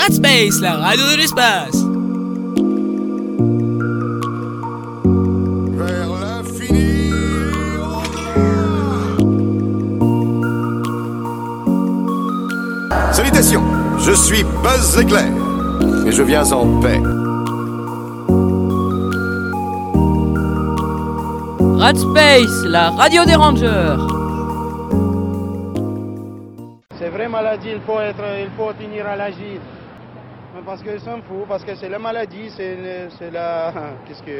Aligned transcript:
Radspace, 0.00 0.62
la 0.62 0.76
radio 0.76 1.04
de 1.12 1.16
l'espace. 1.18 1.76
Vers 5.76 6.08
l'infini. 6.22 7.12
Salutations, 13.12 13.62
je 13.98 14.12
suis 14.12 14.42
Buzz 14.62 14.98
Éclair 14.98 15.28
et 16.06 16.12
je 16.12 16.22
viens 16.22 16.50
en 16.50 16.80
paix. 16.80 17.02
Radspace, 21.76 22.64
la 22.64 22.88
radio 22.88 23.26
des 23.26 23.34
rangers. 23.34 23.96
C'est 26.98 27.10
vraie 27.10 27.28
maladie, 27.28 27.72
il 27.74 27.80
faut, 27.82 28.00
être, 28.00 28.24
il 28.40 28.50
faut 28.56 28.72
tenir 28.72 29.06
à 29.06 29.16
l'agir. 29.16 29.60
Parce 30.64 30.82
qu'ils 30.82 31.00
s'en 31.00 31.20
foutent, 31.22 31.48
parce 31.48 31.64
que 31.64 31.74
c'est 31.74 31.88
la 31.88 31.98
maladie, 31.98 32.50
c'est 32.50 33.30
la... 33.32 33.72
Qu'est-ce 34.06 34.22
que... 34.22 34.30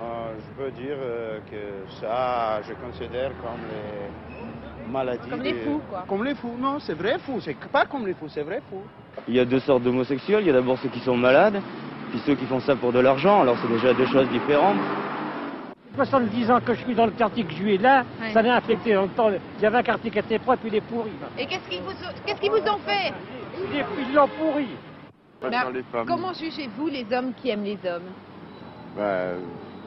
Euh, 0.00 0.32
je 0.38 0.62
peux 0.62 0.70
dire 0.70 0.94
euh, 1.00 1.38
que 1.50 1.90
ça, 2.00 2.60
je 2.62 2.72
considère 2.74 3.30
comme 3.42 3.60
les 3.68 4.92
maladies... 4.92 5.28
Comme 5.28 5.42
les 5.42 5.52
des- 5.52 5.58
fous, 5.60 5.80
quoi. 5.90 6.04
Comme 6.08 6.24
les 6.24 6.34
fous, 6.36 6.54
non, 6.58 6.78
c'est 6.78 6.94
vrai 6.94 7.18
fou, 7.18 7.40
c'est 7.40 7.56
pas 7.68 7.84
comme 7.84 8.06
les 8.06 8.14
fous, 8.14 8.28
c'est 8.28 8.42
vrai 8.42 8.62
fou. 8.70 8.80
Il 9.26 9.34
y 9.34 9.40
a 9.40 9.44
deux 9.44 9.58
sortes 9.58 9.82
d'homosexuels. 9.82 10.40
Il 10.42 10.46
y 10.46 10.50
a 10.50 10.52
d'abord 10.52 10.78
ceux 10.78 10.88
qui 10.88 11.00
sont 11.00 11.16
malades, 11.16 11.60
puis 12.10 12.20
ceux 12.24 12.36
qui 12.36 12.44
font 12.46 12.60
ça 12.60 12.76
pour 12.76 12.92
de 12.92 13.00
l'argent. 13.00 13.40
Alors 13.42 13.56
c'est 13.60 13.68
déjà 13.72 13.92
deux 13.92 14.06
choses 14.06 14.28
différentes. 14.28 14.76
70 15.96 16.50
ans 16.52 16.60
que 16.64 16.74
je 16.74 16.84
suis 16.84 16.94
dans 16.94 17.06
le 17.06 17.10
quartier 17.12 17.42
que 17.42 17.50
je 17.50 17.56
suis 17.56 17.78
là, 17.78 18.04
Ouais. 18.20 18.32
ça 18.32 18.40
m'a 18.42 18.54
affecté. 18.54 18.94
Temps, 19.16 19.30
il 19.30 19.62
y 19.62 19.66
avait 19.66 19.78
un 19.78 19.82
quartier 19.82 20.12
qui 20.12 20.18
était 20.20 20.38
propre, 20.38 20.60
puis 20.60 20.68
il 20.72 20.76
est 20.76 20.80
pourri. 20.82 21.10
Et 21.36 21.46
qu'est-ce 21.46 21.68
qu'ils 21.68 21.82
vous, 21.82 21.90
qu'est-ce 22.24 22.40
qu'ils 22.40 22.50
vous 22.52 22.58
ont 22.58 22.78
fait? 22.86 23.12
Ils 23.74 24.14
l'ont 24.14 24.28
pourri. 24.28 24.68
Comment 25.40 26.32
jugez-vous 26.32 26.88
les 26.88 27.06
hommes 27.12 27.32
qui 27.34 27.50
aiment 27.50 27.64
les 27.64 27.78
hommes? 27.88 28.10
Ben, 28.96 29.36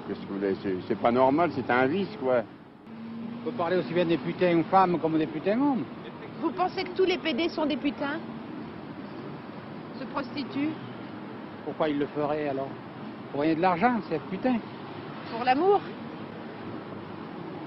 qu'est-ce 0.07 0.21
que 0.21 0.27
vous 0.27 0.35
voulez, 0.35 0.55
c'est- 0.87 0.95
pas 0.95 1.11
normal, 1.11 1.51
c'est 1.53 1.69
un 1.69 1.87
vice, 1.87 2.15
quoi. 2.21 2.43
On 3.41 3.49
peut 3.49 3.57
parler 3.57 3.75
aussi 3.77 3.93
bien 3.93 4.05
des 4.05 4.17
putains 4.17 4.63
femmes 4.69 4.97
comme 4.99 5.17
des 5.17 5.25
putains 5.27 5.59
hommes. 5.59 5.83
Vous 6.41 6.51
pensez 6.51 6.83
que 6.83 6.91
tous 6.91 7.05
les 7.05 7.17
PD 7.17 7.49
sont 7.49 7.65
des 7.65 7.75
putains? 7.75 8.19
Se 9.99 10.05
prostituent? 10.05 10.73
Pourquoi 11.65 11.89
ils 11.89 11.99
le 11.99 12.07
feraient 12.07 12.47
alors? 12.47 12.69
Pour 13.31 13.41
gagner 13.41 13.55
de 13.55 13.61
l'argent, 13.61 13.99
c'est 14.07 14.15
être 14.15 14.25
putain. 14.29 14.55
pour 15.31 15.43
l'amour? 15.45 15.79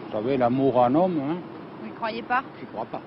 Vous 0.07 0.13
savez, 0.13 0.37
l'amour 0.37 0.77
en 0.77 0.95
homme, 0.95 1.19
hein, 1.19 1.37
Vous 1.83 1.89
ne 1.89 1.95
croyez 1.95 2.23
pas? 2.23 2.43
J'y 2.61 2.67
crois 2.67 2.85
pas. 2.87 3.01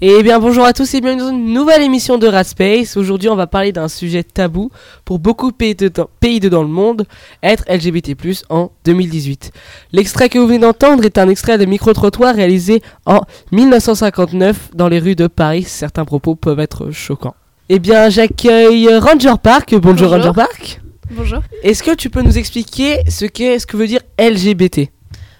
Eh 0.00 0.22
bien 0.22 0.38
bonjour 0.38 0.64
à 0.64 0.72
tous 0.72 0.94
et 0.94 1.00
bienvenue 1.00 1.22
dans 1.22 1.30
une 1.30 1.52
nouvelle 1.52 1.82
émission 1.82 2.18
de 2.18 2.26
Radspace. 2.28 2.96
Aujourd'hui 2.96 3.28
on 3.28 3.34
va 3.34 3.46
parler 3.48 3.72
d'un 3.72 3.88
sujet 3.88 4.22
tabou 4.22 4.70
pour 5.04 5.18
beaucoup 5.18 5.50
de 5.50 5.56
pays 5.56 5.74
de, 5.74 5.88
dans- 5.88 6.08
pays 6.20 6.38
de 6.38 6.48
dans 6.48 6.62
le 6.62 6.68
monde, 6.68 7.04
être 7.42 7.64
LGBT+, 7.68 8.14
en 8.48 8.70
2018. 8.84 9.50
L'extrait 9.92 10.28
que 10.28 10.38
vous 10.38 10.46
venez 10.46 10.60
d'entendre 10.60 11.04
est 11.04 11.18
un 11.18 11.28
extrait 11.28 11.58
de 11.58 11.64
micro-trottoir 11.64 12.34
réalisé 12.34 12.80
en 13.06 13.22
1959 13.50 14.70
dans 14.74 14.88
les 14.88 15.00
rues 15.00 15.16
de 15.16 15.26
Paris. 15.26 15.64
Certains 15.64 16.04
propos 16.04 16.36
peuvent 16.36 16.60
être 16.60 16.90
choquants. 16.92 17.34
Eh 17.68 17.78
bien 17.80 18.08
j'accueille 18.08 18.88
Ranger 18.96 19.34
Park. 19.42 19.70
Bonjour, 19.74 20.08
Bonjour. 20.08 20.10
Ranger 20.10 20.32
Park. 20.34 20.80
Bonjour. 21.10 21.40
Est-ce 21.62 21.82
que 21.82 21.94
tu 21.94 22.08
peux 22.10 22.22
nous 22.22 22.38
expliquer 22.38 22.98
ce 23.08 23.24
qu'est, 23.24 23.58
ce 23.58 23.66
que 23.66 23.76
veut 23.76 23.86
dire 23.86 24.00
LGBT 24.18 24.90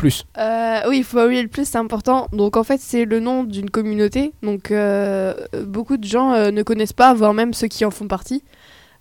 Euh, 0.04 0.80
oui, 0.88 0.98
il 0.98 1.04
faut 1.04 1.20
oublier 1.20 1.42
le 1.42 1.48
plus, 1.48 1.68
c'est 1.68 1.78
important. 1.78 2.28
Donc 2.32 2.56
en 2.56 2.64
fait, 2.64 2.80
c'est 2.80 3.04
le 3.04 3.20
nom 3.20 3.44
d'une 3.44 3.70
communauté. 3.70 4.32
Donc 4.42 4.70
euh, 4.70 5.34
beaucoup 5.64 5.96
de 5.96 6.04
gens 6.04 6.32
euh, 6.32 6.50
ne 6.50 6.62
connaissent 6.62 6.92
pas, 6.92 7.14
voire 7.14 7.34
même 7.34 7.52
ceux 7.54 7.68
qui 7.68 7.84
en 7.84 7.90
font 7.90 8.08
partie. 8.08 8.42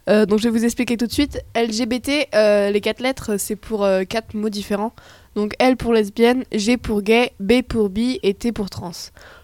Donc 0.08 0.40
je 0.40 0.44
vais 0.44 0.58
vous 0.58 0.64
expliquer 0.64 0.96
tout 0.96 1.06
de 1.06 1.12
suite. 1.12 1.42
LGBT, 1.54 2.30
les 2.72 2.80
quatre 2.82 3.02
lettres, 3.02 3.36
c'est 3.38 3.58
pour 3.58 3.86
quatre 4.08 4.36
mots 4.36 4.48
différents. 4.48 4.94
Donc 5.36 5.54
L 5.60 5.76
pour 5.76 5.92
lesbienne, 5.92 6.46
G 6.54 6.78
pour 6.78 7.02
gay, 7.02 7.34
B 7.42 7.62
pour 7.62 7.90
bi 7.90 8.18
et 8.24 8.34
T 8.34 8.54
pour 8.54 8.70
trans. 8.70 8.94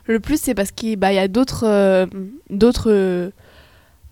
Le 0.05 0.21
plus, 0.21 0.39
c'est 0.39 0.53
parce 0.53 0.71
qu'il 0.71 0.95
bah, 0.95 1.11
y 1.11 1.19
a 1.19 1.27
d'autres 1.27 2.07
d'autres 2.49 3.33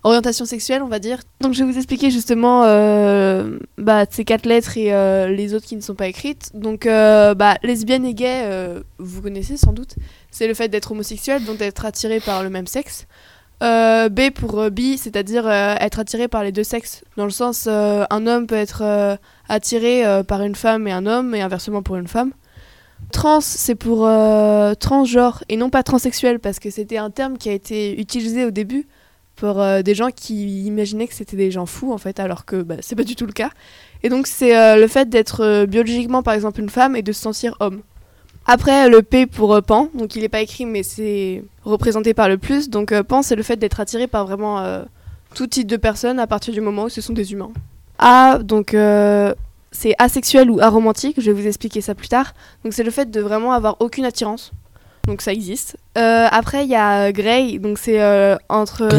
orientations 0.04 0.46
sexuelles, 0.46 0.82
on 0.82 0.88
va 0.88 1.00
dire. 1.00 1.20
Donc 1.42 1.54
je 1.54 1.64
vais 1.64 1.72
vous 1.72 1.78
expliquer 1.78 2.10
justement 2.10 2.64
euh, 2.66 3.58
bah, 3.78 4.06
ces 4.10 4.26
quatre 4.26 4.46
lettres 4.46 4.78
et 4.78 4.94
euh, 4.94 5.28
les 5.28 5.54
autres 5.54 5.66
qui 5.66 5.76
ne 5.76 5.82
sont 5.82 5.96
pas 5.96 6.08
écrites. 6.08 6.52
Donc 6.54 6.86
euh, 6.86 7.34
bah, 7.36 7.56
lesbienne 7.64 8.06
et 8.06 8.14
gay, 8.14 8.48
vous 8.98 9.22
connaissez 9.22 9.58
sans 9.58 9.74
doute. 9.74 9.96
C'est 10.32 10.48
le 10.48 10.54
fait 10.54 10.70
d'être 10.70 10.92
homosexuel, 10.92 11.44
donc 11.46 11.58
d'être 11.58 11.86
attiré 11.86 12.20
par 12.20 12.44
le 12.44 12.50
même 12.50 12.68
sexe. 12.68 13.06
B 13.62 14.32
pour 14.34 14.72
bi, 14.72 14.98
c'est-à-dire 14.98 15.48
être 15.50 16.00
attiré 16.00 16.28
par 16.28 16.44
les 16.44 16.52
deux 16.52 16.64
sexes. 16.64 17.04
Dans 17.16 17.26
le 17.26 17.32
sens, 17.32 17.68
un 17.68 18.28
homme 18.28 18.48
peut 18.48 18.56
être 18.56 19.20
attiré 19.48 20.04
par 20.28 20.42
une 20.42 20.56
femme 20.56 20.88
et 20.88 20.92
un 20.92 21.06
homme, 21.06 21.36
et 21.36 21.42
inversement 21.42 21.84
pour 21.84 21.96
une 21.96 22.08
femme. 22.08 22.32
Trans, 23.12 23.42
c'est 23.42 23.76
pour 23.76 24.10
transgenre 24.80 25.44
et 25.48 25.58
non 25.58 25.70
pas 25.70 25.84
transsexuel, 25.84 26.40
parce 26.40 26.58
que 26.58 26.72
c'était 26.72 26.98
un 26.98 27.12
terme 27.12 27.38
qui 27.38 27.50
a 27.50 27.54
été 27.54 28.00
utilisé 28.02 28.46
au 28.46 28.52
début 28.52 28.88
pour 29.42 29.60
euh, 29.60 29.82
des 29.82 29.96
gens 29.96 30.12
qui 30.16 30.66
imaginaient 30.68 31.08
que 31.08 31.16
c'était 31.16 31.36
des 31.36 31.50
gens 31.50 31.66
fous, 31.66 31.92
en 31.92 31.98
fait, 31.98 32.20
alors 32.20 32.46
que 32.46 32.62
bah, 32.62 32.76
c'est 32.82 32.96
pas 32.96 33.04
du 33.04 33.16
tout 33.16 33.26
le 33.26 33.32
cas. 33.32 33.50
Et 34.04 34.10
donc, 34.10 34.28
c'est 34.28 34.56
euh, 34.56 34.76
le 34.76 34.88
fait 34.88 35.10
d'être 35.10 35.44
euh, 35.44 35.66
biologiquement, 35.66 36.22
par 36.22 36.36
exemple, 36.36 36.60
une 36.60 36.70
femme 36.70 36.96
et 36.96 37.02
de 37.02 37.12
se 37.12 37.22
sentir 37.22 37.56
homme. 37.60 37.82
Après, 38.46 38.88
le 38.88 39.02
P 39.02 39.26
pour 39.26 39.60
pan, 39.64 39.90
donc 39.96 40.16
il 40.16 40.22
n'est 40.22 40.30
pas 40.30 40.42
écrit, 40.42 40.68
mais 40.68 40.84
c'est 40.84 41.44
représenté 41.64 42.14
par 42.14 42.30
le 42.30 42.38
plus. 42.38 42.70
Donc, 42.70 42.94
pan, 43.02 43.24
c'est 43.24 43.36
le 43.36 43.42
fait 43.42 43.56
d'être 43.56 43.80
attiré 43.80 44.06
par 44.06 44.28
vraiment 44.28 44.64
tout 45.34 45.48
type 45.48 45.66
de 45.68 45.78
personnes 45.78 46.20
à 46.20 46.28
partir 46.28 46.54
du 46.54 46.62
moment 46.62 46.84
où 46.84 46.90
ce 46.90 47.02
sont 47.02 47.14
des 47.14 47.34
humains. 47.34 47.52
A, 47.98 48.38
donc 48.40 48.76
c'est 49.72 49.96
asexuel 50.00 50.52
ou 50.52 50.60
aromantique, 50.60 51.20
je 51.20 51.32
vais 51.32 51.42
vous 51.42 51.48
expliquer 51.48 51.82
ça 51.82 51.94
plus 51.96 52.10
tard. 52.10 52.34
Donc, 52.64 52.74
c'est 52.74 52.84
le 52.84 52.92
fait 52.92 53.10
de 53.10 53.22
vraiment 53.22 53.54
avoir 53.54 53.78
aucune 53.80 54.06
attirance. 54.06 54.52
Donc, 55.08 55.22
ça 55.22 55.32
existe. 55.32 55.78
Après, 55.96 56.64
il 56.64 56.70
y 56.70 56.76
a 56.76 57.12
Grey, 57.12 57.60
donc 57.60 57.78
c'est 57.78 58.02
entre. 58.50 58.90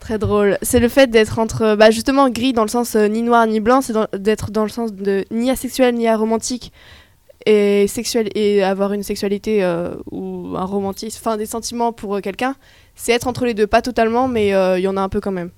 Très 0.00 0.18
drôle. 0.18 0.56
C'est 0.62 0.80
le 0.80 0.88
fait 0.88 1.08
d'être 1.08 1.38
entre, 1.38 1.76
bah 1.76 1.90
justement, 1.90 2.30
gris 2.30 2.54
dans 2.54 2.62
le 2.62 2.68
sens 2.68 2.96
euh, 2.96 3.06
ni 3.06 3.22
noir 3.22 3.46
ni 3.46 3.60
blanc, 3.60 3.82
c'est 3.82 3.94
d'être 4.18 4.50
dans 4.50 4.62
le 4.62 4.70
sens 4.70 4.92
de 4.94 5.24
ni 5.30 5.50
asexuel 5.50 5.94
ni 5.94 6.08
aromantique 6.08 6.72
et 7.46 7.86
sexuel 7.86 8.28
et 8.34 8.62
avoir 8.62 8.92
une 8.94 9.02
sexualité 9.02 9.62
euh, 9.62 9.94
ou 10.10 10.54
un 10.56 10.64
romantisme, 10.64 11.18
enfin 11.22 11.36
des 11.36 11.46
sentiments 11.46 11.92
pour 11.92 12.16
euh, 12.16 12.20
quelqu'un. 12.20 12.56
C'est 12.94 13.12
être 13.12 13.26
entre 13.28 13.44
les 13.44 13.54
deux, 13.54 13.66
pas 13.66 13.82
totalement, 13.82 14.26
mais 14.26 14.48
il 14.48 14.82
y 14.82 14.88
en 14.88 14.96
a 14.96 15.00
un 15.00 15.08
peu 15.08 15.20
quand 15.20 15.32
même. 15.32 15.50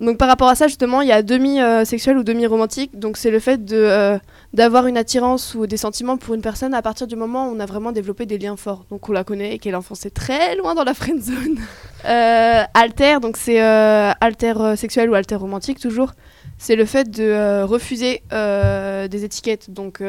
Donc 0.00 0.18
par 0.18 0.26
rapport 0.28 0.48
à 0.48 0.56
ça, 0.56 0.66
justement, 0.66 1.02
il 1.02 1.08
y 1.08 1.12
a 1.12 1.22
demi-sexuel 1.22 2.18
ou 2.18 2.24
demi-romantique. 2.24 2.98
Donc 2.98 3.16
c'est 3.16 3.30
le 3.30 3.38
fait 3.38 3.64
de 3.64 3.76
euh, 3.76 4.18
d'avoir 4.52 4.86
une 4.86 4.96
attirance 4.96 5.54
ou 5.54 5.66
des 5.66 5.76
sentiments 5.76 6.16
pour 6.16 6.34
une 6.34 6.40
personne 6.40 6.74
à 6.74 6.82
partir 6.82 7.06
du 7.06 7.14
moment 7.14 7.48
où 7.48 7.54
on 7.54 7.60
a 7.60 7.66
vraiment 7.66 7.92
développé 7.92 8.26
des 8.26 8.38
liens 8.38 8.56
forts. 8.56 8.84
Donc 8.90 9.08
on 9.08 9.12
la 9.12 9.22
connaît 9.22 9.54
et 9.54 9.58
qu'elle 9.58 9.76
enfoncée 9.76 10.10
très 10.10 10.56
loin 10.56 10.74
dans 10.74 10.84
la 10.84 10.94
friend 10.94 11.22
zone. 11.22 11.58
Euh, 12.06 12.64
alter, 12.74 13.18
donc 13.18 13.38
c'est 13.38 13.62
euh, 13.62 14.12
alter 14.20 14.76
sexuel 14.76 15.08
ou 15.08 15.14
alter 15.14 15.36
romantique 15.36 15.80
toujours. 15.80 16.12
C'est 16.58 16.76
le 16.76 16.84
fait 16.84 17.10
de 17.10 17.62
refuser 17.62 18.22
des 18.30 19.24
étiquettes. 19.24 19.70
Donc 19.70 20.02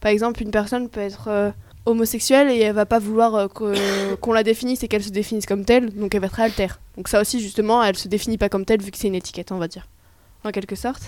par 0.00 0.10
exemple, 0.10 0.42
une 0.42 0.50
personne 0.50 0.88
peut 0.88 1.02
être 1.02 1.52
homosexuelle 1.86 2.50
et 2.50 2.58
elle 2.60 2.74
va 2.74 2.84
pas 2.84 2.98
vouloir 2.98 3.34
euh, 3.34 4.16
qu'on 4.20 4.32
la 4.32 4.42
définisse 4.42 4.82
et 4.82 4.88
qu'elle 4.88 5.02
se 5.02 5.10
définisse 5.10 5.46
comme 5.46 5.64
telle, 5.64 5.94
donc 5.94 6.14
elle 6.14 6.20
va 6.20 6.26
être 6.26 6.40
alter. 6.40 6.68
Donc 6.96 7.08
ça 7.08 7.20
aussi 7.20 7.40
justement, 7.40 7.82
elle 7.82 7.96
se 7.96 8.08
définit 8.08 8.36
pas 8.36 8.48
comme 8.48 8.64
telle 8.64 8.82
vu 8.82 8.90
que 8.90 8.98
c'est 8.98 9.08
une 9.08 9.14
étiquette, 9.14 9.52
on 9.52 9.58
va 9.58 9.68
dire, 9.68 9.88
en 10.44 10.50
quelque 10.50 10.76
sorte. 10.76 11.02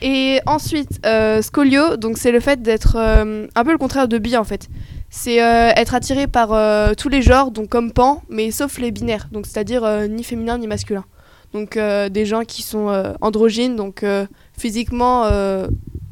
Et 0.00 0.40
ensuite, 0.46 1.00
euh, 1.06 1.42
scolio, 1.42 1.96
donc 1.96 2.18
c'est 2.18 2.30
le 2.30 2.40
fait 2.40 2.62
d'être 2.62 2.96
euh, 2.96 3.46
un 3.54 3.64
peu 3.64 3.72
le 3.72 3.78
contraire 3.78 4.08
de 4.08 4.18
bi 4.18 4.36
en 4.36 4.44
fait. 4.44 4.68
C'est 5.10 5.36
être 5.36 5.94
attiré 5.94 6.26
par 6.26 6.48
tous 6.96 7.08
les 7.08 7.22
genres, 7.22 7.50
donc 7.50 7.70
comme 7.70 7.92
pan, 7.92 8.22
mais 8.28 8.50
sauf 8.50 8.78
les 8.78 8.90
binaires, 8.90 9.28
donc 9.32 9.46
c'est-à-dire 9.46 10.06
ni 10.06 10.22
féminin 10.22 10.58
ni 10.58 10.66
masculin. 10.66 11.06
Donc 11.54 11.78
des 11.78 12.26
gens 12.26 12.42
qui 12.42 12.60
sont 12.60 13.14
androgynes, 13.22 13.74
donc 13.74 14.04
physiquement 14.58 15.26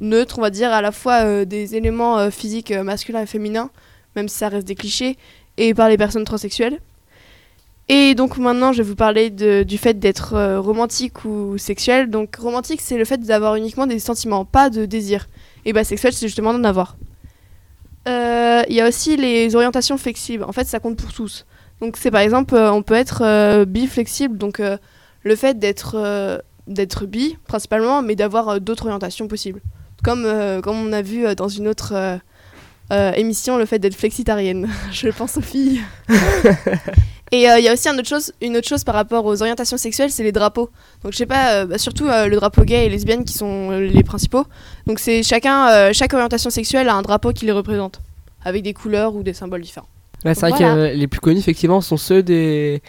neutres, 0.00 0.38
on 0.38 0.40
va 0.40 0.48
dire, 0.48 0.72
à 0.72 0.80
la 0.80 0.92
fois 0.92 1.44
des 1.44 1.76
éléments 1.76 2.30
physiques 2.30 2.72
masculins 2.72 3.20
et 3.20 3.26
féminins, 3.26 3.68
même 4.16 4.28
si 4.28 4.38
ça 4.38 4.48
reste 4.48 4.66
des 4.66 4.74
clichés, 4.74 5.16
et 5.58 5.74
par 5.74 5.88
les 5.88 5.96
personnes 5.96 6.24
transsexuelles. 6.24 6.80
Et 7.88 8.16
donc 8.16 8.36
maintenant, 8.36 8.72
je 8.72 8.82
vais 8.82 8.88
vous 8.88 8.96
parler 8.96 9.30
du 9.30 9.78
fait 9.78 9.94
d'être 9.98 10.34
euh, 10.34 10.60
romantique 10.60 11.24
ou 11.24 11.56
sexuel. 11.56 12.10
Donc 12.10 12.34
romantique, 12.36 12.80
c'est 12.80 12.98
le 12.98 13.04
fait 13.04 13.18
d'avoir 13.18 13.54
uniquement 13.54 13.86
des 13.86 14.00
sentiments, 14.00 14.44
pas 14.44 14.70
de 14.70 14.86
désir. 14.86 15.28
Et 15.64 15.72
bah 15.72 15.84
sexuel, 15.84 16.12
c'est 16.12 16.26
justement 16.26 16.52
d'en 16.52 16.64
avoir. 16.64 16.96
Euh, 18.08 18.62
Il 18.68 18.74
y 18.74 18.80
a 18.80 18.88
aussi 18.88 19.16
les 19.16 19.54
orientations 19.54 19.98
flexibles. 19.98 20.42
En 20.42 20.52
fait, 20.52 20.64
ça 20.64 20.80
compte 20.80 20.96
pour 20.96 21.12
tous. 21.12 21.46
Donc 21.80 21.96
c'est 21.96 22.10
par 22.10 22.22
exemple, 22.22 22.56
euh, 22.56 22.72
on 22.72 22.82
peut 22.82 22.94
être 22.94 23.64
bi-flexible, 23.66 24.36
donc 24.36 24.60
le 25.22 25.36
fait 25.36 25.58
d'être 25.58 26.42
d'être 26.66 27.06
bi 27.06 27.36
principalement, 27.46 28.02
mais 28.02 28.16
d'avoir 28.16 28.60
d'autres 28.60 28.86
orientations 28.86 29.28
possibles. 29.28 29.60
Comme, 30.02 30.26
comme 30.62 30.76
on 30.76 30.92
a 30.92 31.02
vu 31.02 31.34
dans 31.36 31.48
une 31.48 31.68
autre 31.68 32.18
euh, 32.92 33.10
euh, 33.10 33.12
émission, 33.14 33.56
le 33.58 33.66
fait 33.66 33.78
d'être 33.78 33.94
flexitarienne. 33.96 34.68
Je 34.92 35.08
pense 35.08 35.36
aux 35.36 35.40
filles. 35.42 35.80
Et 37.32 37.50
euh, 37.50 37.58
il 37.58 37.64
y 37.64 37.68
a 37.68 37.72
aussi 37.72 37.88
un 37.88 37.98
autre 37.98 38.06
chose, 38.08 38.32
une 38.40 38.56
autre 38.56 38.68
chose 38.68 38.84
par 38.84 38.94
rapport 38.94 39.24
aux 39.24 39.42
orientations 39.42 39.76
sexuelles, 39.76 40.10
c'est 40.12 40.22
les 40.22 40.30
drapeaux. 40.30 40.70
Donc 41.02 41.12
je 41.12 41.18
sais 41.18 41.26
pas, 41.26 41.54
euh, 41.54 41.66
bah, 41.66 41.76
surtout 41.76 42.06
euh, 42.06 42.28
le 42.28 42.36
drapeau 42.36 42.62
gay 42.62 42.86
et 42.86 42.88
lesbienne 42.88 43.24
qui 43.24 43.32
sont 43.34 43.72
euh, 43.72 43.80
les 43.80 44.04
principaux. 44.04 44.44
Donc 44.86 45.00
c'est 45.00 45.24
chacun, 45.24 45.68
euh, 45.70 45.90
chaque 45.92 46.14
orientation 46.14 46.50
sexuelle 46.50 46.88
a 46.88 46.94
un 46.94 47.02
drapeau 47.02 47.32
qui 47.32 47.44
les 47.44 47.50
représente, 47.50 48.00
avec 48.44 48.62
des 48.62 48.72
couleurs 48.72 49.16
ou 49.16 49.24
des 49.24 49.32
symboles 49.32 49.62
différents. 49.62 49.88
Ouais, 50.24 50.34
c'est 50.34 50.42
vrai 50.42 50.50
Voilà. 50.50 50.66
que 50.74 50.78
euh, 50.78 50.92
les 50.92 51.08
plus 51.08 51.18
connus, 51.18 51.40
effectivement, 51.40 51.80
sont 51.80 51.96
ceux 51.96 52.22
des, 52.22 52.80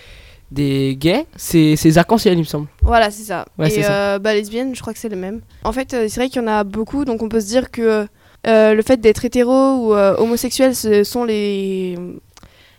des 0.52 0.96
gays. 1.00 1.26
C'est 1.36 1.74
les 1.84 1.98
arcs-en-ciel, 1.98 2.36
il 2.36 2.40
me 2.42 2.44
semble. 2.44 2.68
Voilà, 2.84 3.10
c'est 3.10 3.24
ça. 3.24 3.46
Ouais, 3.58 3.74
et 3.76 3.82
ça. 3.82 3.92
euh, 3.92 4.20
bah, 4.20 4.36
lesbienne, 4.36 4.76
je 4.76 4.82
crois 4.82 4.94
que 4.94 5.00
c'est 5.00 5.10
le 5.10 5.18
même. 5.18 5.42
En 5.64 5.72
fait, 5.72 5.96
euh, 5.96 6.06
c'est 6.10 6.20
vrai 6.20 6.30
qu'il 6.30 6.44
y 6.44 6.46
en 6.46 6.48
a 6.48 6.64
beaucoup, 6.64 7.06
donc 7.06 7.24
on 7.24 7.28
peut 7.30 7.42
se 7.42 7.48
dire 7.48 7.72
que 7.72 7.82
euh, 7.82 8.06
le 8.48 8.82
fait 8.82 8.98
d'être 8.98 9.26
hétéro 9.26 9.76
ou 9.76 9.94
euh, 9.94 10.16
homosexuel, 10.18 10.76
ce 10.76 11.04
sont 11.04 11.24
les 11.24 11.98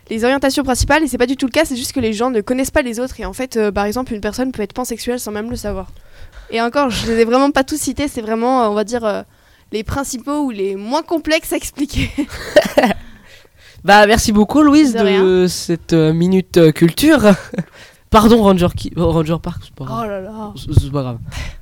les 0.09 0.23
orientations 0.23 0.63
principales 0.63 1.03
et 1.03 1.07
c'est 1.07 1.17
pas 1.17 1.27
du 1.27 1.37
tout 1.37 1.45
le 1.45 1.51
cas, 1.51 1.65
c'est 1.65 1.75
juste 1.75 1.93
que 1.93 1.99
les 1.99 2.13
gens 2.13 2.29
ne 2.29 2.41
connaissent 2.41 2.71
pas 2.71 2.81
les 2.81 2.99
autres 2.99 3.19
et 3.19 3.25
en 3.25 3.33
fait, 3.33 3.57
euh, 3.57 3.71
par 3.71 3.85
exemple, 3.85 4.13
une 4.13 4.21
personne 4.21 4.51
peut 4.51 4.61
être 4.61 4.73
pansexuelle 4.73 5.19
sans 5.19 5.31
même 5.31 5.49
le 5.49 5.55
savoir. 5.55 5.87
Et 6.51 6.61
encore, 6.61 6.89
je 6.89 7.07
les 7.07 7.19
ai 7.19 7.25
vraiment 7.25 7.51
pas 7.51 7.63
tous 7.63 7.79
cités, 7.79 8.07
c'est 8.07 8.21
vraiment, 8.21 8.63
euh, 8.63 8.69
on 8.69 8.73
va 8.73 8.83
dire, 8.83 9.05
euh, 9.05 9.21
les 9.71 9.83
principaux 9.83 10.45
ou 10.45 10.49
les 10.49 10.75
moins 10.75 11.03
complexes 11.03 11.53
à 11.53 11.57
expliquer. 11.57 12.09
Bah, 13.85 14.05
merci 14.07 14.33
beaucoup, 14.33 14.61
Louise, 14.61 14.93
De 14.93 15.47
cette 15.47 15.93
euh, 15.93 16.11
minute 16.11 16.57
euh, 16.57 16.71
culture. 16.71 17.21
Pardon, 18.09 18.41
Ranger, 18.41 18.67
qui... 18.75 18.91
oh, 18.97 19.11
Ranger 19.11 19.37
Park, 19.41 19.61
c'est 19.63 19.73
pas 19.75 19.85
grave. 19.85 20.03
oh 20.03 20.09
là 20.09 20.21
là. 20.21 20.53
C'est 20.55 20.73
c'est 20.79 20.91
pas 20.91 21.01
grave. 21.03 21.17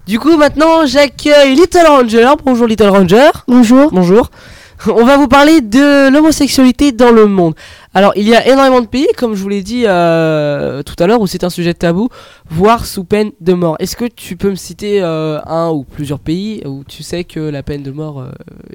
Du 0.07 0.17
coup, 0.19 0.37
maintenant, 0.37 0.85
j'accueille 0.85 1.55
Little 1.55 1.85
Ranger. 1.87 2.29
Bonjour, 2.45 2.67
Little 2.67 2.87
Ranger. 2.89 3.29
Bonjour. 3.49 3.91
Bonjour. 3.91 4.29
On 4.87 5.03
va 5.03 5.17
vous 5.17 5.27
parler 5.27 5.59
de 5.59 6.09
l'homosexualité 6.09 6.91
dans 6.93 7.11
le 7.11 7.25
monde. 7.25 7.53
Alors, 7.93 8.13
il 8.15 8.27
y 8.27 8.35
a 8.35 8.47
énormément 8.47 8.79
de 8.79 8.85
pays, 8.85 9.07
comme 9.17 9.33
je 9.33 9.41
vous 9.41 9.49
l'ai 9.49 9.63
dit 9.63 9.83
euh, 9.87 10.83
tout 10.83 10.93
à 10.99 11.07
l'heure, 11.07 11.19
où 11.19 11.27
c'est 11.27 11.43
un 11.43 11.49
sujet 11.49 11.73
tabou, 11.73 12.09
voire 12.49 12.85
sous 12.85 13.03
peine 13.03 13.31
de 13.41 13.53
mort. 13.53 13.75
Est-ce 13.79 13.95
que 13.97 14.05
tu 14.05 14.37
peux 14.37 14.51
me 14.51 14.55
citer 14.55 15.01
euh, 15.01 15.39
un 15.47 15.69
ou 15.71 15.83
plusieurs 15.83 16.19
pays 16.19 16.61
où 16.65 16.83
tu 16.87 17.01
sais 17.03 17.23
que 17.23 17.39
la 17.39 17.63
peine 17.63 17.81
de 17.83 17.91
mort 17.91 18.21
euh, 18.21 18.29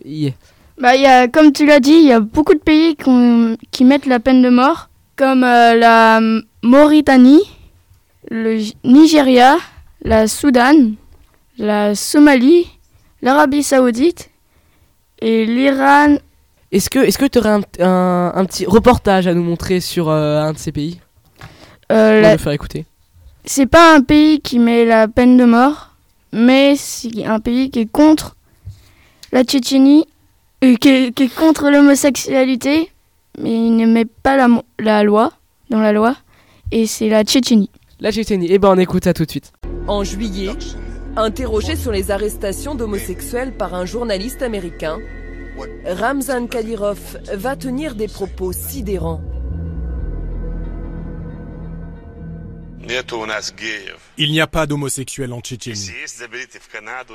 y 0.05 0.27
est? 0.27 0.35
Bah, 0.79 0.97
il 0.97 1.03
y 1.03 1.07
a, 1.07 1.29
comme 1.29 1.53
tu 1.53 1.65
l'as 1.67 1.79
dit, 1.81 1.93
il 1.95 2.05
y 2.07 2.13
a 2.13 2.19
beaucoup 2.21 2.55
de 2.55 2.59
pays 2.59 2.97
qui, 2.97 3.09
ont- 3.09 3.57
qui 3.71 3.85
mettent 3.85 4.07
la 4.07 4.19
peine 4.19 4.43
de 4.43 4.51
mort, 4.51 4.89
comme 5.17 5.45
euh, 5.45 5.75
la 5.75 6.21
Mauritanie, 6.65 7.43
le 8.32 8.58
Nigeria, 8.82 9.58
la 10.02 10.26
Soudan, 10.26 10.93
la 11.58 11.94
Somalie, 11.94 12.67
l'Arabie 13.20 13.62
Saoudite 13.62 14.31
et 15.20 15.44
l'Iran. 15.44 16.17
Est-ce 16.73 16.88
que 16.88 17.26
tu 17.26 17.38
aurais 17.38 17.50
un, 17.50 17.61
un- 17.81 18.32
un 18.34 18.44
petit 18.46 18.64
reportage 18.64 19.26
à 19.26 19.34
nous 19.34 19.43
montrer 19.43 19.81
sur 19.81 20.08
euh, 20.08 20.40
un 20.40 20.52
de 20.55 20.58
ces 20.58 20.73
pays? 20.73 20.99
Euh, 21.93 22.23
la- 22.23 22.32
nous 22.32 22.38
faire 22.38 22.52
écouter. 22.52 22.87
C'est 23.44 23.67
pas 23.67 23.94
un 23.94 24.00
pays 24.00 24.40
qui 24.40 24.58
met 24.58 24.87
la 24.87 25.08
peine 25.08 25.37
de 25.37 25.44
mort, 25.44 25.90
mais 26.32 26.75
c'est 26.76 27.26
un 27.26 27.38
pays 27.40 27.70
qui 27.70 27.81
est 27.81 27.90
contre 27.90 28.37
la 29.32 29.44
Tchétchénie, 29.44 30.06
euh, 30.64 30.75
qui, 30.76 30.88
est, 30.88 31.12
qui 31.14 31.25
est 31.25 31.35
contre 31.35 31.69
l'homosexualité, 31.69 32.90
mais 33.38 33.52
il 33.67 33.76
ne 33.76 33.85
met 33.85 34.06
pas 34.06 34.37
la, 34.38 34.49
la 34.78 35.02
loi 35.02 35.32
dans 35.69 35.81
la 35.81 35.93
loi, 35.93 36.17
et 36.70 36.87
c'est 36.87 37.11
la 37.11 37.25
Tchétchénie. 37.25 37.69
La 38.02 38.10
Tchétchénie. 38.10 38.49
Eh 38.50 38.58
ben, 38.58 38.70
on 38.70 38.78
écoute 38.78 39.04
ça 39.04 39.14
tout 39.14 39.25
de 39.25 39.31
suite. 39.31 39.52
En 39.87 40.02
juillet, 40.02 40.50
interrogé 41.16 41.76
sur 41.76 41.93
les 41.93 42.10
arrestations 42.10 42.75
d'homosexuels 42.75 43.52
par 43.56 43.75
un 43.75 43.87
journaliste 43.87 44.43
américain, 44.43 44.99
Ramzan 45.87 46.49
Kadyrov 46.49 46.99
va 47.32 47.54
tenir 47.54 47.94
des 47.94 48.08
propos 48.08 48.52
sidérants. 48.52 49.22
Il 54.19 54.32
n'y 54.32 54.40
a 54.40 54.46
pas 54.49 54.66
d'homosexuels 54.66 55.32
en 55.32 55.40
Tchétchénie. 55.40 55.93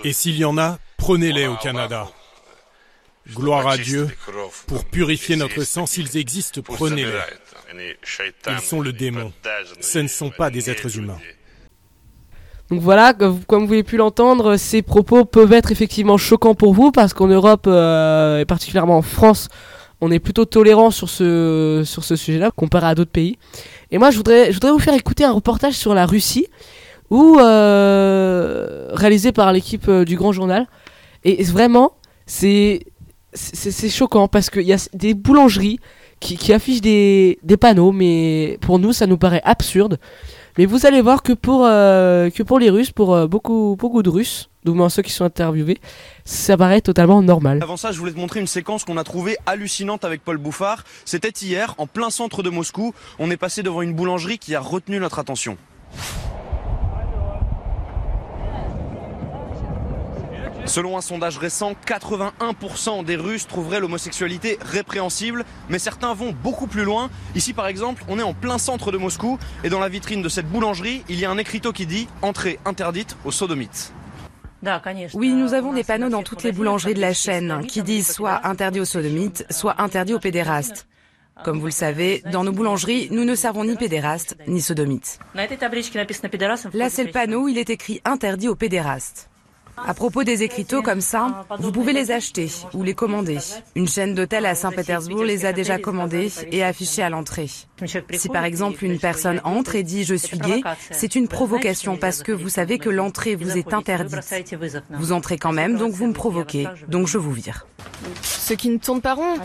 Et 0.06 0.14
s'il 0.14 0.38
y 0.38 0.46
en 0.46 0.58
a, 0.58 0.80
prenez-les 0.96 1.48
au 1.48 1.58
Canada. 1.58 2.08
Gloire 3.34 3.68
à 3.68 3.78
Dieu. 3.78 4.08
Pour 4.68 4.86
purifier 4.86 5.36
notre 5.36 5.64
sang, 5.64 5.86
s'ils 5.86 6.18
existent, 6.18 6.62
prenez-les. 6.62 7.12
Ils 8.50 8.60
sont 8.62 8.82
le 8.82 8.94
démon. 8.94 9.32
Ce 9.80 10.00
ne 10.00 10.08
sont 10.08 10.30
pas 10.30 10.50
des 10.50 10.70
êtres 10.70 10.98
humains. 10.98 11.20
Donc 12.70 12.82
voilà, 12.82 13.14
comme 13.14 13.66
vous 13.66 13.74
avez 13.74 13.84
pu 13.84 13.96
l'entendre, 13.96 14.58
ces 14.58 14.82
propos 14.82 15.24
peuvent 15.24 15.54
être 15.54 15.72
effectivement 15.72 16.18
choquants 16.18 16.56
pour 16.56 16.74
vous 16.74 16.92
parce 16.92 17.14
qu'en 17.14 17.28
Europe 17.28 17.66
euh, 17.68 18.40
et 18.40 18.46
particulièrement 18.46 18.98
en 18.98 19.02
France, 19.02 19.48
on 20.02 20.12
est 20.12 20.20
plutôt 20.20 20.44
tolérant 20.44 20.92
sur 20.92 21.10
ce 21.10 21.84
sur 21.86 22.04
ce 22.04 22.18
sujet-là 22.18 22.52
comparé 22.52 22.88
à 22.88 22.96
d'autres 22.96 23.12
pays. 23.12 23.38
Et 23.92 23.98
moi, 23.98 24.12
je 24.12 24.18
voudrais 24.18 24.48
je 24.48 24.56
voudrais 24.56 24.72
vous 24.72 24.80
faire 24.80 24.94
écouter 24.94 25.24
un 25.24 25.32
reportage 25.32 25.76
sur 25.76 25.94
la 25.94 26.06
Russie, 26.06 26.48
où 27.10 27.40
euh, 27.40 28.90
réalisé 28.92 29.32
par 29.32 29.54
l'équipe 29.54 29.88
euh, 29.88 30.04
du 30.04 30.18
Grand 30.18 30.34
Journal. 30.34 30.68
Et 31.24 31.42
vraiment, 31.44 31.94
c'est 32.26 32.82
c'est 33.38 33.90
choquant 33.90 34.28
parce 34.28 34.50
qu'il 34.50 34.64
y 34.64 34.74
a 34.74 34.90
des 34.94 35.14
boulangeries 35.14 35.80
qui, 36.20 36.54
affichent 36.54 36.82
des, 36.82 37.38
panneaux, 37.60 37.92
mais 37.92 38.58
pour 38.62 38.80
nous, 38.80 38.94
ça 38.94 39.08
nous 39.08 39.18
paraît 39.18 39.42
absurde. 39.44 40.00
Mais 40.58 40.66
vous 40.66 40.88
allez 40.88 41.02
voir 41.02 41.22
que 41.22 41.34
pour, 41.34 41.66
euh, 41.66 42.30
les 42.60 42.70
Russes, 42.70 42.92
pour 42.92 43.14
euh, 43.14 43.28
beaucoup, 43.28 43.76
beaucoup 43.78 44.02
de 44.02 44.10
Russes, 44.10 44.50
du 44.66 44.72
moins 44.72 44.90
ceux 44.90 45.04
qui 45.04 45.12
sont 45.12 45.24
interviewés, 45.24 45.78
ça 46.26 46.58
paraît 46.58 46.82
totalement 46.82 47.22
normal. 47.22 47.60
Avant 47.62 47.78
ça, 47.78 47.92
je 47.92 48.00
voulais 48.00 48.12
te 48.12 48.18
montrer 48.18 48.40
une 48.40 48.48
séquence 48.48 48.84
qu'on 48.84 48.98
a 48.98 49.04
trouvée 49.04 49.38
hallucinante 49.46 50.04
avec 50.04 50.24
Paul 50.24 50.38
Bouffard. 50.38 50.84
C'était 51.06 51.30
hier, 51.30 51.76
en 51.78 51.86
plein 51.86 52.10
centre 52.10 52.42
de 52.42 52.50
Moscou. 52.50 52.94
On 53.20 53.30
est 53.30 53.38
passé 53.38 53.62
devant 53.62 53.84
une 53.84 53.94
boulangerie 53.94 54.40
qui 54.40 54.56
a 54.56 54.60
retenu 54.60 55.00
notre 55.00 55.20
attention. 55.20 55.58
Selon 60.68 60.98
un 60.98 61.02
sondage 61.02 61.38
récent, 61.38 61.74
81% 61.86 63.06
des 63.06 63.16
Russes 63.16 63.48
trouveraient 63.48 63.80
l'homosexualité 63.80 64.60
répréhensible, 64.62 65.46
mais 65.70 65.80
certains 65.80 66.14
vont 66.14 66.34
beaucoup 66.44 66.68
plus 66.68 66.84
loin. 66.84 67.10
Ici 67.36 67.54
par 67.54 67.68
exemple, 67.68 68.04
on 68.10 68.20
est 68.20 68.24
en 68.24 68.34
plein 68.34 68.58
centre 68.58 68.92
de 68.92 68.98
Moscou 68.98 69.40
et 69.64 69.70
dans 69.70 69.80
la 69.80 69.88
vitrine 69.88 70.22
de 70.22 70.30
cette 70.30 70.48
boulangerie, 70.48 71.04
il 71.08 71.20
y 71.20 71.26
a 71.26 71.32
un 71.32 71.38
écriteau 71.38 71.72
qui 71.72 71.86
dit 71.86 72.08
Entrée 72.22 72.60
interdite 72.66 73.16
aux 73.24 73.32
sodomites. 73.32 73.94
Oui, 75.14 75.30
nous 75.30 75.54
avons 75.54 75.72
des 75.72 75.84
panneaux 75.84 76.10
dans 76.10 76.24
toutes 76.24 76.44
les 76.44 76.52
boulangeries 76.52 76.96
de 76.96 77.00
la 77.00 77.14
chaîne 77.14 77.66
qui 77.68 77.82
disent 77.82 78.12
soit 78.12 78.46
interdit 78.46 78.82
aux 78.82 78.86
sodomites, 78.86 79.46
soit 79.50 79.82
interdit 79.82 80.16
aux 80.16 80.20
pédérastes. 80.20 80.88
Comme 81.46 81.60
vous 81.60 81.66
le 81.66 81.72
savez, 81.72 82.24
dans 82.32 82.44
nos 82.44 82.52
boulangeries, 82.52 83.08
nous 83.12 83.24
ne 83.24 83.36
servons 83.36 83.64
ni 83.64 83.76
pédérastes 83.76 84.36
ni 84.48 84.60
sodomites. 84.60 85.20
Là, 85.36 86.90
c'est 86.90 87.04
le 87.04 87.12
panneau, 87.12 87.48
il 87.48 87.58
est 87.58 87.70
écrit 87.70 88.02
interdit 88.04 88.50
aux 88.50 88.56
pédérastes. 88.56 89.30
À 89.86 89.94
propos 89.94 90.24
des 90.24 90.44
écriteaux 90.44 90.82
comme 90.82 91.02
ça, 91.02 91.46
vous 91.60 91.72
pouvez 91.72 91.94
les 91.94 92.12
acheter 92.12 92.50
ou 92.74 92.84
les 92.84 92.94
commander. 92.94 93.38
Une 93.76 93.88
chaîne 93.88 94.16
d'hôtels 94.16 94.46
à 94.46 94.56
Saint-Pétersbourg 94.56 95.24
les 95.24 95.46
a 95.46 95.54
déjà 95.54 95.78
commandés 95.78 96.32
et 96.52 96.64
affichés 96.64 97.04
à 97.04 97.10
l'entrée. 97.10 97.50
Si 98.14 98.30
par 98.30 98.44
exemple 98.44 98.84
une 98.84 99.00
personne 99.00 99.42
entre 99.44 99.76
et 99.76 99.84
dit 99.84 100.04
je 100.04 100.16
suis 100.16 100.40
gay, 100.40 100.62
c'est 100.92 101.16
une 101.16 101.28
provocation 101.28 101.98
parce 101.98 102.24
que 102.24 102.32
vous 102.32 102.50
savez 102.50 102.80
que 102.80 102.90
l'entrée 102.90 103.36
vous 103.36 103.58
est 103.58 103.74
interdite. 103.74 104.18
Vous 104.90 105.12
entrez 105.12 105.38
quand 105.38 105.52
même, 105.52 105.78
donc 105.78 105.94
vous 105.94 106.08
me 106.08 106.14
provoquez, 106.14 106.68
donc 106.88 107.08
je 107.08 107.18
vous 107.18 107.32
vire. 107.32 107.66
Ceux 108.24 108.56
qui 108.56 108.70
ne 108.70 108.78
tournent 108.78 109.02
pas 109.02 109.14
rond, 109.14 109.36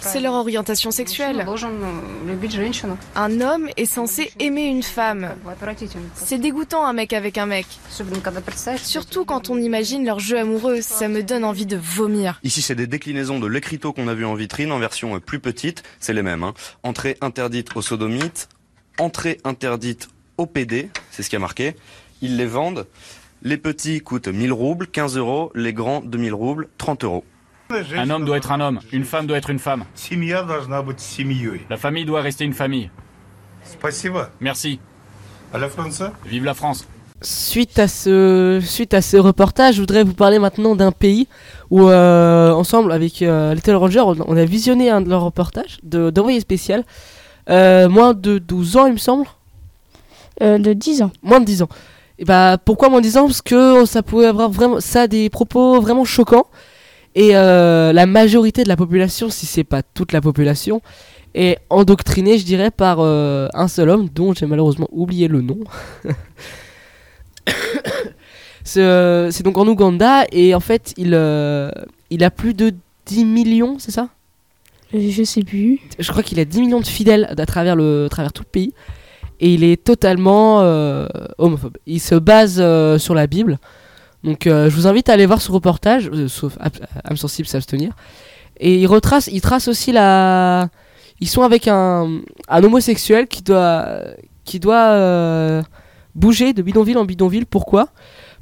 c'est 0.00 0.20
leur 0.20 0.34
orientation 0.34 0.90
sexuelle. 0.90 1.46
Un 3.14 3.40
homme 3.40 3.68
est 3.76 3.86
censé 3.86 4.32
aimer 4.38 4.64
une 4.64 4.82
femme. 4.82 5.34
C'est 6.14 6.38
dégoûtant 6.38 6.84
un 6.84 6.92
mec 6.92 7.12
avec 7.12 7.38
un 7.38 7.46
mec. 7.46 7.66
Quand 9.24 9.50
on 9.50 9.58
imagine 9.58 10.04
leur 10.04 10.18
jeu 10.18 10.38
amoureux, 10.38 10.80
ça 10.80 11.08
me 11.08 11.22
donne 11.22 11.44
envie 11.44 11.66
de 11.66 11.76
vomir. 11.76 12.40
Ici, 12.42 12.62
c'est 12.62 12.74
des 12.74 12.86
déclinaisons 12.86 13.38
de 13.38 13.46
l'écriteau 13.46 13.92
qu'on 13.92 14.08
a 14.08 14.14
vu 14.14 14.24
en 14.24 14.34
vitrine 14.34 14.72
en 14.72 14.78
version 14.78 15.16
euh, 15.16 15.20
plus 15.20 15.40
petite. 15.40 15.82
C'est 15.98 16.12
les 16.12 16.22
mêmes. 16.22 16.42
Hein. 16.42 16.54
Entrée 16.82 17.16
interdite 17.20 17.76
aux 17.76 17.82
sodomites, 17.82 18.48
entrée 18.98 19.38
interdite 19.44 20.08
au 20.38 20.46
PD, 20.46 20.90
c'est 21.10 21.22
ce 21.22 21.30
qui 21.30 21.36
a 21.36 21.38
marqué. 21.38 21.76
Ils 22.22 22.36
les 22.36 22.46
vendent. 22.46 22.86
Les 23.42 23.56
petits 23.56 24.00
coûtent 24.00 24.28
1000 24.28 24.52
roubles, 24.52 24.86
15 24.86 25.16
euros. 25.16 25.50
Les 25.54 25.72
grands, 25.72 26.00
2000 26.00 26.34
roubles, 26.34 26.68
30 26.78 27.04
euros. 27.04 27.24
Un 27.96 28.10
homme 28.10 28.24
doit 28.24 28.36
être 28.36 28.50
un 28.50 28.60
homme, 28.60 28.80
une 28.90 29.04
femme 29.04 29.26
doit 29.26 29.38
être 29.38 29.50
une 29.50 29.60
femme. 29.60 29.84
La 31.70 31.76
famille 31.76 32.04
doit 32.04 32.20
rester 32.20 32.44
une 32.44 32.52
famille. 32.52 32.90
Merci. 34.40 34.80
Vive 36.26 36.44
la 36.44 36.54
France. 36.54 36.88
Suite 37.22 37.78
à 37.78 37.86
ce, 37.86 38.60
suite 38.64 38.94
à 38.94 39.02
ce 39.02 39.18
reportage, 39.18 39.74
je 39.74 39.80
voudrais 39.80 40.04
vous 40.04 40.14
parler 40.14 40.38
maintenant 40.38 40.74
d'un 40.74 40.90
pays 40.90 41.28
où, 41.70 41.86
euh, 41.88 42.50
ensemble 42.52 42.92
avec 42.92 43.20
euh, 43.20 43.52
Little 43.54 43.74
Ranger, 43.74 44.00
on, 44.00 44.16
on 44.26 44.36
a 44.38 44.44
visionné 44.46 44.88
un 44.88 45.02
de 45.02 45.10
leurs 45.10 45.22
reportages 45.24 45.78
de- 45.82 46.08
d'envoyé 46.08 46.40
spécial. 46.40 46.82
Euh, 47.50 47.90
moins 47.90 48.14
de 48.14 48.38
12 48.38 48.76
ans, 48.78 48.86
il 48.86 48.94
me 48.94 48.98
semble 48.98 49.26
Euh, 50.42 50.56
De 50.58 50.72
10 50.72 51.02
ans. 51.02 51.10
Moins 51.22 51.40
de 51.40 51.44
10 51.44 51.60
ans. 51.62 51.68
Et 52.18 52.24
bah, 52.24 52.56
pourquoi 52.64 52.88
moins 52.88 53.00
de 53.00 53.04
10 53.06 53.18
ans? 53.18 53.26
Parce 53.26 53.42
que 53.42 53.84
ça 53.84 54.02
pouvait 54.02 54.26
avoir 54.26 54.48
vraiment, 54.48 54.80
ça 54.80 55.02
a 55.02 55.06
des 55.06 55.28
propos 55.28 55.78
vraiment 55.82 56.06
choquants. 56.06 56.46
Et 57.14 57.32
la 57.32 58.06
majorité 58.06 58.62
de 58.62 58.68
la 58.68 58.76
population, 58.76 59.28
si 59.30 59.44
c'est 59.44 59.64
pas 59.64 59.82
toute 59.82 60.12
la 60.12 60.20
population, 60.22 60.80
est 61.34 61.58
endoctriné, 61.68 62.38
je 62.38 62.44
dirais, 62.44 62.70
par 62.70 63.00
un 63.00 63.68
seul 63.68 63.90
homme 63.90 64.08
dont 64.14 64.32
j'ai 64.32 64.46
malheureusement 64.46 64.88
oublié 64.92 65.28
le 65.28 65.42
nom. 65.42 65.58
c'est 68.64 69.42
donc 69.42 69.58
en 69.58 69.66
Ouganda 69.66 70.24
et 70.32 70.54
en 70.54 70.60
fait 70.60 70.94
il, 70.96 71.18
il 72.10 72.24
a 72.24 72.30
plus 72.30 72.54
de 72.54 72.74
10 73.06 73.24
millions, 73.24 73.78
c'est 73.78 73.90
ça? 73.90 74.08
Je 74.92 75.22
sais 75.22 75.42
plus. 75.42 75.80
Je 75.98 76.10
crois 76.10 76.22
qu'il 76.22 76.40
a 76.40 76.44
10 76.44 76.60
millions 76.60 76.80
de 76.80 76.86
fidèles 76.86 77.32
à 77.36 77.46
travers, 77.46 77.76
le, 77.76 78.06
à 78.06 78.08
travers 78.08 78.32
tout 78.32 78.42
le 78.42 78.50
pays 78.50 78.72
et 79.40 79.54
il 79.54 79.64
est 79.64 79.82
totalement 79.82 80.58
homophobe. 81.38 81.78
Il 81.86 82.00
se 82.00 82.14
base 82.14 82.56
sur 82.98 83.14
la 83.14 83.26
Bible. 83.26 83.58
Donc 84.24 84.42
je 84.44 84.68
vous 84.68 84.86
invite 84.86 85.08
à 85.08 85.14
aller 85.14 85.26
voir 85.26 85.40
ce 85.40 85.50
reportage, 85.50 86.10
sauf 86.28 86.58
âme 87.04 87.16
sensible 87.16 87.48
s'abstenir. 87.48 87.92
Et 88.60 88.76
il 88.76 88.86
retrace, 88.86 89.28
il 89.32 89.40
trace 89.40 89.66
aussi 89.68 89.90
la. 89.90 90.68
Ils 91.20 91.28
sont 91.28 91.42
avec 91.42 91.66
un, 91.66 92.20
un 92.48 92.64
homosexuel 92.64 93.26
qui 93.26 93.42
doit, 93.42 93.86
qui 94.44 94.60
doit 94.60 94.90
euh, 94.92 95.62
bouger 96.14 96.52
de 96.52 96.62
bidonville 96.62 96.98
en 96.98 97.04
bidonville. 97.04 97.46
Pourquoi? 97.46 97.88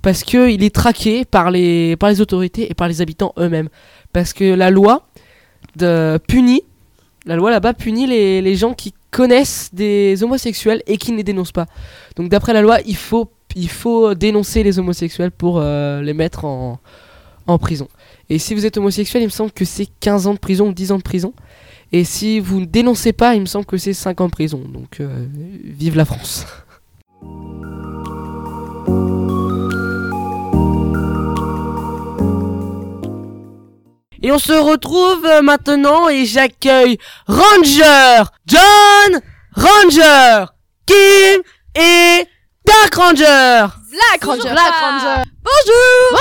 Parce 0.02 0.22
qu'il 0.22 0.62
est 0.62 0.74
traqué 0.74 1.24
par 1.24 1.50
les, 1.50 1.96
par 1.96 2.08
les 2.10 2.20
autorités 2.20 2.70
et 2.70 2.74
par 2.74 2.88
les 2.88 3.00
habitants 3.00 3.32
eux-mêmes. 3.38 3.68
Parce 4.12 4.32
que 4.32 4.44
la 4.54 4.70
loi 4.70 5.08
de, 5.76 6.18
punit, 6.28 6.62
la 7.26 7.36
loi 7.36 7.50
là-bas 7.50 7.74
punit 7.74 8.06
les, 8.06 8.40
les 8.40 8.54
gens 8.54 8.74
qui 8.74 8.94
connaissent 9.10 9.70
des 9.72 10.22
homosexuels 10.22 10.82
et 10.86 10.96
qui 10.98 11.12
ne 11.12 11.16
les 11.16 11.24
dénoncent 11.24 11.52
pas. 11.52 11.66
Donc 12.16 12.28
d'après 12.28 12.52
la 12.52 12.62
loi, 12.62 12.78
il 12.86 12.96
faut, 12.96 13.30
il 13.56 13.68
faut 13.68 14.14
dénoncer 14.14 14.62
les 14.62 14.78
homosexuels 14.78 15.30
pour 15.30 15.58
euh, 15.58 16.02
les 16.02 16.14
mettre 16.14 16.44
en, 16.44 16.78
en 17.46 17.58
prison. 17.58 17.88
Et 18.30 18.38
si 18.38 18.54
vous 18.54 18.66
êtes 18.66 18.76
homosexuel, 18.76 19.22
il 19.22 19.26
me 19.26 19.30
semble 19.30 19.52
que 19.52 19.64
c'est 19.64 19.88
15 20.00 20.26
ans 20.26 20.34
de 20.34 20.38
prison 20.38 20.68
ou 20.68 20.72
10 20.72 20.92
ans 20.92 20.98
de 20.98 21.02
prison. 21.02 21.32
Et 21.92 22.04
si 22.04 22.40
vous 22.40 22.60
ne 22.60 22.66
dénoncez 22.66 23.12
pas, 23.12 23.34
il 23.34 23.40
me 23.40 23.46
semble 23.46 23.64
que 23.64 23.78
c'est 23.78 23.94
5 23.94 24.20
ans 24.20 24.26
de 24.26 24.32
prison. 24.32 24.60
Donc 24.72 25.00
euh, 25.00 25.26
vive 25.64 25.96
la 25.96 26.04
France. 26.04 26.46
Et 34.20 34.32
on 34.32 34.38
se 34.38 34.52
retrouve 34.52 35.24
euh, 35.24 35.42
maintenant 35.42 36.08
et 36.08 36.26
j'accueille 36.26 36.98
Ranger, 37.28 38.24
John, 38.46 39.22
Ranger, 39.52 40.46
Kim 40.84 41.40
et 41.76 42.26
Dark 42.64 42.94
Ranger. 42.94 43.68
Black 43.90 44.24
Ranger. 44.24 44.50
Black 44.50 44.74
Ranger. 44.74 45.22
Bonjour. 45.42 46.20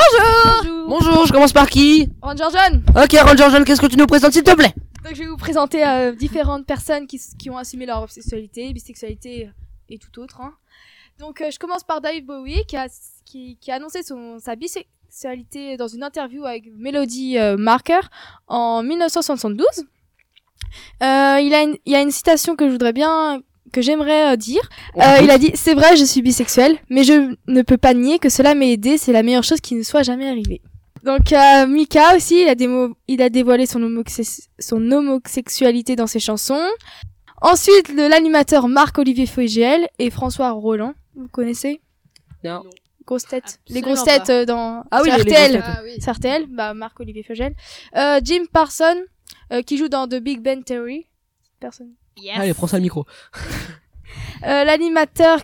Bonjour. 0.63 0.87
Bonjour, 0.87 1.25
je 1.25 1.33
commence 1.33 1.53
par 1.53 1.67
qui? 1.69 2.07
Ranger 2.21 2.45
John. 2.53 2.83
Ok, 2.95 3.17
Ranger 3.19 3.47
John, 3.51 3.65
qu'est-ce 3.65 3.81
que 3.81 3.87
tu 3.87 3.97
nous 3.97 4.07
présentes 4.07 4.33
s'il 4.33 4.43
te 4.43 4.55
plaît? 4.55 4.73
Donc 5.03 5.15
je 5.15 5.23
vais 5.23 5.27
vous 5.27 5.37
présenter 5.37 5.85
euh, 5.85 6.13
différentes 6.13 6.65
personnes 6.67 7.07
qui, 7.07 7.19
qui, 7.39 7.49
ont 7.49 7.57
assumé 7.57 7.85
leur 7.87 8.09
sexualité, 8.11 8.71
bisexualité 8.73 9.49
et 9.89 9.97
tout 9.97 10.21
autre. 10.21 10.39
Hein. 10.41 10.53
Donc 11.19 11.41
euh, 11.41 11.49
je 11.51 11.59
commence 11.59 11.83
par 11.83 12.01
Dave 12.01 12.21
Bowie 12.21 12.65
qui 12.67 12.77
a, 12.77 12.87
qui, 13.25 13.57
qui 13.59 13.71
a 13.71 13.75
annoncé 13.75 14.03
son, 14.03 14.39
sa 14.39 14.55
bisexualité 14.55 15.77
dans 15.77 15.87
une 15.87 16.03
interview 16.03 16.45
avec 16.45 16.65
Melody 16.75 17.37
euh, 17.37 17.57
Marker 17.57 18.01
en 18.47 18.83
1972. 18.83 19.65
il, 21.01 21.03
a 21.03 21.39
une, 21.39 21.77
il 21.85 21.91
y 21.91 21.95
a 21.95 22.01
une 22.01 22.11
citation 22.11 22.55
que 22.55 22.67
je 22.67 22.71
voudrais 22.71 22.93
bien 22.93 23.41
que 23.71 23.81
j'aimerais 23.81 24.33
euh, 24.33 24.35
dire. 24.35 24.61
Euh, 24.97 25.19
il 25.21 25.29
a 25.29 25.37
dit 25.37 25.51
c'est 25.53 25.73
vrai, 25.73 25.95
je 25.95 26.05
suis 26.05 26.21
bisexuel, 26.21 26.77
mais 26.89 27.03
je 27.03 27.35
ne 27.47 27.61
peux 27.61 27.77
pas 27.77 27.93
nier 27.93 28.19
que 28.19 28.29
cela 28.29 28.55
m'ait 28.55 28.71
aidé. 28.71 28.97
C'est 28.97 29.13
la 29.13 29.23
meilleure 29.23 29.43
chose 29.43 29.61
qui 29.61 29.75
ne 29.75 29.83
soit 29.83 30.03
jamais 30.03 30.27
arrivée. 30.27 30.61
Donc 31.03 31.31
euh, 31.31 31.67
Mika 31.67 32.15
aussi, 32.15 32.41
il 32.41 32.49
a, 32.49 32.55
il 33.07 33.21
a 33.21 33.29
dévoilé 33.29 33.65
son, 33.65 34.03
son 34.59 34.91
homosexualité 34.91 35.95
dans 35.95 36.07
ses 36.07 36.19
chansons. 36.19 36.67
Ensuite, 37.41 37.93
l'animateur 37.93 38.67
Marc-Olivier 38.67 39.27
Fogiel 39.27 39.87
et 39.99 40.09
François 40.09 40.51
Roland. 40.51 40.93
Vous 41.17 41.27
connaissez 41.27 41.81
Non. 42.43 42.63
Grosses 43.05 43.25
têtes. 43.25 43.59
les 43.69 43.81
grosses 43.81 44.03
têtes 44.03 44.31
dans 44.47 44.83
ah 44.91 45.01
oui, 45.01 45.09
RTL. 45.09 45.63
Ah 45.63 45.81
oui. 45.83 45.97
RTL, 46.05 46.45
bah 46.47 46.73
Marc-Olivier 46.73 47.23
Fogiel. 47.23 47.55
Jim 48.23 48.43
Parson, 48.51 49.03
qui 49.65 49.77
joue 49.77 49.87
dans 49.87 50.07
The 50.07 50.15
Big 50.15 50.41
Ben 50.41 50.63
Theory. 50.63 51.07
Personne. 51.59 51.93
Allez, 52.35 52.53
prends 52.53 52.67
ça 52.67 52.77
le 52.77 52.83
micro. 52.83 53.05
euh, 54.43 54.63
L'animateur 54.63 55.43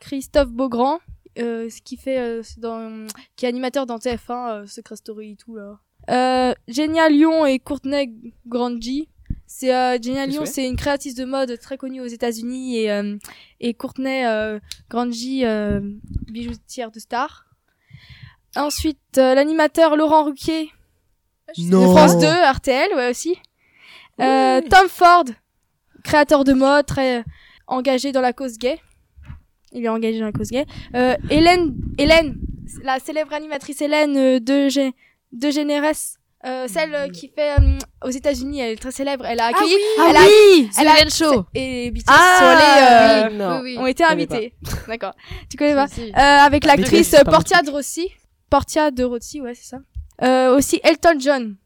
Christophe 0.00 0.50
Beaugrand, 0.50 1.00
euh, 1.38 1.68
qui 1.84 1.96
fait 1.96 2.18
euh, 2.18 2.42
dans, 2.58 3.06
qui 3.36 3.46
est 3.46 3.48
animateur 3.48 3.86
dans 3.86 3.98
TF1, 3.98 4.50
euh, 4.50 4.66
Secret 4.66 4.96
Story 4.96 5.32
et 5.32 5.36
tout 5.36 5.56
là. 5.56 5.78
Euh, 6.08 6.54
Genia 6.68 7.08
Lyon 7.08 7.46
et 7.46 7.58
Courtney 7.58 8.34
Grandji. 8.46 9.08
C'est 9.46 9.74
euh, 9.74 9.98
Genia 10.00 10.26
Lyon, 10.26 10.44
c'est 10.44 10.66
une 10.66 10.76
créatrice 10.76 11.14
de 11.14 11.24
mode 11.24 11.58
très 11.58 11.78
connue 11.78 12.00
aux 12.00 12.06
États-Unis 12.06 12.78
et 12.78 12.90
euh, 12.90 13.16
et 13.60 13.74
Courtney 13.74 14.26
euh, 14.26 14.58
Grandji, 14.90 15.44
euh, 15.44 15.80
bijoutière 16.26 16.90
de 16.90 16.98
star. 16.98 17.46
Ensuite, 18.54 18.98
l'animateur 19.16 19.96
Laurent 19.96 20.24
Ruquier 20.24 20.70
de 21.56 21.76
France 21.76 22.18
2, 22.18 22.26
RTL, 22.26 22.88
ouais 22.96 23.10
aussi. 23.10 23.36
Euh, 24.20 24.60
Tom 24.62 24.88
Ford, 24.88 25.24
créateur 26.02 26.44
de 26.44 26.52
mode, 26.52 26.86
très 26.86 27.24
engagé 27.66 28.12
dans 28.12 28.20
la 28.20 28.32
cause 28.32 28.58
gay. 28.58 28.80
Il 29.72 29.84
est 29.84 29.88
engagé 29.88 30.18
dans 30.18 30.26
la 30.26 30.32
cause 30.32 30.50
gay. 30.50 30.64
Euh, 30.94 31.16
Hélène, 31.30 31.76
Hélène, 31.98 32.38
la 32.82 32.98
célèbre 32.98 33.32
animatrice 33.32 33.80
Hélène 33.80 34.16
euh, 34.16 34.40
de, 34.40 34.68
G, 34.68 34.92
de 35.32 35.50
Généresse. 35.50 36.18
Euh, 36.46 36.68
celle 36.68 36.94
euh, 36.94 37.08
qui 37.08 37.28
fait 37.28 37.58
euh, 37.58 37.78
aux 38.04 38.10
États-Unis, 38.10 38.60
elle 38.60 38.72
est 38.72 38.80
très 38.80 38.92
célèbre. 38.92 39.24
Elle 39.26 39.40
a 39.40 39.46
accueilli. 39.46 39.74
Ah 39.98 40.06
elle 40.10 40.16
oui, 40.16 40.70
a, 40.76 40.80
elle 40.80 40.88
a, 40.88 41.10
Show. 41.10 41.44
Et 41.54 41.90
BTS 41.90 42.04
ah, 42.08 43.28
oui, 43.30 43.38
oui, 43.38 43.60
oui. 43.62 43.78
ont 43.78 43.86
été 43.86 44.04
invités. 44.04 44.54
D'accord. 44.88 45.14
Tu 45.50 45.56
connais 45.56 45.74
pas 45.74 45.86
Avec 46.44 46.64
l'actrice 46.64 47.16
Portia 47.24 47.62
de 47.62 47.70
Rossi. 47.70 48.08
Portia 48.48 48.90
de 48.90 49.02
Rossi, 49.02 49.40
ouais, 49.40 49.54
c'est 49.54 49.76
ça. 49.76 50.52
aussi 50.52 50.80
Elton 50.84 51.18
John. 51.18 51.56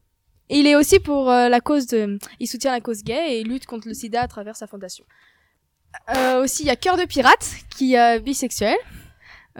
Il 0.53 0.67
est 0.67 0.75
aussi 0.75 0.99
pour 0.99 1.31
euh, 1.31 1.47
la 1.47 1.61
cause 1.61 1.87
de, 1.87 2.19
il 2.41 2.47
soutient 2.47 2.73
la 2.73 2.81
cause 2.81 3.03
gay 3.03 3.35
et 3.35 3.39
il 3.39 3.47
lutte 3.47 3.65
contre 3.65 3.87
le 3.87 3.93
sida 3.93 4.21
à 4.21 4.27
travers 4.27 4.57
sa 4.57 4.67
fondation. 4.67 5.05
Euh, 6.13 6.43
aussi, 6.43 6.63
il 6.63 6.65
y 6.65 6.69
a 6.69 6.75
Cœur 6.75 6.97
de 6.97 7.05
pirate 7.05 7.47
qui 7.77 7.95
est 7.95 8.19
bisexuel. 8.19 8.75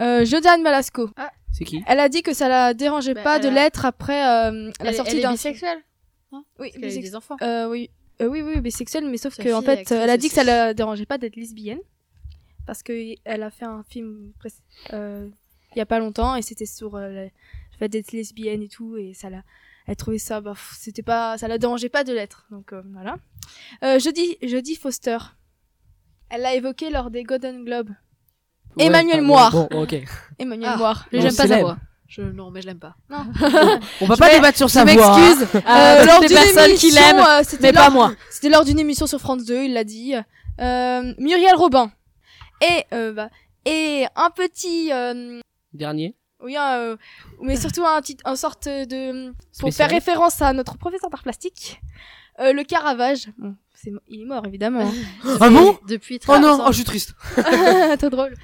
Euh, 0.00 0.26
Jodiane 0.26 0.60
Malasco. 0.62 1.08
Ah, 1.16 1.30
c'est 1.64 1.70
qui 1.70 1.84
Elle 1.86 2.00
a 2.00 2.08
dit 2.08 2.22
que 2.22 2.34
ça 2.34 2.48
la 2.48 2.74
dérangeait 2.74 3.14
bah, 3.14 3.22
pas 3.22 3.38
de 3.38 3.48
l'être 3.48 3.84
après 3.84 4.24
euh, 4.24 4.70
la 4.80 4.92
sortie 4.92 5.20
d'un. 5.20 5.28
Elle 5.28 5.34
est 5.34 5.36
bisexuelle. 5.36 5.78
Hein 6.32 6.44
oui, 6.58 6.72
bisexuelle. 6.74 7.02
des 7.02 7.16
enfants. 7.16 7.36
Euh, 7.42 7.68
oui, 7.68 7.90
euh, 8.20 8.26
oui, 8.26 8.42
oui, 8.42 8.60
bisexuelle, 8.60 9.06
mais 9.06 9.18
sauf 9.18 9.36
que 9.36 9.52
en 9.52 9.62
fait, 9.62 9.90
elle 9.90 10.10
a 10.10 10.16
dit 10.16 10.28
que 10.28 10.34
ça 10.34 10.44
la 10.44 10.74
dérangeait 10.74 11.06
pas 11.06 11.18
d'être 11.18 11.36
lesbienne 11.36 11.80
parce 12.66 12.82
que 12.82 13.14
elle 13.24 13.42
a 13.42 13.50
fait 13.50 13.64
un 13.64 13.82
film 13.82 14.32
il 14.92 15.78
y 15.78 15.80
a 15.80 15.86
pas 15.86 15.98
longtemps 15.98 16.36
et 16.36 16.42
c'était 16.42 16.66
sur 16.66 16.96
le 16.98 17.28
fait 17.78 17.88
d'être 17.88 18.12
lesbienne 18.12 18.62
et 18.62 18.68
tout 18.68 18.96
et 18.96 19.14
ça 19.14 19.30
l'a 19.30 19.42
elle 19.86 19.96
trouvait 19.96 20.18
ça 20.18 20.40
bah 20.40 20.54
c'était 20.78 21.02
pas 21.02 21.38
ça 21.38 21.48
la 21.48 21.58
dérangeait 21.58 21.88
pas 21.88 22.04
de 22.04 22.12
l'être 22.12 22.46
donc 22.50 22.72
euh, 22.72 22.82
voilà 22.92 23.16
euh, 23.82 23.98
jeudi 23.98 24.36
jeudi 24.42 24.76
Foster 24.76 25.18
elle 26.28 26.42
l'a 26.42 26.54
évoqué 26.54 26.90
lors 26.90 27.10
des 27.10 27.24
Golden 27.24 27.64
Globes 27.64 27.90
ouais, 28.76 28.86
Emmanuel 28.86 29.18
ah, 29.20 29.22
Moire 29.22 29.52
bon, 29.52 29.82
ok. 29.82 29.96
Emmanuel 30.38 30.70
ah, 30.74 30.76
Moire 30.76 31.06
j'aime 31.12 31.34
pas 31.34 31.46
sa 31.46 31.58
voix. 31.58 31.76
Je, 32.08 32.20
non 32.20 32.50
mais 32.50 32.60
je 32.60 32.66
l'aime 32.66 32.78
pas. 32.78 32.94
Non. 33.08 33.24
On 34.02 34.06
va 34.06 34.16
pas 34.16 34.30
débattre 34.30 34.58
sur 34.58 34.68
sa 34.68 34.84
voix 34.84 35.14
hein. 35.14 35.18
m'excuse. 35.18 35.48
Euh, 35.54 36.04
lors 36.04 36.20
des 36.20 36.28
personnes 36.28 36.74
qui 36.74 36.90
euh, 36.90 37.42
mais 37.60 37.72
lors, 37.72 37.84
pas 37.84 37.90
moi. 37.90 38.12
c'était 38.30 38.50
lors 38.50 38.64
d'une 38.64 38.78
émission 38.78 39.06
sur 39.06 39.18
France 39.18 39.44
2 39.44 39.64
il 39.64 39.72
l'a 39.72 39.84
dit. 39.84 40.14
Euh, 40.60 41.14
Muriel 41.18 41.54
Robin. 41.56 41.90
Et 42.60 42.84
euh, 42.92 43.12
bah, 43.12 43.30
et 43.64 44.06
un 44.16 44.30
petit 44.30 44.92
euh, 44.92 45.40
dernier 45.72 46.14
oui, 46.42 46.56
euh, 46.58 46.96
mais 47.40 47.56
surtout 47.56 47.84
un 47.84 48.00
petit, 48.00 48.16
un 48.24 48.36
sorte 48.36 48.66
de 48.66 49.30
pour 49.30 49.36
Spécial. 49.68 49.88
faire 49.88 49.96
référence 49.96 50.42
à 50.42 50.52
notre 50.52 50.76
professeur 50.76 51.10
d'art 51.10 51.22
plastique, 51.22 51.80
euh, 52.40 52.52
le 52.52 52.64
Caravage. 52.64 53.28
Bon, 53.38 53.54
c'est, 53.74 53.92
il 54.08 54.22
est 54.22 54.24
mort 54.24 54.46
évidemment. 54.46 54.80
Hein. 54.80 55.36
ah 55.40 55.50
bon? 55.50 55.78
Depuis 55.88 56.18
très 56.18 56.34
Oh 56.34 56.38
non, 56.38 56.58
oh, 56.60 56.68
je 56.68 56.76
suis 56.76 56.84
triste. 56.84 57.14
Trop 57.98 58.10
drôle. 58.10 58.34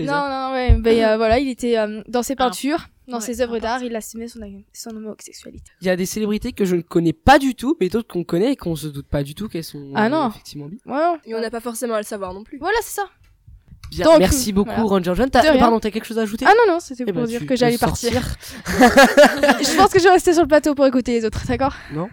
Non, 0.00 0.28
non, 0.28 0.52
ouais, 0.52 0.76
ben 0.78 1.04
euh, 1.04 1.16
voilà, 1.16 1.38
il 1.38 1.48
était 1.48 1.78
euh, 1.78 2.02
dans 2.08 2.22
ses 2.22 2.34
peintures, 2.34 2.88
dans 3.06 3.18
ouais, 3.18 3.24
ses 3.24 3.40
œuvres 3.40 3.58
d'art, 3.58 3.82
il 3.82 3.94
assumait 3.94 4.26
son, 4.26 4.40
son 4.72 4.90
homosexualité. 4.90 5.70
Il 5.80 5.86
y 5.86 5.90
a 5.90 5.96
des 5.96 6.06
célébrités 6.06 6.52
que 6.52 6.64
je 6.64 6.74
ne 6.76 6.82
connais 6.82 7.12
pas 7.12 7.38
du 7.38 7.54
tout, 7.54 7.76
mais 7.80 7.88
d'autres 7.88 8.08
qu'on 8.08 8.24
connaît 8.24 8.52
et 8.52 8.56
qu'on 8.56 8.74
se 8.74 8.88
doute 8.88 9.06
pas 9.06 9.22
du 9.22 9.34
tout 9.34 9.48
qu'elles 9.48 9.62
sont 9.62 9.92
ah 9.94 10.08
non. 10.08 10.30
effectivement 10.30 10.66
bi. 10.66 10.80
Ouais. 10.86 11.14
Et 11.26 11.34
on 11.34 11.40
n'a 11.40 11.50
pas 11.50 11.60
forcément 11.60 11.94
à 11.94 11.98
le 11.98 12.04
savoir 12.04 12.34
non 12.34 12.42
plus. 12.42 12.58
Voilà, 12.58 12.76
c'est 12.82 12.94
ça. 12.94 13.08
Bien, 13.93 14.05
Donc, 14.05 14.19
merci 14.19 14.53
beaucoup 14.53 14.69
voilà. 14.69 14.83
Ranger 14.83 15.13
John. 15.15 15.29
T'as, 15.31 15.57
pardon, 15.57 15.79
t'as 15.79 15.89
quelque 15.89 16.05
chose 16.05 16.19
à 16.19 16.21
ajouter 16.21 16.45
Ah 16.47 16.53
non 16.55 16.73
non, 16.73 16.79
c'était 16.79 17.05
pour 17.05 17.23
eh 17.23 17.25
ben, 17.25 17.25
dire 17.25 17.45
que 17.47 17.55
j'allais 17.55 17.77
partir. 17.79 18.21
je 18.67 19.75
pense 19.75 19.91
que 19.91 19.99
je 19.99 20.03
vais 20.03 20.11
rester 20.11 20.33
sur 20.33 20.43
le 20.43 20.47
plateau 20.47 20.75
pour 20.75 20.85
écouter 20.85 21.13
les 21.13 21.25
autres, 21.25 21.41
d'accord 21.47 21.73
Non. 21.93 22.07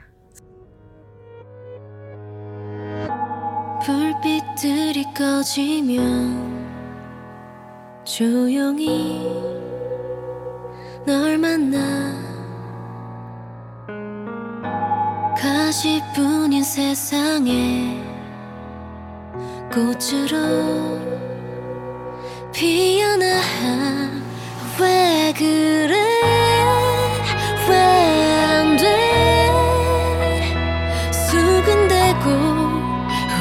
불빛들이 3.87 5.05
꺼지면 5.15 6.67
조용히 8.05 9.23
널 11.07 11.39
만나 11.39 11.79
가시뿐인 15.39 16.65
세상에 16.65 18.03
꽃으로 19.73 21.10
피어나 22.52 23.42
왜 24.80 25.34
그래? 25.38 25.96
왜 27.70 27.76
안 28.46 28.78
돼? 28.78 28.86
수근대고 31.12 32.30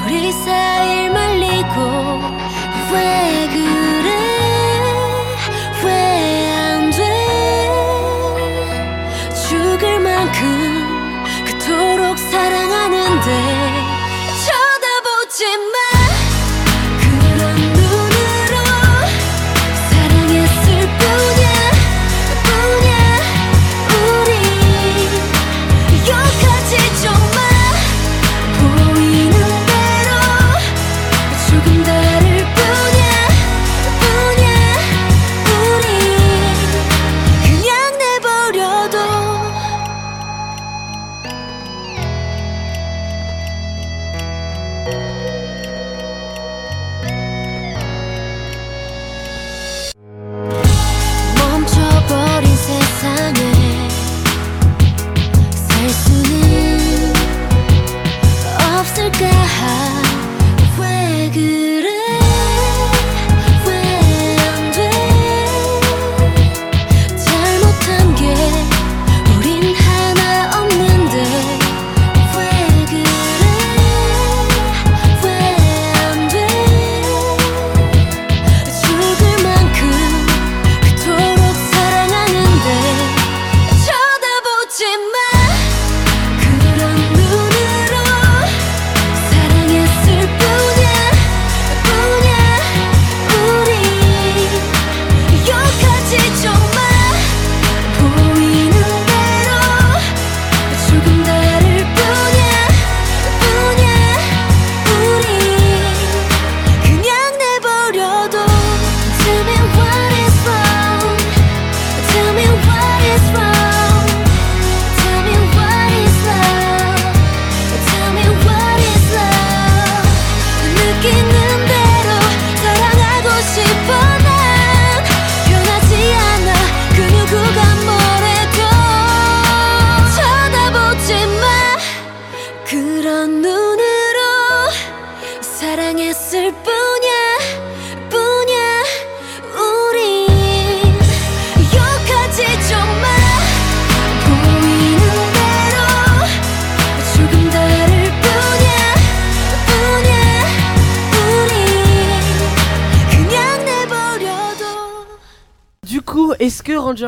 우리 0.06 0.32
사이를 0.32 1.10
말리고 1.12 1.76
왜 2.92 3.29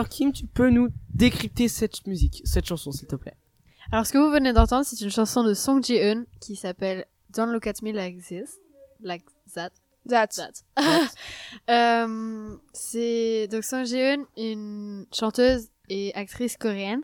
Kim, 0.09 0.33
tu 0.33 0.47
peux 0.47 0.71
nous 0.71 0.89
décrypter 1.15 1.69
cette 1.69 2.07
musique, 2.07 2.43
cette 2.45 2.67
chanson, 2.67 2.93
s'il 2.93 3.09
te 3.09 3.17
plaît 3.17 3.37
Alors, 3.91 4.07
ce 4.07 4.13
que 4.13 4.19
vous 4.19 4.31
venez 4.31 4.53
d'entendre, 4.53 4.85
c'est 4.85 5.01
une 5.01 5.11
chanson 5.11 5.45
de 5.45 5.55
Song 5.55 5.83
Ji-eun 5.83 6.25
qui 6.41 6.57
s'appelle 6.57 7.07
Don't 7.31 7.53
Look 7.53 7.67
at 7.67 7.75
Me 7.83 7.93
Like 7.93 8.23
This. 8.23 8.59
Like 9.01 9.25
that. 9.55 9.71
That. 10.09 10.29
Euh, 11.71 12.57
c'est 12.73 13.47
donc 13.49 13.63
Song 13.63 13.85
Ji-eun, 13.85 14.25
une 14.37 15.07
chanteuse 15.13 15.69
et 15.89 16.13
actrice 16.15 16.57
coréenne. 16.57 17.03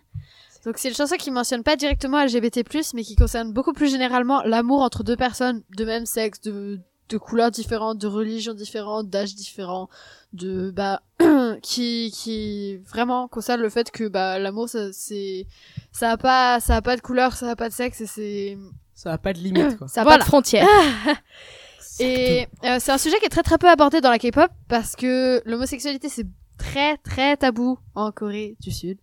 Donc 0.65 0.79
c'est 0.79 0.89
une 0.89 0.95
chanson 0.95 1.17
qui 1.17 1.31
mentionne 1.31 1.63
pas 1.63 1.77
directement 1.77 2.23
LGBT+, 2.23 2.65
mais 2.95 3.05
qui 3.05 3.15
concerne 3.15 3.53
beaucoup 3.53 3.73
plus 3.73 3.91
généralement 3.91 4.43
l'amour 4.43 4.83
entre 4.83 5.05
deux 5.05 5.17
personnes 5.17 5.63
de 5.77 5.85
même 5.85 6.07
sexe, 6.07 6.41
de, 6.41 6.81
de 7.09 7.19
couleurs 7.19 7.51
différentes, 7.51 7.99
de 7.99 8.07
religions 8.07 8.55
différentes, 8.55 9.09
d'âges 9.09 9.35
différents, 9.35 9.89
de 10.33 10.71
bah 10.71 11.03
qui 11.63 12.13
qui 12.15 12.77
vraiment 12.79 13.29
concerne 13.29 13.61
le 13.61 13.71
fait 13.71 13.91
que 13.91 14.09
bah 14.09 14.39
l'amour 14.39 14.69
ça 14.69 14.93
c'est 14.93 15.47
ça 15.93 16.11
a 16.13 16.17
pas 16.17 16.61
ça 16.61 16.77
a 16.77 16.83
pas 16.83 16.97
de 16.97 17.01
couleur, 17.01 17.35
ça 17.35 17.51
a 17.51 17.57
pas 17.57 17.69
de 17.69 17.75
sexe 17.75 18.01
et 18.01 18.07
c'est 18.07 18.59
Ça 18.95 19.13
a 19.13 19.19
pas 19.19 19.33
de 19.33 19.39
limite, 19.39 19.79
quoi. 19.79 19.89
Ça 19.95 20.03
a 20.03 20.05
pas 20.05 20.19
de 20.19 20.25
frontières. 20.25 20.67
Et 22.01 22.47
euh, 22.65 22.77
c'est 22.79 22.93
un 22.93 22.99
sujet 22.99 23.19
qui 23.19 23.25
est 23.25 23.31
très 23.31 23.43
très 23.43 23.59
peu 23.59 23.69
abordé 23.69 24.01
dans 24.01 24.11
la 24.11 24.21
K-pop 24.21 24.51
parce 24.69 24.95
que 24.95 25.43
l'homosexualité 25.45 26.09
c'est 26.09 26.27
très 26.57 26.97
très 26.99 27.37
tabou 27.37 27.79
en 27.97 28.13
Corée 28.13 28.57
du 28.61 28.71
Sud 28.71 28.99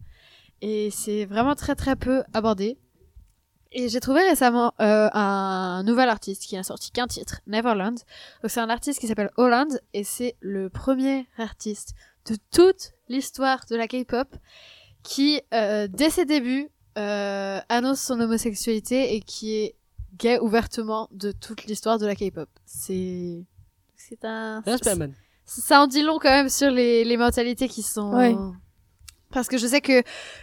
et 0.61 0.89
c'est 0.91 1.25
vraiment 1.25 1.55
très 1.55 1.75
très 1.75 1.95
peu 1.95 2.23
abordé. 2.33 2.77
Et 3.77 3.89
j'ai 3.89 3.99
trouvé 3.99 4.21
récemment 4.21 4.73
euh, 4.79 5.09
un 5.11 5.83
nouvel 5.83 6.07
artiste 6.07 6.43
qui 6.43 6.55
n'a 6.55 6.63
sorti 6.63 6.91
qu'un 6.91 7.07
titre, 7.07 7.41
Neverland. 7.45 7.99
Donc 8.41 8.49
c'est 8.49 8.61
un 8.61 8.69
artiste 8.69 9.01
qui 9.01 9.07
s'appelle 9.07 9.31
Holland 9.35 9.67
et 9.93 10.05
c'est 10.05 10.37
le 10.39 10.69
premier 10.69 11.27
artiste 11.37 11.93
de 12.25 12.37
toute 12.51 12.93
l'histoire 13.09 13.65
de 13.69 13.75
la 13.75 13.89
K-pop 13.89 14.33
qui, 15.03 15.41
euh, 15.53 15.89
dès 15.91 16.09
ses 16.09 16.23
débuts, 16.23 16.69
euh, 16.97 17.59
annonce 17.67 17.99
son 17.99 18.17
homosexualité 18.21 19.13
et 19.13 19.19
qui 19.19 19.55
est 19.55 19.75
gay 20.17 20.39
ouvertement 20.39 21.09
de 21.11 21.33
toute 21.33 21.65
l'histoire 21.65 21.99
de 21.99 22.05
la 22.05 22.15
K-pop. 22.15 22.47
C'est 22.65 23.43
c'est 23.97 24.23
un 24.23 24.63
ça 25.43 25.81
en 25.81 25.87
dit 25.87 26.01
long 26.01 26.17
quand 26.17 26.29
même 26.29 26.49
sur 26.49 26.71
les, 26.71 27.03
les 27.03 27.17
mentalités 27.17 27.67
qui 27.67 27.83
sont 27.83 28.13
Ouais. 28.13 28.35
Parce 29.31 29.47
que 29.47 29.57
je 29.57 29.67
sais 29.67 29.81
que 29.81 30.01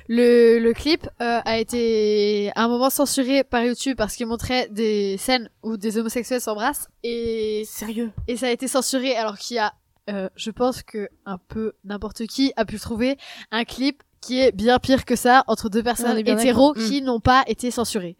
le, 0.08 0.58
le 0.58 0.72
clip 0.72 1.08
euh, 1.20 1.40
a 1.44 1.58
été 1.58 2.50
à 2.54 2.64
un 2.64 2.68
moment 2.68 2.90
censuré 2.90 3.44
par 3.44 3.62
YouTube 3.64 3.96
parce 3.96 4.16
qu'il 4.16 4.26
montrait 4.26 4.68
des 4.70 5.16
scènes 5.16 5.48
où 5.62 5.76
des 5.76 5.98
homosexuels 5.98 6.40
s'embrassent 6.40 6.88
et 7.02 7.62
sérieux? 7.66 8.10
et 8.28 8.36
ça 8.36 8.46
a 8.46 8.50
été 8.50 8.68
censuré 8.68 9.16
alors 9.16 9.38
qu'il 9.38 9.56
y 9.56 9.60
a 9.60 9.72
euh, 10.10 10.28
je 10.34 10.50
pense 10.50 10.82
que 10.82 11.08
un 11.26 11.38
peu 11.38 11.74
n'importe 11.84 12.26
qui 12.26 12.52
a 12.56 12.64
pu 12.64 12.78
trouver 12.78 13.16
un 13.52 13.64
clip 13.64 14.02
qui 14.20 14.40
est 14.40 14.52
bien 14.52 14.78
pire 14.78 15.04
que 15.04 15.16
ça 15.16 15.44
entre 15.46 15.68
deux 15.68 15.80
On 15.80 15.84
personnes 15.84 16.18
hétéros 16.18 16.72
qui 16.74 17.02
n'ont 17.02 17.20
pas 17.20 17.44
été 17.46 17.70
censurées. 17.70 18.16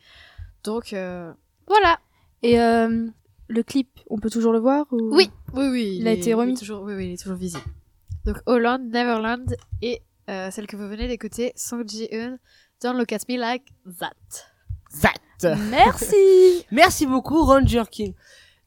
Donc 0.64 0.92
euh, 0.92 1.33
voilà. 1.66 1.98
Et 2.42 2.61
euh, 2.61 3.07
le 3.48 3.62
clip, 3.62 3.88
on 4.11 4.18
peut 4.18 4.31
toujours 4.31 4.53
le 4.53 4.59
voir 4.61 4.87
ou... 4.92 5.14
Oui, 5.14 5.31
oui, 5.55 5.66
oui. 5.70 5.96
Il 6.01 6.09
a 6.09 6.12
est- 6.12 6.18
été 6.18 6.35
remis? 6.35 6.55
toujours, 6.55 6.83
oui, 6.83 6.94
oui, 6.94 7.07
il 7.09 7.12
est 7.14 7.22
toujours 7.22 7.37
visible. 7.37 7.62
Donc 8.27 8.37
Holland, 8.46 8.81
Neverland 8.92 9.55
et 9.81 10.03
euh, 10.30 10.50
celle 10.50 10.66
que 10.66 10.76
vous 10.76 10.88
venez 10.88 11.08
d'écouter, 11.08 11.52
Song 11.56 11.85
Ji-eun, 11.88 12.38
Don't 12.82 12.96
Look 12.96 13.12
at 13.12 13.18
Me 13.28 13.37
Like 13.38 13.64
That. 14.00 14.11
That. 15.02 15.56
Merci. 15.70 16.64
Merci 16.70 17.06
beaucoup, 17.06 17.42
Ranger 17.44 17.85
Kim. 17.90 18.12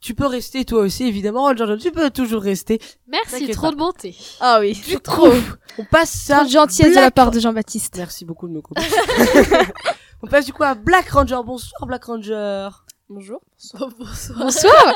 Tu 0.02 0.14
peux 0.14 0.26
rester 0.28 0.66
toi 0.66 0.82
aussi, 0.82 1.04
évidemment, 1.06 1.44
Ranger 1.44 1.66
Kim. 1.66 1.78
Tu 1.80 1.92
peux 1.92 2.10
toujours 2.12 2.42
rester. 2.42 2.80
Merci, 3.08 3.50
trop 3.52 3.68
pas. 3.68 3.72
de 3.72 3.76
bonté. 3.78 4.16
Ah 4.40 4.58
oui, 4.60 4.74
Du 4.86 5.00
trop. 5.00 5.32
on 5.80 5.86
passe 5.86 6.12
ça. 6.12 6.38
Trop 6.38 6.46
de 6.46 6.50
gentillesse 6.52 6.96
de 6.96 7.02
la 7.02 7.12
part 7.12 7.32
de 7.32 7.40
Jean-Baptiste. 7.40 7.96
Merci 7.98 8.26
beaucoup 8.26 8.48
de 8.48 8.54
me 8.54 8.62
couper. 8.62 8.82
on 10.22 10.28
passe 10.28 10.46
du 10.46 10.54
coup 10.54 10.64
à 10.64 10.76
Black 10.76 11.10
Ranger. 11.10 11.40
Bonsoir, 11.46 11.86
Black 11.88 12.04
Ranger. 12.04 12.70
Bonjour. 13.10 13.40
Bonsoir. 13.58 13.90
Bonsoir. 14.38 14.94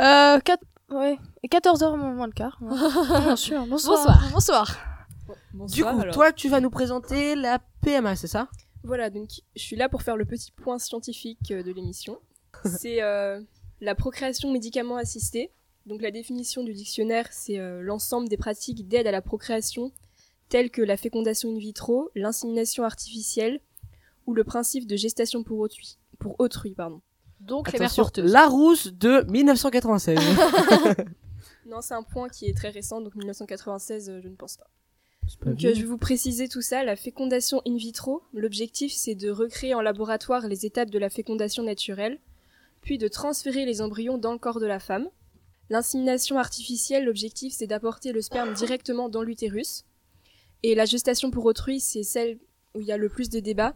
euh, 0.00 0.40
quatre- 0.40 0.64
ouais. 0.90 1.18
Et 1.42 1.48
14h 1.48 1.96
moins 1.96 2.26
le 2.26 2.32
quart. 2.32 2.58
Ouais. 2.60 3.20
Bien 3.20 3.36
sûr. 3.36 3.64
Bonsoir. 3.66 4.22
Bonsoir. 4.32 4.76
Du 5.54 5.84
coup, 5.84 6.02
toi, 6.12 6.32
tu 6.32 6.48
vas 6.48 6.60
nous 6.60 6.70
présenter 6.70 7.34
la 7.34 7.60
PMA, 7.82 8.16
c'est 8.16 8.26
ça? 8.26 8.48
Voilà, 8.84 9.10
donc 9.10 9.28
je 9.54 9.62
suis 9.62 9.76
là 9.76 9.88
pour 9.88 10.02
faire 10.02 10.16
le 10.16 10.24
petit 10.24 10.50
point 10.50 10.78
scientifique 10.78 11.50
euh, 11.52 11.62
de 11.62 11.72
l'émission. 11.72 12.18
C'est 12.64 13.00
euh, 13.00 13.40
la 13.80 13.94
procréation 13.94 14.52
médicament 14.52 14.96
assistée. 14.96 15.52
Donc 15.86 16.02
la 16.02 16.10
définition 16.10 16.62
du 16.62 16.72
dictionnaire, 16.74 17.26
c'est 17.32 17.58
euh, 17.58 17.80
l'ensemble 17.80 18.28
des 18.28 18.36
pratiques 18.36 18.86
d'aide 18.86 19.08
à 19.08 19.10
la 19.10 19.20
procréation, 19.20 19.90
telles 20.48 20.70
que 20.70 20.82
la 20.82 20.96
fécondation 20.96 21.50
in 21.50 21.58
vitro, 21.58 22.10
l'insémination 22.14 22.84
artificielle 22.84 23.60
ou 24.26 24.34
le 24.34 24.44
principe 24.44 24.86
de 24.86 24.94
gestation 24.94 25.42
pour 25.42 25.58
autrui. 25.58 25.98
Pour 26.20 26.38
autrui 26.38 26.74
pardon. 26.74 27.00
Donc 27.40 27.68
Attention, 27.74 28.08
Larousse 28.18 28.92
de 28.92 29.24
1996. 29.28 30.18
Non, 31.66 31.80
c'est 31.80 31.94
un 31.94 32.02
point 32.02 32.28
qui 32.28 32.46
est 32.46 32.56
très 32.56 32.70
récent, 32.70 33.00
donc 33.00 33.14
1996, 33.14 34.10
euh, 34.10 34.20
je 34.22 34.28
ne 34.28 34.34
pense 34.34 34.56
pas. 34.56 34.68
Donc 35.44 35.64
euh, 35.64 35.74
je 35.74 35.80
vais 35.80 35.86
vous 35.86 35.98
préciser 35.98 36.48
tout 36.48 36.62
ça. 36.62 36.84
La 36.84 36.96
fécondation 36.96 37.62
in 37.66 37.76
vitro, 37.76 38.22
l'objectif 38.32 38.92
c'est 38.92 39.14
de 39.14 39.30
recréer 39.30 39.74
en 39.74 39.80
laboratoire 39.80 40.46
les 40.46 40.66
étapes 40.66 40.90
de 40.90 40.98
la 40.98 41.10
fécondation 41.10 41.62
naturelle, 41.62 42.18
puis 42.80 42.98
de 42.98 43.08
transférer 43.08 43.64
les 43.64 43.80
embryons 43.80 44.18
dans 44.18 44.32
le 44.32 44.38
corps 44.38 44.60
de 44.60 44.66
la 44.66 44.78
femme. 44.78 45.08
L'insémination 45.70 46.38
artificielle, 46.38 47.04
l'objectif 47.04 47.52
c'est 47.52 47.66
d'apporter 47.66 48.12
le 48.12 48.20
sperme 48.20 48.52
directement 48.54 49.08
dans 49.08 49.22
l'utérus. 49.22 49.84
Et 50.62 50.74
la 50.74 50.84
gestation 50.84 51.30
pour 51.30 51.44
autrui, 51.44 51.80
c'est 51.80 52.04
celle 52.04 52.38
où 52.74 52.80
il 52.80 52.86
y 52.86 52.92
a 52.92 52.96
le 52.96 53.08
plus 53.08 53.28
de 53.28 53.40
débats. 53.40 53.74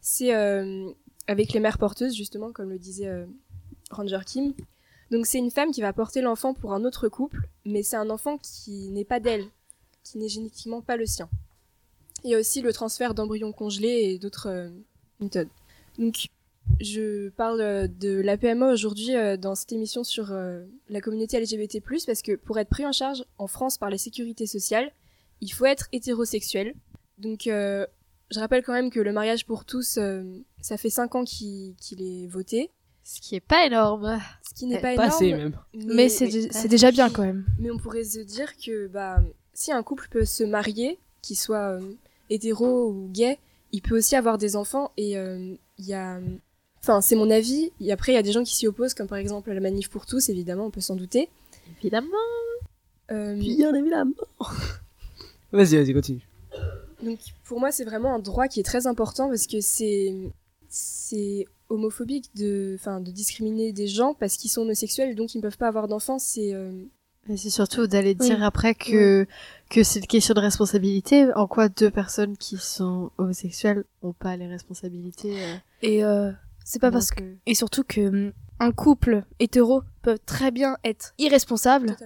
C'est 0.00 0.34
euh, 0.34 0.90
avec 1.26 1.52
les 1.52 1.60
mères 1.60 1.78
porteuses, 1.78 2.14
justement, 2.14 2.52
comme 2.52 2.70
le 2.70 2.78
disait 2.78 3.08
euh, 3.08 3.26
Ranger 3.90 4.20
Kim. 4.24 4.54
Donc 5.10 5.26
c'est 5.26 5.38
une 5.38 5.50
femme 5.50 5.72
qui 5.72 5.82
va 5.82 5.92
porter 5.92 6.22
l'enfant 6.22 6.54
pour 6.54 6.72
un 6.72 6.84
autre 6.84 7.08
couple, 7.08 7.48
mais 7.64 7.82
c'est 7.82 7.96
un 7.96 8.08
enfant 8.08 8.38
qui 8.38 8.90
n'est 8.90 9.04
pas 9.04 9.20
d'elle, 9.20 9.44
qui 10.04 10.18
n'est 10.18 10.28
génétiquement 10.28 10.80
pas 10.82 10.96
le 10.96 11.06
sien. 11.06 11.28
Il 12.24 12.30
y 12.30 12.34
a 12.34 12.38
aussi 12.38 12.60
le 12.62 12.72
transfert 12.72 13.14
d'embryons 13.14 13.52
congelés 13.52 14.12
et 14.12 14.18
d'autres 14.18 14.48
euh, 14.48 14.70
méthodes. 15.20 15.48
Donc 15.98 16.26
je 16.80 17.28
parle 17.30 17.60
euh, 17.60 17.88
de 17.88 18.20
la 18.20 18.36
PMA 18.36 18.72
aujourd'hui 18.72 19.16
euh, 19.16 19.36
dans 19.36 19.54
cette 19.54 19.72
émission 19.72 20.04
sur 20.04 20.30
euh, 20.32 20.64
la 20.88 21.00
communauté 21.00 21.40
LGBT+, 21.40 21.80
parce 22.06 22.22
que 22.22 22.36
pour 22.36 22.58
être 22.58 22.68
pris 22.68 22.86
en 22.86 22.92
charge 22.92 23.24
en 23.38 23.46
France 23.48 23.78
par 23.78 23.90
la 23.90 23.98
sécurité 23.98 24.46
sociale, 24.46 24.92
il 25.40 25.48
faut 25.52 25.64
être 25.66 25.88
hétérosexuel. 25.92 26.74
Donc 27.18 27.46
euh, 27.48 27.84
je 28.30 28.38
rappelle 28.40 28.62
quand 28.62 28.72
même 28.72 28.90
que 28.90 29.00
le 29.00 29.12
mariage 29.12 29.44
pour 29.44 29.64
tous, 29.64 29.98
euh, 29.98 30.22
ça 30.60 30.76
fait 30.76 30.88
5 30.90 31.14
ans 31.16 31.24
qu'il 31.24 31.74
est 32.00 32.26
voté. 32.28 32.70
Ce 33.04 33.20
qui 33.20 33.34
est 33.34 33.40
pas 33.40 33.66
énorme. 33.66 34.20
Ce 34.48 34.54
qui 34.54 34.66
n'est 34.66 34.76
Eh, 34.76 34.80
pas 34.80 34.94
pas 34.94 35.06
énorme. 35.06 35.08
assez, 35.10 35.32
même. 35.34 35.58
Mais 35.74 36.08
c'est 36.08 36.68
déjà 36.68 36.92
bien, 36.92 37.10
quand 37.10 37.22
même. 37.22 37.44
Mais 37.58 37.72
on 37.72 37.76
pourrait 37.78 38.04
se 38.04 38.20
dire 38.20 38.56
que 38.56 38.86
bah, 38.86 39.20
si 39.54 39.72
un 39.72 39.82
couple 39.82 40.08
peut 40.10 40.24
se 40.24 40.44
marier, 40.44 40.98
qu'il 41.20 41.36
soit 41.36 41.78
euh, 41.78 41.94
hétéro 42.30 42.88
ou 42.90 43.08
gay, 43.10 43.38
il 43.72 43.82
peut 43.82 43.96
aussi 43.96 44.16
avoir 44.16 44.38
des 44.38 44.56
enfants 44.56 44.92
et 44.96 45.16
euh, 45.16 45.54
il 45.78 45.86
y 45.86 45.94
a... 45.94 46.20
Enfin, 46.80 47.00
c'est 47.00 47.14
mon 47.14 47.30
avis. 47.30 47.70
Et 47.80 47.92
après, 47.92 48.12
il 48.12 48.16
y 48.16 48.18
a 48.18 48.22
des 48.22 48.32
gens 48.32 48.42
qui 48.42 48.56
s'y 48.56 48.66
opposent, 48.66 48.94
comme 48.94 49.06
par 49.06 49.18
exemple 49.18 49.52
la 49.52 49.60
manif 49.60 49.88
pour 49.88 50.04
tous, 50.04 50.28
évidemment, 50.28 50.66
on 50.66 50.70
peut 50.70 50.80
s'en 50.80 50.96
douter. 50.96 51.28
Évidemment. 51.80 52.08
Bien 53.08 53.74
évidemment. 53.74 54.14
Vas-y, 55.52 55.76
vas-y, 55.76 55.92
continue. 55.92 56.26
Donc 57.02 57.18
pour 57.44 57.60
moi, 57.60 57.70
c'est 57.70 57.84
vraiment 57.84 58.14
un 58.14 58.18
droit 58.18 58.48
qui 58.48 58.60
est 58.60 58.64
très 58.64 58.86
important 58.86 59.28
parce 59.28 59.46
que 59.46 59.60
c'est 59.60 60.14
c'est 60.68 61.46
homophobique 61.68 62.34
de 62.34 62.76
enfin 62.78 63.00
de 63.00 63.10
discriminer 63.10 63.72
des 63.72 63.86
gens 63.86 64.14
parce 64.14 64.36
qu'ils 64.36 64.50
sont 64.50 64.62
homosexuels 64.62 65.14
donc 65.14 65.34
ils 65.34 65.38
ne 65.38 65.42
peuvent 65.42 65.58
pas 65.58 65.68
avoir 65.68 65.88
d'enfants, 65.88 66.18
c'est 66.18 66.54
euh, 66.54 66.84
Mais 67.28 67.36
c'est 67.36 67.50
surtout 67.50 67.86
d'aller 67.86 68.16
Oui. 68.18 68.26
dire 68.28 68.42
après 68.42 68.74
que, 68.74 69.26
que 69.70 69.82
c'est 69.84 70.00
une 70.00 70.06
question 70.06 70.34
de 70.34 70.40
responsabilité. 70.40 71.32
En 71.34 71.46
quoi 71.46 71.68
deux 71.68 71.90
personnes 71.90 72.36
qui 72.36 72.56
sont 72.58 73.10
homosexuelles 73.18 73.84
ont 74.02 74.12
pas 74.12 74.36
les 74.36 74.48
responsabilités 74.48 75.40
euh, 75.40 75.54
Et 75.82 76.04
euh, 76.04 76.32
c'est 76.64 76.80
pas 76.80 76.88
Donc, 76.88 76.94
parce 76.94 77.10
que. 77.12 77.22
Et 77.46 77.54
surtout 77.54 77.84
que 77.84 78.00
hum, 78.08 78.32
un 78.58 78.72
couple 78.72 79.22
hétéro 79.38 79.82
peut 80.02 80.18
très 80.24 80.50
bien 80.50 80.76
être 80.84 81.14
irresponsable 81.18 81.96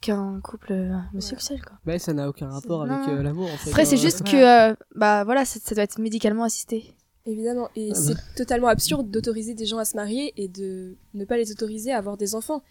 qu'un 0.00 0.40
couple 0.40 0.72
euh, 0.72 0.94
homosexuel, 1.12 1.60
quoi. 1.62 1.76
Bah, 1.84 1.98
ça 1.98 2.12
n'a 2.12 2.28
aucun 2.28 2.48
rapport 2.48 2.82
avec 2.82 3.08
euh, 3.08 3.22
l'amour, 3.22 3.50
en 3.52 3.56
fait. 3.56 3.70
Après, 3.70 3.84
c'est 3.84 3.96
Euh, 3.96 3.98
juste 3.98 4.22
que, 4.24 4.70
euh, 4.70 4.74
bah 4.94 5.24
voilà, 5.24 5.44
ça 5.44 5.58
ça 5.62 5.74
doit 5.74 5.84
être 5.84 5.98
médicalement 5.98 6.44
assisté. 6.44 6.94
Évidemment, 7.26 7.68
et 7.76 7.90
Ah 7.92 7.94
c'est 7.94 8.14
bah. 8.14 8.20
totalement 8.36 8.68
absurde 8.68 9.10
d'autoriser 9.10 9.52
des 9.54 9.66
gens 9.66 9.76
à 9.78 9.84
se 9.84 9.96
marier 9.96 10.32
et 10.36 10.48
de 10.48 10.96
ne 11.14 11.24
pas 11.26 11.36
les 11.36 11.50
autoriser 11.52 11.92
à 11.92 11.98
avoir 11.98 12.16
des 12.16 12.34
enfants. 12.34 12.62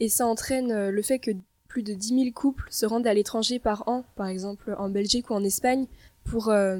Et 0.00 0.08
ça 0.08 0.26
entraîne 0.26 0.72
euh, 0.72 0.90
le 0.90 1.02
fait 1.02 1.18
que 1.18 1.30
plus 1.68 1.82
de 1.82 1.94
10 1.94 2.08
000 2.08 2.30
couples 2.32 2.66
se 2.70 2.86
rendent 2.86 3.06
à 3.06 3.14
l'étranger 3.14 3.58
par 3.58 3.88
an, 3.88 4.04
par 4.16 4.28
exemple 4.28 4.74
en 4.78 4.88
Belgique 4.88 5.30
ou 5.30 5.34
en 5.34 5.42
Espagne, 5.42 5.86
pour, 6.24 6.48
euh, 6.48 6.78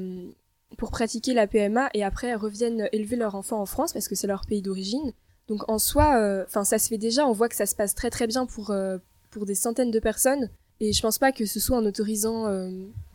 pour 0.77 0.91
pratiquer 0.91 1.33
la 1.33 1.47
PMA 1.47 1.89
et 1.93 2.03
après 2.03 2.33
reviennent 2.35 2.87
élever 2.91 3.15
leur 3.15 3.35
enfant 3.35 3.59
en 3.61 3.65
France 3.65 3.93
parce 3.93 4.07
que 4.07 4.15
c'est 4.15 4.27
leur 4.27 4.45
pays 4.45 4.61
d'origine. 4.61 5.11
Donc 5.47 5.69
en 5.69 5.77
soi, 5.77 6.43
enfin 6.45 6.63
ça 6.63 6.79
se 6.79 6.87
fait 6.87 6.97
déjà, 6.97 7.27
on 7.27 7.33
voit 7.33 7.49
que 7.49 7.55
ça 7.55 7.65
se 7.65 7.75
passe 7.75 7.93
très 7.93 8.09
très 8.09 8.25
bien 8.25 8.45
pour, 8.45 8.71
euh, 8.71 8.97
pour 9.31 9.45
des 9.45 9.55
centaines 9.55 9.91
de 9.91 9.99
personnes. 9.99 10.49
Et 10.79 10.93
je 10.93 11.01
pense 11.01 11.17
pas 11.19 11.31
que 11.31 11.45
ce 11.45 11.59
soit 11.59 11.77
en 11.77 11.85
autorisant, 11.85 12.47
euh, 12.47 12.69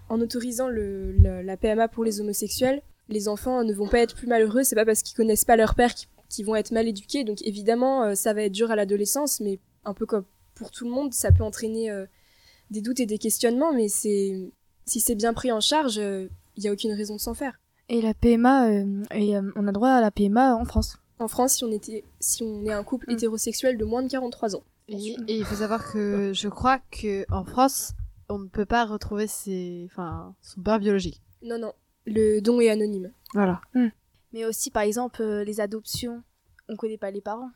en 0.08 0.20
autorisant 0.20 0.68
le, 0.68 1.12
la 1.42 1.56
PMA 1.56 1.88
pour 1.88 2.04
les 2.04 2.20
homosexuels, 2.20 2.82
les 3.08 3.28
enfants 3.28 3.64
ne 3.64 3.74
vont 3.74 3.88
pas 3.88 4.00
être 4.00 4.14
plus 4.14 4.26
malheureux. 4.26 4.62
C'est 4.62 4.76
pas 4.76 4.84
parce 4.84 5.02
qu'ils 5.02 5.16
connaissent 5.16 5.44
pas 5.44 5.56
leur 5.56 5.74
père 5.74 5.94
qui, 5.94 6.06
qui 6.28 6.42
vont 6.42 6.56
être 6.56 6.70
mal 6.70 6.88
éduqués. 6.88 7.24
Donc 7.24 7.42
évidemment, 7.42 8.04
euh, 8.04 8.14
ça 8.14 8.32
va 8.32 8.42
être 8.42 8.52
dur 8.52 8.70
à 8.70 8.76
l'adolescence, 8.76 9.40
mais 9.40 9.58
un 9.84 9.94
peu 9.94 10.06
comme 10.06 10.24
pour 10.54 10.70
tout 10.70 10.84
le 10.84 10.90
monde, 10.90 11.12
ça 11.14 11.32
peut 11.32 11.44
entraîner 11.44 11.90
euh, 11.90 12.06
des 12.70 12.80
doutes 12.80 13.00
et 13.00 13.06
des 13.06 13.18
questionnements. 13.18 13.72
Mais 13.72 13.88
c'est 13.88 14.52
si 14.86 15.00
c'est 15.00 15.14
bien 15.14 15.32
pris 15.34 15.52
en 15.52 15.60
charge, 15.60 15.96
il 15.96 16.64
y 16.64 16.68
a 16.68 16.72
aucune 16.72 16.92
raison 16.92 17.16
de 17.16 17.20
s'en 17.20 17.34
faire. 17.34 17.60
Et 17.88 18.00
la 18.00 18.14
PMA, 18.14 18.68
euh, 18.68 19.02
et, 19.12 19.36
euh, 19.36 19.50
on 19.56 19.66
a 19.66 19.72
droit 19.72 19.90
à 19.90 20.00
la 20.00 20.12
PMA 20.12 20.54
en 20.54 20.64
France. 20.64 20.96
En 21.18 21.26
France, 21.26 21.54
si 21.54 21.64
on 21.64 21.72
était, 21.72 22.04
si 22.20 22.44
on 22.44 22.64
est 22.64 22.72
un 22.72 22.84
couple 22.84 23.10
hétérosexuel 23.10 23.76
de 23.76 23.84
moins 23.84 24.02
de 24.02 24.08
43 24.08 24.54
ans. 24.54 24.62
Et, 24.86 25.16
et 25.26 25.38
il 25.38 25.44
faut 25.44 25.56
savoir 25.56 25.92
que 25.92 26.32
je 26.32 26.48
crois 26.48 26.78
que 26.90 27.24
en 27.32 27.44
France, 27.44 27.92
on 28.28 28.38
ne 28.38 28.46
peut 28.46 28.64
pas 28.64 28.84
retrouver 28.84 29.26
ses, 29.26 29.88
enfin, 29.90 30.34
son 30.40 30.62
père 30.62 30.78
biologique. 30.78 31.20
Non, 31.42 31.58
non. 31.58 31.72
Le 32.06 32.40
don 32.40 32.60
est 32.60 32.70
anonyme. 32.70 33.12
Voilà. 33.34 33.60
Mais 34.32 34.44
aussi, 34.44 34.70
par 34.70 34.84
exemple, 34.84 35.20
euh, 35.20 35.42
les 35.42 35.60
adoptions, 35.60 36.22
on 36.68 36.76
connaît 36.76 36.96
pas 36.96 37.10
les 37.10 37.20
parents. 37.20 37.50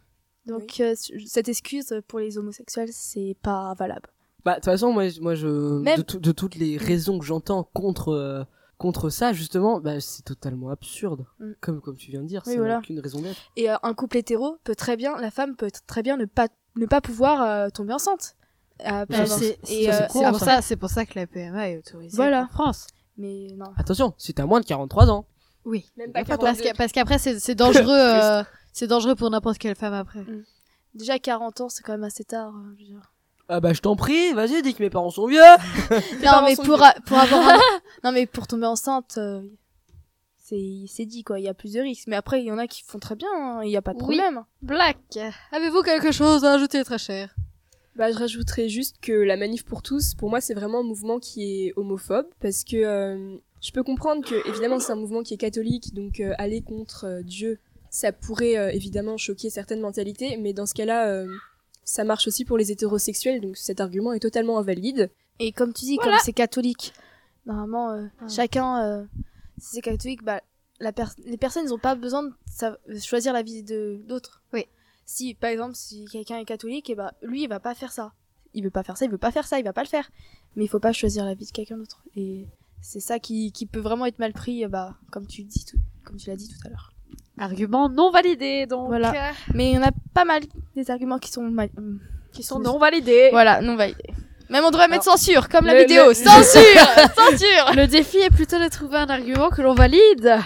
Donc, 0.46 0.80
euh, 0.80 0.94
cette 1.26 1.48
excuse 1.48 1.94
pour 2.08 2.18
les 2.18 2.36
homosexuels, 2.38 2.90
c'est 2.92 3.36
pas 3.42 3.74
valable. 3.78 4.08
Bah, 4.44 4.52
de 4.52 4.56
toute 4.56 4.64
façon, 4.66 4.92
moi, 4.92 5.08
je- 5.08 5.20
moi 5.20 5.34
je, 5.34 5.46
Même- 5.80 5.96
de, 5.98 6.02
tout- 6.02 6.18
de 6.18 6.32
toutes 6.32 6.56
les 6.56 6.76
raisons 6.76 7.18
que 7.18 7.24
j'entends 7.24 7.64
contre, 7.72 8.10
euh, 8.10 8.44
contre 8.76 9.08
ça, 9.08 9.32
justement, 9.32 9.80
bah, 9.80 10.00
c'est 10.00 10.22
totalement 10.22 10.68
absurde. 10.68 11.24
Mm. 11.40 11.52
Comme, 11.60 11.80
comme 11.80 11.96
tu 11.96 12.10
viens 12.10 12.20
de 12.22 12.26
dire, 12.26 12.42
Oui, 12.46 12.52
ça 12.52 12.58
voilà. 12.58 12.74
n'a 12.74 12.78
aucune 12.80 13.00
raison 13.00 13.22
d'être. 13.22 13.40
Et 13.56 13.70
euh, 13.70 13.76
un 13.82 13.94
couple 13.94 14.18
hétéro 14.18 14.58
peut 14.64 14.74
très 14.74 14.96
bien, 14.96 15.16
la 15.18 15.30
femme 15.30 15.56
peut 15.56 15.70
très 15.86 16.02
bien 16.02 16.18
ne 16.18 16.26
pas, 16.26 16.48
ne 16.76 16.84
pas 16.84 17.00
pouvoir 17.00 17.40
euh, 17.42 17.68
tomber 17.70 17.94
enceinte. 17.94 18.34
Euh, 18.86 19.06
pour 19.06 19.16
c'est- 19.16 19.58
c'est- 19.62 19.92
c'est 19.92 20.08
pour 20.08 20.38
c'est- 20.38 20.44
ça, 20.44 20.60
c'est 20.60 20.76
pour 20.76 20.90
ça 20.90 21.06
que 21.06 21.18
la 21.18 21.26
PMA 21.26 21.70
est 21.70 21.78
autorisée 21.78 22.16
Voilà. 22.16 22.42
en 22.42 22.48
France. 22.48 22.88
Mais 23.16 23.46
non. 23.56 23.66
Attention, 23.76 24.12
si 24.18 24.34
t'as 24.34 24.44
moins 24.44 24.60
de 24.60 24.66
43 24.66 25.08
ans. 25.10 25.24
Oui. 25.64 25.86
Même 25.96 26.12
Parce 26.12 26.26
pas 26.26 26.36
que- 26.36 26.76
parce 26.76 26.92
qu'après 26.92 27.18
c'est 27.18 27.38
c'est 27.38 27.54
dangereux, 27.88 27.88
euh, 27.96 28.42
c'est 28.74 28.86
dangereux 28.86 29.14
pour 29.14 29.30
n'importe 29.30 29.56
quelle 29.56 29.74
femme 29.76 29.94
après. 29.94 30.24
Déjà 30.94 31.18
40 31.18 31.62
ans, 31.62 31.68
c'est 31.70 31.82
quand 31.82 31.92
même 31.92 32.04
assez 32.04 32.24
tard. 32.24 32.52
euh, 32.54 32.74
je 32.76 32.82
veux 32.82 32.88
dire. 32.90 33.12
Ah 33.48 33.60
bah, 33.60 33.72
je 33.72 33.80
t'en 33.80 33.96
prie, 33.96 34.32
vas-y, 34.34 34.60
dis 34.62 34.74
que 34.74 34.82
mes 34.82 34.90
parents 34.90 35.10
sont 35.10 35.26
vieux. 35.26 35.40
non 36.22 36.42
mais 36.44 36.56
pour, 36.56 36.82
a- 36.82 36.94
pour 37.06 37.18
avoir 37.18 37.48
un- 37.48 37.58
non 38.04 38.12
mais 38.12 38.26
pour 38.26 38.46
tomber 38.46 38.66
enceinte 38.66 39.14
euh, 39.18 39.40
c'est 40.38 40.84
c'est 40.88 41.06
dit 41.06 41.22
quoi 41.24 41.38
il 41.40 41.44
y 41.44 41.48
a 41.48 41.54
plus 41.54 41.72
de 41.72 41.80
risques 41.80 42.06
mais 42.08 42.16
après 42.16 42.40
il 42.40 42.46
y 42.46 42.52
en 42.52 42.58
a 42.58 42.66
qui 42.66 42.82
font 42.84 42.98
très 42.98 43.16
bien 43.16 43.28
hein, 43.34 43.60
il 43.64 43.70
y 43.70 43.76
a 43.76 43.82
pas 43.82 43.92
de 43.92 43.98
Oui. 43.98 44.02
problème 44.18 44.44
Black, 44.62 44.98
avez-vous 45.52 45.82
quelque 45.82 46.12
chose 46.12 46.44
à 46.44 46.52
ajouter 46.54 46.82
très 46.84 46.98
cher? 46.98 47.34
Bah, 47.96 48.10
je 48.10 48.18
rajouterais 48.18 48.68
juste 48.68 48.96
que 49.00 49.12
la 49.12 49.36
manif 49.36 49.64
pour 49.64 49.80
tous, 49.80 50.14
pour 50.14 50.28
moi, 50.28 50.40
c'est 50.40 50.54
vraiment 50.54 50.80
un 50.80 50.84
mouvement 50.84 51.20
qui 51.20 51.66
est 51.68 51.72
homophobe 51.76 52.26
parce 52.40 52.64
que 52.64 52.76
euh, 52.76 53.36
je 53.60 53.70
peux 53.70 53.84
comprendre 53.84 54.24
que, 54.26 54.34
évidemment, 54.48 54.80
c'est 54.80 54.90
un 54.90 54.96
mouvement 54.96 55.22
qui 55.22 55.34
est 55.34 55.36
catholique, 55.36 55.94
donc 55.94 56.18
euh, 56.18 56.32
aller 56.38 56.60
contre 56.60 57.04
euh, 57.06 57.22
Dieu, 57.22 57.60
ça 58.00 58.10
pourrait 58.12 58.56
euh, 58.58 58.70
évidemment 58.72 59.16
choquer 59.16 59.50
certaines 59.50 59.80
mentalités, 59.80 60.36
mais 60.36 60.52
dans 60.52 60.66
ce 60.66 60.74
cas-là, 60.74 61.08
euh, 61.08 61.28
ça 61.84 62.02
marche 62.02 62.26
aussi 62.26 62.44
pour 62.44 62.58
les 62.58 62.72
hétérosexuels, 62.72 63.40
donc 63.40 63.56
cet 63.56 63.78
argument 63.80 64.12
est 64.12 64.18
totalement 64.28 64.58
invalide. 64.58 65.10
et 65.38 65.52
comme 65.52 65.72
tu 65.72 65.84
dis 65.84 65.96
Voilà. 65.96 66.12
comme 66.16 66.20
c'est 66.24 66.32
catholique 66.32 66.92
normalement 67.46 67.90
euh, 67.92 68.06
chacun 68.28 68.68
euh, 68.84 69.04
si 69.58 69.76
c'est 69.76 69.80
catholique 69.82 70.22
bah 70.24 70.40
la 70.80 70.92
per- 70.92 71.14
les 71.24 71.36
personnes 71.36 71.64
ils 71.66 71.72
ont 71.74 71.78
pas 71.78 71.94
besoin 71.94 72.22
de 72.24 72.98
choisir 72.98 73.32
la 73.32 73.42
vie 73.42 73.62
de 73.62 74.00
d'autres. 74.08 74.42
Oui. 74.52 74.64
Si 75.04 75.34
par 75.34 75.50
exemple 75.50 75.74
si 75.76 76.06
quelqu'un 76.10 76.38
est 76.38 76.44
catholique 76.46 76.88
et 76.90 76.94
bah 76.96 77.12
lui 77.22 77.42
il 77.44 77.48
va 77.48 77.60
pas 77.60 77.74
faire 77.74 77.92
ça. 77.92 78.12
Il 78.54 78.64
veut 78.64 78.70
pas 78.70 78.82
faire 78.82 78.96
ça 78.96 79.04
il 79.04 79.10
veut 79.10 79.18
pas 79.26 79.30
faire 79.30 79.46
ça 79.46 79.58
il 79.60 79.64
va 79.64 79.72
pas 79.72 79.82
le 79.84 79.88
faire. 79.96 80.10
Mais 80.56 80.64
il 80.64 80.68
faut 80.68 80.80
pas 80.80 80.92
choisir 80.92 81.24
la 81.24 81.34
vie 81.34 81.46
de 81.46 81.52
quelqu'un 81.52 81.76
d'autre. 81.76 82.02
Et 82.16 82.46
c'est 82.80 83.00
ça 83.00 83.18
qui, 83.18 83.52
qui 83.52 83.66
peut 83.66 83.80
vraiment 83.80 84.06
être 84.06 84.18
mal 84.18 84.32
pris 84.32 84.66
bah 84.66 84.96
comme 85.12 85.26
tu 85.26 85.42
dis 85.44 85.64
tout, 85.64 85.78
comme 86.04 86.16
tu 86.16 86.28
l'as 86.30 86.36
dit 86.36 86.48
tout 86.48 86.66
à 86.66 86.70
l'heure 86.70 86.93
Argument 87.38 87.88
non 87.88 88.10
validé, 88.10 88.66
donc. 88.66 88.88
Voilà. 88.88 89.12
Mais 89.54 89.70
il 89.70 89.74
y 89.74 89.78
en 89.78 89.82
a 89.82 89.90
pas 90.14 90.24
mal 90.24 90.42
des 90.76 90.90
arguments 90.90 91.18
qui 91.18 91.30
sont 91.30 91.42
mal- 91.42 91.70
Qui 92.32 92.42
sont 92.42 92.58
non 92.60 92.78
validés. 92.78 93.28
Voilà, 93.32 93.60
non 93.60 93.76
validés. 93.76 94.10
Même 94.50 94.64
on 94.64 94.70
devrait 94.70 94.88
mettre 94.88 95.04
censure, 95.04 95.48
comme 95.48 95.64
la 95.66 95.72
Le- 95.74 95.80
vidéo. 95.80 96.08
le- 96.08 96.14
Censure 96.14 96.62
Censure 97.16 97.72
Le 97.76 97.86
défi 97.86 98.18
est 98.18 98.30
plutôt 98.30 98.58
de 98.58 98.68
trouver 98.68 98.98
un 98.98 99.08
argument 99.08 99.48
que 99.48 99.62
l'on 99.62 99.74
valide. 99.74 100.38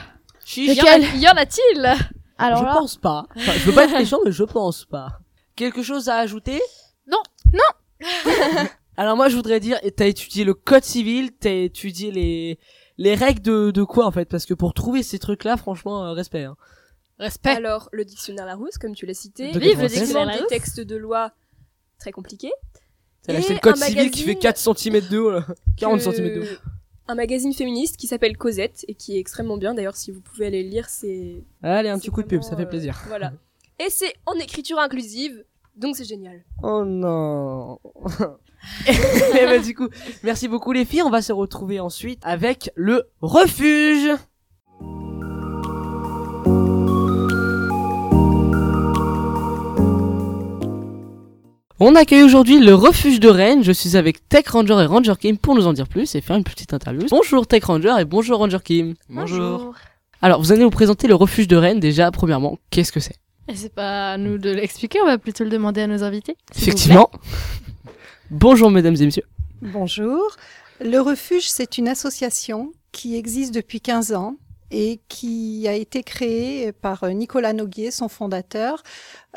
Y 0.56 0.80
en 0.80 0.86
a- 0.86 0.98
Y 0.98 1.28
en 1.28 1.32
a-t-il? 1.36 1.94
Alors 2.38 2.60
je 2.60 2.64
là- 2.64 2.72
pense 2.74 2.96
pas. 2.96 3.26
Enfin, 3.36 3.52
je 3.52 3.64
veux 3.66 3.72
pas 3.74 3.84
être 3.84 3.98
méchant, 3.98 4.18
mais 4.24 4.32
je 4.32 4.44
pense 4.44 4.84
pas. 4.84 5.18
Quelque 5.56 5.82
chose 5.82 6.08
à 6.08 6.16
ajouter? 6.18 6.60
Non. 7.06 7.18
Non 7.52 8.06
Alors 8.96 9.16
moi, 9.16 9.28
je 9.28 9.36
voudrais 9.36 9.60
dire, 9.60 9.78
t'as 9.96 10.06
étudié 10.06 10.44
le 10.44 10.54
code 10.54 10.84
civil, 10.84 11.30
t'as 11.38 11.50
étudié 11.50 12.10
les 12.10 12.58
les 12.98 13.14
règles 13.14 13.40
de, 13.42 13.70
de 13.70 13.82
quoi 13.84 14.06
en 14.06 14.10
fait? 14.12 14.26
Parce 14.26 14.44
que 14.46 14.54
pour 14.54 14.74
trouver 14.74 15.02
ces 15.02 15.18
trucs-là, 15.18 15.56
franchement, 15.56 16.04
euh, 16.04 16.12
respect. 16.12 16.44
Hein. 16.44 16.56
Respect. 17.18 17.50
Alors, 17.50 17.88
le 17.92 18.04
dictionnaire 18.04 18.46
Larousse, 18.46 18.78
comme 18.78 18.94
tu 18.94 19.06
l'as 19.06 19.14
cité. 19.14 19.50
De 19.52 19.58
Vive 19.58 19.80
le 19.80 19.88
dictionnaire 19.88 20.26
Larousse. 20.26 20.42
des 20.42 20.46
textes 20.48 20.80
de 20.80 20.96
loi 20.96 21.32
très 21.98 22.12
compliqués. 22.12 22.52
T'as 23.22 23.32
Et 23.34 23.36
acheté 23.38 23.54
le 23.54 23.58
code 23.60 23.76
civil 23.76 24.10
qui 24.10 24.20
fait 24.22 24.34
magazine 24.34 24.40
4 24.40 24.78
cm 24.78 25.08
de 25.08 25.18
haut, 25.18 25.30
là. 25.32 25.46
40 25.76 25.98
que- 26.04 26.12
cm 26.12 26.34
de 26.34 26.40
haut. 26.42 26.58
Un 27.10 27.14
magazine 27.14 27.54
féministe 27.54 27.96
qui 27.96 28.06
s'appelle 28.06 28.36
Cosette 28.36 28.84
et 28.86 28.94
qui 28.94 29.16
est 29.16 29.18
extrêmement 29.20 29.56
bien. 29.56 29.72
D'ailleurs, 29.74 29.96
si 29.96 30.10
vous 30.12 30.20
pouvez 30.20 30.46
aller 30.46 30.62
le 30.62 30.68
lire, 30.68 30.88
c'est. 30.88 31.42
Allez, 31.62 31.88
un 31.88 31.98
petit 31.98 32.10
coup 32.10 32.22
de 32.22 32.28
pub, 32.28 32.42
ça 32.42 32.54
fait 32.56 32.66
plaisir. 32.66 33.02
Voilà. 33.08 33.32
Et 33.80 33.88
c'est 33.90 34.12
en 34.26 34.34
écriture 34.34 34.78
inclusive, 34.78 35.44
donc 35.78 35.96
c'est 35.96 36.04
génial. 36.04 36.44
Oh 36.62 36.84
non. 36.84 37.78
Eh 38.88 39.46
ben, 39.46 39.62
du 39.62 39.72
coup, 39.72 39.88
merci 40.24 40.48
beaucoup 40.48 40.72
les 40.72 40.84
filles. 40.84 41.02
On 41.02 41.10
va 41.10 41.22
se 41.22 41.32
retrouver 41.32 41.78
ensuite 41.78 42.20
avec 42.24 42.70
le 42.74 43.04
refuge. 43.20 44.10
On 51.80 51.94
accueille 51.94 52.24
aujourd'hui 52.24 52.58
le 52.58 52.74
refuge 52.74 53.20
de 53.20 53.28
Rennes. 53.28 53.62
Je 53.62 53.70
suis 53.70 53.96
avec 53.96 54.28
Tech 54.28 54.48
Ranger 54.48 54.82
et 54.82 54.86
Ranger 54.86 55.14
Kim 55.18 55.38
pour 55.38 55.54
nous 55.54 55.68
en 55.68 55.72
dire 55.72 55.86
plus 55.86 56.16
et 56.16 56.20
faire 56.20 56.36
une 56.36 56.42
petite 56.42 56.74
interview. 56.74 57.06
Bonjour 57.08 57.46
Tech 57.46 57.62
Ranger 57.64 57.94
et 58.00 58.04
bonjour 58.04 58.38
Ranger 58.38 58.58
Kim. 58.64 58.94
Alors, 60.20 60.40
vous 60.40 60.50
allez 60.50 60.62
nous 60.62 60.70
présenter 60.70 61.06
le 61.06 61.14
refuge 61.14 61.46
de 61.46 61.54
Rennes. 61.56 61.78
Déjà, 61.78 62.10
premièrement, 62.10 62.58
qu'est-ce 62.70 62.90
que 62.90 62.98
c'est? 62.98 63.14
Et 63.14 63.27
c'est 63.54 63.72
pas 63.72 64.12
à 64.12 64.18
nous 64.18 64.38
de 64.38 64.50
l'expliquer, 64.50 65.00
on 65.00 65.06
va 65.06 65.18
plutôt 65.18 65.44
le 65.44 65.50
demander 65.50 65.82
à 65.82 65.86
nos 65.86 66.02
invités. 66.02 66.36
Effectivement. 66.56 67.10
Bonjour 68.30 68.70
mesdames 68.70 68.96
et 69.00 69.04
messieurs. 69.04 69.26
Bonjour. 69.62 70.36
Le 70.80 71.00
Refuge, 71.00 71.48
c'est 71.48 71.78
une 71.78 71.88
association 71.88 72.72
qui 72.92 73.16
existe 73.16 73.52
depuis 73.54 73.80
15 73.80 74.12
ans 74.12 74.36
et 74.70 75.00
qui 75.08 75.66
a 75.66 75.74
été 75.74 76.02
créée 76.02 76.72
par 76.72 77.08
Nicolas 77.08 77.52
Noguier, 77.52 77.90
son 77.90 78.08
fondateur, 78.08 78.82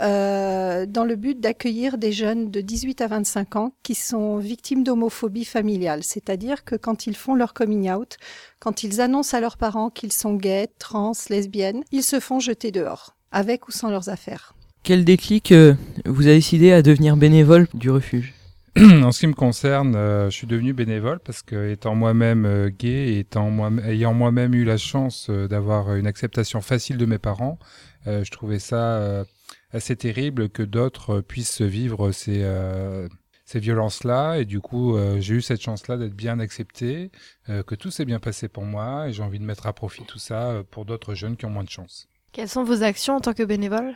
euh, 0.01 0.85
dans 0.85 1.05
le 1.05 1.15
but 1.15 1.39
d'accueillir 1.39 1.97
des 1.97 2.11
jeunes 2.11 2.51
de 2.51 2.61
18 2.61 3.01
à 3.01 3.07
25 3.07 3.55
ans 3.55 3.73
qui 3.83 3.95
sont 3.95 4.37
victimes 4.37 4.83
d'homophobie 4.83 5.45
familiale. 5.45 6.03
C'est-à-dire 6.03 6.63
que 6.63 6.75
quand 6.75 7.07
ils 7.07 7.15
font 7.15 7.35
leur 7.35 7.53
coming 7.53 7.89
out, 7.91 8.17
quand 8.59 8.83
ils 8.83 8.99
annoncent 9.01 9.35
à 9.35 9.39
leurs 9.39 9.57
parents 9.57 9.89
qu'ils 9.89 10.11
sont 10.13 10.33
gays, 10.33 10.67
trans, 10.79 11.13
lesbiennes, 11.29 11.83
ils 11.91 12.03
se 12.03 12.19
font 12.19 12.39
jeter 12.39 12.71
dehors, 12.71 13.15
avec 13.31 13.67
ou 13.67 13.71
sans 13.71 13.89
leurs 13.89 14.09
affaires. 14.09 14.53
Quel 14.83 15.05
déclic 15.05 15.51
euh, 15.51 15.75
vous 16.05 16.27
a 16.27 16.31
décidé 16.31 16.71
à 16.71 16.81
devenir 16.81 17.15
bénévole 17.17 17.67
du 17.73 17.89
refuge? 17.89 18.33
En 18.77 19.11
ce 19.11 19.19
qui 19.19 19.27
me 19.27 19.33
concerne, 19.33 19.95
euh, 19.95 20.29
je 20.29 20.35
suis 20.35 20.47
devenu 20.47 20.73
bénévole 20.73 21.19
parce 21.19 21.41
que 21.41 21.69
étant 21.71 21.93
moi-même 21.93 22.45
euh, 22.45 22.69
gay 22.69 23.09
et 23.09 23.19
étant 23.19 23.49
moi 23.49 23.69
ayant 23.85 24.13
moi-même 24.13 24.53
eu 24.55 24.63
la 24.63 24.77
chance 24.77 25.27
euh, 25.29 25.47
d'avoir 25.47 25.95
une 25.95 26.07
acceptation 26.07 26.61
facile 26.61 26.97
de 26.97 27.05
mes 27.05 27.17
parents, 27.17 27.59
euh, 28.07 28.23
je 28.23 28.31
trouvais 28.31 28.59
ça 28.59 28.95
euh, 28.97 29.25
assez 29.73 29.95
terrible 29.95 30.49
que 30.49 30.63
d'autres 30.63 31.17
euh, 31.17 31.21
puissent 31.21 31.61
vivre 31.61 32.11
ces 32.11 32.43
euh, 32.43 33.09
ces 33.45 33.59
violences-là 33.59 34.37
et 34.37 34.45
du 34.45 34.61
coup 34.61 34.95
euh, 34.95 35.19
j'ai 35.19 35.35
eu 35.35 35.41
cette 35.41 35.61
chance-là 35.61 35.97
d'être 35.97 36.15
bien 36.15 36.39
accepté, 36.39 37.11
euh, 37.49 37.63
que 37.63 37.75
tout 37.75 37.91
s'est 37.91 38.05
bien 38.05 38.19
passé 38.19 38.47
pour 38.47 38.63
moi 38.63 39.09
et 39.09 39.13
j'ai 39.13 39.23
envie 39.23 39.39
de 39.39 39.43
mettre 39.43 39.67
à 39.67 39.73
profit 39.73 40.05
tout 40.05 40.19
ça 40.19 40.51
euh, 40.51 40.63
pour 40.63 40.85
d'autres 40.85 41.13
jeunes 41.13 41.35
qui 41.35 41.45
ont 41.45 41.49
moins 41.49 41.65
de 41.65 41.69
chance. 41.69 42.07
Quelles 42.31 42.49
sont 42.49 42.63
vos 42.63 42.83
actions 42.83 43.15
en 43.15 43.19
tant 43.19 43.33
que 43.33 43.43
bénévole? 43.43 43.95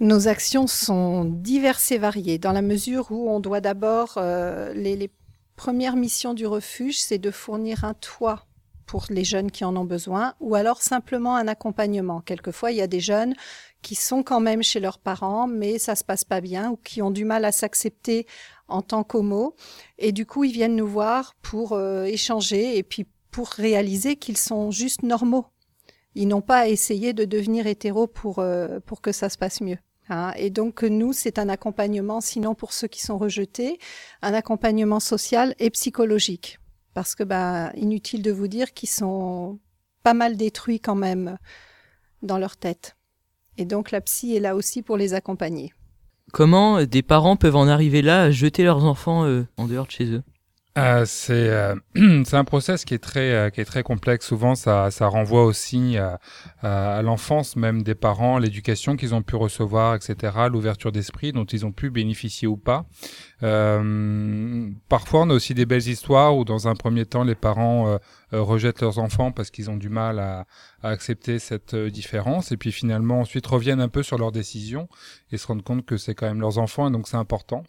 Nos 0.00 0.26
actions 0.26 0.66
sont 0.66 1.24
diverses 1.24 1.92
et 1.92 1.98
variées, 1.98 2.38
dans 2.38 2.52
la 2.52 2.62
mesure 2.62 3.12
où 3.12 3.30
on 3.30 3.40
doit 3.40 3.60
d'abord, 3.60 4.14
euh, 4.16 4.72
les, 4.72 5.10
premières 5.56 5.96
missions 5.96 6.34
du 6.34 6.46
refuge, 6.46 7.00
c'est 7.00 7.18
de 7.18 7.30
fournir 7.30 7.84
un 7.84 7.94
toit 7.94 8.46
pour 8.86 9.06
les 9.08 9.24
jeunes 9.24 9.50
qui 9.50 9.64
en 9.64 9.76
ont 9.76 9.84
besoin, 9.84 10.34
ou 10.40 10.54
alors 10.54 10.82
simplement 10.82 11.36
un 11.36 11.46
accompagnement. 11.46 12.20
Quelquefois, 12.20 12.72
il 12.72 12.78
y 12.78 12.82
a 12.82 12.86
des 12.86 13.00
jeunes 13.00 13.34
qui 13.80 13.94
sont 13.94 14.22
quand 14.22 14.40
même 14.40 14.62
chez 14.62 14.80
leurs 14.80 14.98
parents, 14.98 15.46
mais 15.46 15.78
ça 15.78 15.94
se 15.94 16.04
passe 16.04 16.24
pas 16.24 16.40
bien, 16.40 16.70
ou 16.70 16.76
qui 16.76 17.02
ont 17.02 17.10
du 17.10 17.24
mal 17.24 17.44
à 17.44 17.52
s'accepter 17.52 18.26
en 18.66 18.82
tant 18.82 19.04
qu'homo, 19.04 19.54
et 19.98 20.12
du 20.12 20.26
coup, 20.26 20.44
ils 20.44 20.52
viennent 20.52 20.76
nous 20.76 20.88
voir 20.88 21.34
pour 21.42 21.72
euh, 21.72 22.04
échanger 22.04 22.76
et 22.78 22.82
puis 22.82 23.06
pour 23.30 23.48
réaliser 23.48 24.16
qu'ils 24.16 24.38
sont 24.38 24.70
juste 24.70 25.02
normaux. 25.02 25.46
Ils 26.14 26.28
n'ont 26.28 26.40
pas 26.40 26.60
à 26.60 26.68
essayer 26.68 27.12
de 27.12 27.24
devenir 27.24 27.66
hétéro 27.66 28.06
pour, 28.06 28.38
euh, 28.38 28.78
pour 28.86 29.00
que 29.00 29.12
ça 29.12 29.28
se 29.28 29.38
passe 29.38 29.60
mieux. 29.60 29.78
Hein. 30.08 30.32
Et 30.36 30.50
donc, 30.50 30.82
nous, 30.82 31.12
c'est 31.12 31.38
un 31.38 31.48
accompagnement, 31.48 32.20
sinon 32.20 32.54
pour 32.54 32.72
ceux 32.72 32.88
qui 32.88 33.00
sont 33.00 33.18
rejetés, 33.18 33.78
un 34.22 34.34
accompagnement 34.34 35.00
social 35.00 35.54
et 35.58 35.70
psychologique. 35.70 36.58
Parce 36.92 37.14
que, 37.14 37.24
bah, 37.24 37.72
inutile 37.74 38.22
de 38.22 38.30
vous 38.30 38.48
dire 38.48 38.72
qu'ils 38.72 38.88
sont 38.88 39.58
pas 40.02 40.14
mal 40.14 40.36
détruits 40.36 40.80
quand 40.80 40.94
même 40.94 41.38
dans 42.22 42.38
leur 42.38 42.56
tête. 42.56 42.96
Et 43.56 43.64
donc, 43.64 43.90
la 43.90 44.00
psy 44.00 44.36
est 44.36 44.40
là 44.40 44.54
aussi 44.54 44.82
pour 44.82 44.96
les 44.96 45.14
accompagner. 45.14 45.72
Comment 46.32 46.84
des 46.84 47.02
parents 47.02 47.36
peuvent 47.36 47.56
en 47.56 47.68
arriver 47.68 48.02
là 48.02 48.22
à 48.22 48.30
jeter 48.30 48.64
leurs 48.64 48.84
enfants 48.84 49.24
euh, 49.24 49.46
en 49.56 49.66
dehors 49.66 49.86
de 49.86 49.90
chez 49.90 50.06
eux? 50.06 50.22
Euh, 50.76 51.04
c'est 51.06 51.50
euh, 51.50 51.76
c'est 52.24 52.36
un 52.36 52.42
process 52.42 52.84
qui 52.84 52.94
est 52.94 52.98
très 52.98 53.32
euh, 53.32 53.82
complexe. 53.84 54.26
Souvent, 54.26 54.56
ça 54.56 54.90
ça 54.90 55.06
renvoie 55.06 55.44
aussi 55.44 55.96
à, 55.98 56.18
à, 56.62 56.96
à 56.96 57.02
l'enfance 57.02 57.54
même 57.54 57.82
des 57.84 57.94
parents, 57.94 58.38
l'éducation 58.38 58.96
qu'ils 58.96 59.14
ont 59.14 59.22
pu 59.22 59.36
recevoir, 59.36 59.94
etc., 59.94 60.32
l'ouverture 60.50 60.90
d'esprit 60.90 61.32
dont 61.32 61.44
ils 61.44 61.64
ont 61.64 61.70
pu 61.72 61.90
bénéficier 61.90 62.48
ou 62.48 62.56
pas. 62.56 62.86
Euh, 63.44 64.70
parfois, 64.88 65.22
on 65.22 65.30
a 65.30 65.34
aussi 65.34 65.54
des 65.54 65.66
belles 65.66 65.86
histoires 65.86 66.36
où, 66.36 66.44
dans 66.44 66.66
un 66.66 66.74
premier 66.74 67.04
temps, 67.04 67.24
les 67.24 67.34
parents 67.34 67.88
euh, 67.88 67.98
euh, 68.32 68.40
rejettent 68.42 68.80
leurs 68.80 68.98
enfants 68.98 69.32
parce 69.32 69.50
qu'ils 69.50 69.70
ont 69.70 69.76
du 69.76 69.90
mal 69.90 70.18
à, 70.18 70.46
à 70.82 70.88
accepter 70.88 71.38
cette 71.38 71.74
euh, 71.74 71.90
différence, 71.90 72.52
et 72.52 72.56
puis 72.56 72.72
finalement, 72.72 73.20
ensuite 73.20 73.46
reviennent 73.46 73.80
un 73.80 73.88
peu 73.88 74.02
sur 74.02 74.16
leurs 74.18 74.32
décisions 74.32 74.88
et 75.30 75.36
se 75.36 75.46
rendent 75.46 75.62
compte 75.62 75.84
que 75.84 75.96
c'est 75.98 76.14
quand 76.14 76.26
même 76.26 76.40
leurs 76.40 76.58
enfants, 76.58 76.88
et 76.88 76.90
donc 76.90 77.06
c'est 77.06 77.16
important. 77.16 77.64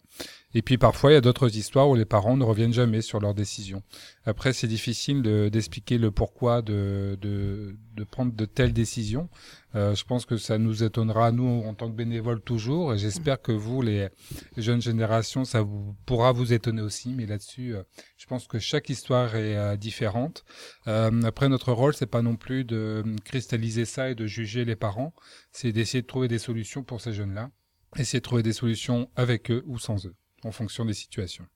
Et 0.54 0.62
puis 0.62 0.78
parfois, 0.78 1.10
il 1.10 1.14
y 1.14 1.18
a 1.18 1.20
d'autres 1.20 1.54
histoires 1.56 1.88
où 1.90 1.94
les 1.94 2.06
parents 2.06 2.36
ne 2.36 2.44
reviennent 2.44 2.72
jamais 2.72 3.02
sur 3.02 3.20
leurs 3.20 3.34
décisions. 3.34 3.82
Après, 4.24 4.54
c'est 4.54 4.68
difficile 4.68 5.20
de- 5.20 5.50
d'expliquer 5.50 5.98
le 5.98 6.10
pourquoi 6.10 6.62
de, 6.62 7.18
de, 7.20 7.76
de 7.94 8.04
prendre 8.04 8.32
de 8.32 8.44
telles 8.46 8.72
décisions. 8.72 9.28
Euh, 9.74 9.94
je 9.94 10.04
pense 10.04 10.24
que 10.24 10.38
ça 10.38 10.56
nous 10.56 10.82
étonnera, 10.82 11.30
nous, 11.30 11.62
en 11.66 11.74
tant 11.74 11.90
que 11.90 11.94
bénévoles, 11.96 12.40
toujours. 12.40 12.94
Et 12.94 12.98
j'espère 12.98 13.42
que 13.42 13.52
vous, 13.52 13.82
les 13.82 14.08
jeunes 14.56 14.80
générations, 14.80 15.44
ça 15.44 15.60
vous, 15.60 15.94
pourra 16.06 16.32
vous 16.32 16.54
étonner 16.54 16.80
aussi. 16.80 17.12
Mais 17.12 17.26
là-dessus, 17.26 17.74
euh, 17.74 17.82
je 18.16 18.24
pense 18.24 18.46
que 18.46 18.58
chaque 18.58 18.88
histoire 18.88 19.36
est 19.36 19.56
euh, 19.56 19.76
différente. 19.76 20.44
Euh, 20.86 21.22
après, 21.24 21.50
notre 21.50 21.72
rôle, 21.72 21.94
c'est 21.94 22.06
pas 22.06 22.22
non 22.22 22.36
plus 22.36 22.64
de 22.64 23.04
cristalliser 23.24 23.84
ça 23.84 24.08
et 24.08 24.14
de 24.14 24.26
juger 24.26 24.64
les 24.64 24.76
parents. 24.76 25.12
C'est 25.52 25.72
d'essayer 25.72 26.00
de 26.00 26.06
trouver 26.06 26.28
des 26.28 26.38
solutions 26.38 26.82
pour 26.82 27.02
ces 27.02 27.12
jeunes-là. 27.12 27.50
Essayer 27.98 28.20
de 28.20 28.24
trouver 28.24 28.42
des 28.42 28.52
solutions 28.54 29.10
avec 29.16 29.50
eux 29.50 29.62
ou 29.66 29.78
sans 29.78 30.06
eux, 30.06 30.14
en 30.46 30.52
fonction 30.52 30.84
des 30.84 30.94
situations. 30.94 31.46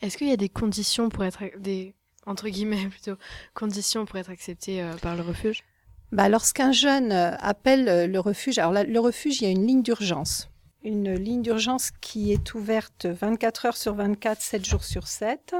Est-ce 0.00 0.16
qu'il 0.16 0.28
y 0.28 0.32
a 0.32 0.36
des 0.36 0.48
conditions 0.48 1.08
pour 1.08 1.24
être 1.24 1.42
des 1.58 1.94
entre 2.26 2.48
guillemets 2.48 2.86
plutôt 2.90 3.16
conditions 3.54 4.04
pour 4.04 4.16
être 4.16 4.30
accepté 4.30 4.82
euh, 4.82 4.94
par 4.96 5.16
le 5.16 5.22
refuge? 5.22 5.64
Bah, 6.12 6.28
lorsqu'un 6.28 6.72
jeune 6.72 7.12
euh, 7.12 7.36
appelle 7.38 7.88
euh, 7.88 8.06
le 8.06 8.20
refuge, 8.20 8.58
alors 8.58 8.72
là, 8.72 8.84
le 8.84 9.00
refuge, 9.00 9.40
il 9.40 9.44
y 9.44 9.46
a 9.46 9.50
une 9.50 9.66
ligne 9.66 9.82
d'urgence. 9.82 10.50
Une 10.82 11.14
ligne 11.14 11.42
d'urgence 11.42 11.90
qui 12.00 12.32
est 12.32 12.54
ouverte 12.54 13.06
24 13.06 13.66
heures 13.66 13.76
sur 13.76 13.94
24, 13.94 14.40
7 14.40 14.64
jours 14.64 14.84
sur 14.84 15.06
7. 15.06 15.54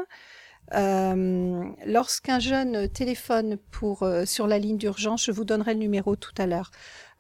Euh, 0.75 1.65
lorsqu'un 1.87 2.39
jeune 2.39 2.89
téléphone 2.89 3.57
pour, 3.71 4.03
euh, 4.03 4.25
sur 4.25 4.47
la 4.47 4.59
ligne 4.59 4.77
d'urgence, 4.77 5.25
je 5.25 5.33
vous 5.33 5.45
donnerai 5.45 5.75
le 5.75 5.81
numéro 5.81 6.17
tout 6.17 6.35
à 6.39 6.47
l'heure. 6.47 6.71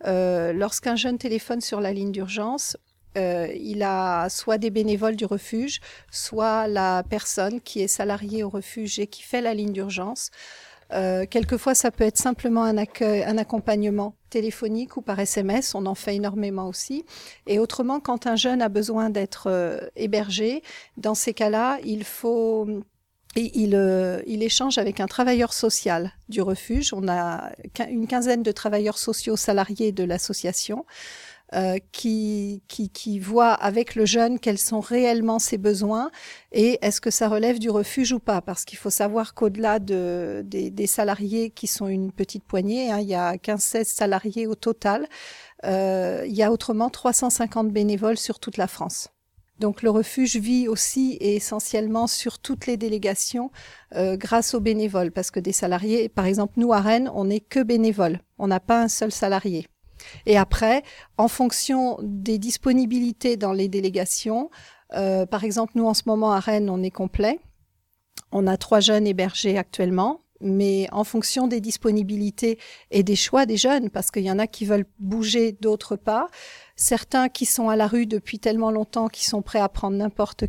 Euh, 0.07 0.53
lorsqu'un 0.53 0.97
jeune 0.97 1.19
téléphone 1.19 1.61
sur 1.61 1.81
la 1.81 1.93
ligne 1.93 2.13
d'urgence, 2.13 2.77
euh, 3.17 3.49
il 3.59 3.83
a 3.83 4.29
soit 4.29 4.59
des 4.59 4.71
bénévoles 4.71 5.17
du 5.17 5.25
refuge, 5.25 5.81
soit 6.11 6.67
la 6.69 7.03
personne 7.09 7.61
qui 7.61 7.81
est 7.81 7.89
salariée 7.89 8.43
au 8.43 8.49
refuge 8.49 8.99
et 8.99 9.07
qui 9.07 9.23
fait 9.23 9.41
la 9.41 9.55
ligne 9.55 9.73
d'urgence. 9.73 10.31
Euh, 10.93 11.27
quelquefois, 11.29 11.75
ça 11.75 11.91
peut 11.91 12.05
être 12.05 12.17
simplement 12.17 12.65
un 12.65 12.79
accueil, 12.79 13.23
un 13.25 13.37
accompagnement 13.37 14.15
téléphonique 14.31 14.97
ou 14.97 15.03
par 15.03 15.19
SMS. 15.19 15.75
On 15.75 15.87
en 15.87 15.95
fait 15.95 16.17
énormément 16.17 16.69
aussi. 16.69 17.05
Et 17.47 17.59
autrement, 17.59 18.01
quand 18.01 18.27
un 18.27 18.37
jeune 18.37 18.63
a 18.63 18.69
besoin 18.69 19.11
d'être 19.11 19.49
euh, 19.49 19.81
hébergé, 19.97 20.63
dans 20.97 21.15
ces 21.15 21.35
cas-là, 21.35 21.79
il 21.85 22.05
faut 22.05 22.67
et 23.37 23.51
il, 23.55 23.75
euh, 23.75 24.23
il, 24.27 24.43
échange 24.43 24.79
avec 24.79 25.01
un 25.01 25.07
travailleur 25.07 25.53
social 25.53 26.13
du 26.29 26.41
refuge. 26.41 26.95
On 26.95 27.07
a 27.09 27.51
une 27.89 28.07
quinzaine 28.07 28.43
de 28.43 28.53
travailleurs 28.53 28.99
sociaux 28.99 29.37
salariés 29.37 29.93
de 29.93 30.03
l'association 30.03 30.87
euh, 31.55 31.79
qui, 31.93 32.63
qui, 32.69 32.91
qui 32.91 33.19
voient 33.19 33.55
avec 33.55 33.95
le 33.95 34.05
jeune 34.05 34.39
quels 34.39 34.59
sont 34.59 34.81
réellement 34.81 35.39
ses 35.39 35.57
besoins 35.57 36.11
et 36.53 36.79
est-ce 36.83 37.01
que 37.01 37.11
ça 37.11 37.27
relève 37.27 37.59
du 37.59 37.71
refuge 37.71 38.13
ou 38.13 38.19
pas? 38.19 38.43
Parce 38.43 38.67
qu'il 38.67 38.77
faut 38.77 38.91
savoir 38.91 39.33
qu'au-delà 39.33 39.79
de, 39.79 40.43
des, 40.45 40.71
des, 40.71 40.87
salariés 40.87 41.49
qui 41.49 41.67
sont 41.67 41.89
une 41.89 42.13
petite 42.13 42.45
poignée, 42.45 42.91
hein, 42.91 43.01
il 43.01 43.09
y 43.09 43.15
a 43.15 43.37
15-16 43.37 43.85
salariés 43.85 44.47
au 44.47 44.55
total, 44.55 45.07
euh, 45.65 46.25
il 46.27 46.35
y 46.35 46.43
a 46.43 46.53
autrement 46.53 46.91
350 46.91 47.71
bénévoles 47.71 48.19
sur 48.19 48.41
toute 48.41 48.59
la 48.59 48.67
France. 48.67 49.09
Donc 49.59 49.83
le 49.83 49.91
refuge 49.91 50.37
vit 50.37 50.69
aussi 50.69 51.15
et 51.15 51.35
essentiellement 51.37 52.07
sur 52.07 52.39
toutes 52.39 52.67
les 52.67 52.77
délégations 52.77 53.51
euh, 53.95 54.17
grâce 54.17 54.55
aux 54.55 54.61
bénévoles, 54.61 55.11
parce 55.11 55.31
que 55.31 55.41
des 55.41 55.53
salariés, 55.53 56.09
par 56.09 56.27
exemple 56.27 56.55
nous 56.57 56.73
à 56.73 56.81
Rennes, 56.81 57.11
on 57.15 57.25
n'est 57.25 57.41
que 57.41 57.63
bénévoles, 57.63 58.21
on 58.39 58.47
n'a 58.47 58.61
pas 58.61 58.83
un 58.83 58.89
seul 58.89 59.11
salarié. 59.11 59.67
Et 60.27 60.37
après, 60.37 60.83
en 61.17 61.29
fonction 61.29 61.99
des 62.03 62.39
disponibilités 62.39 63.37
dans 63.37 63.53
les 63.53 63.69
délégations, 63.69 64.51
euh, 64.95 65.27
par 65.27 65.45
exemple 65.45 65.73
nous 65.75 65.87
en 65.87 65.95
ce 65.95 66.03
moment 66.07 66.33
à 66.33 66.41
Rennes, 66.41 66.71
on 66.71 66.83
est 66.83 66.91
complet, 66.91 67.41
on 68.33 68.47
a 68.47 68.57
trois 68.57 68.81
jeunes 68.81 69.07
hébergés 69.07 69.59
actuellement, 69.59 70.23
mais 70.41 70.89
en 70.93 71.05
fonction 71.05 71.49
des 71.49 71.61
disponibilités 71.61 72.59
et 72.91 73.03
des 73.03 73.17
choix 73.17 73.45
des 73.45 73.57
jeunes, 73.57 73.91
parce 73.91 74.11
qu'il 74.11 74.23
y 74.23 74.31
en 74.31 74.39
a 74.39 74.47
qui 74.47 74.65
veulent 74.65 74.87
bouger, 74.99 75.53
d'autres 75.53 75.97
pas 75.97 76.29
certains 76.79 77.29
qui 77.29 77.45
sont 77.45 77.69
à 77.69 77.77
la 77.77 77.87
rue 77.87 78.07
depuis 78.07 78.39
tellement 78.39 78.71
longtemps 78.71 79.09
qui 79.09 79.27
sont 79.27 79.43
prêts 79.43 79.59
à 79.59 79.69
prendre 79.69 79.97
n'importe 79.97 80.45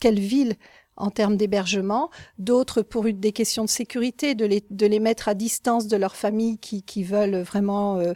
quelle 0.00 0.20
ville 0.20 0.54
en 0.96 1.10
termes 1.10 1.36
d'hébergement, 1.36 2.08
d'autres 2.38 2.80
pour 2.80 3.04
des 3.04 3.32
questions 3.32 3.64
de 3.64 3.68
sécurité, 3.68 4.34
de 4.34 4.46
les, 4.46 4.64
de 4.70 4.86
les 4.86 5.00
mettre 5.00 5.28
à 5.28 5.34
distance 5.34 5.88
de 5.88 5.96
leur 5.96 6.16
famille 6.16 6.58
qui, 6.58 6.82
qui 6.82 7.02
veulent 7.02 7.42
vraiment 7.42 7.98
euh, 7.98 8.14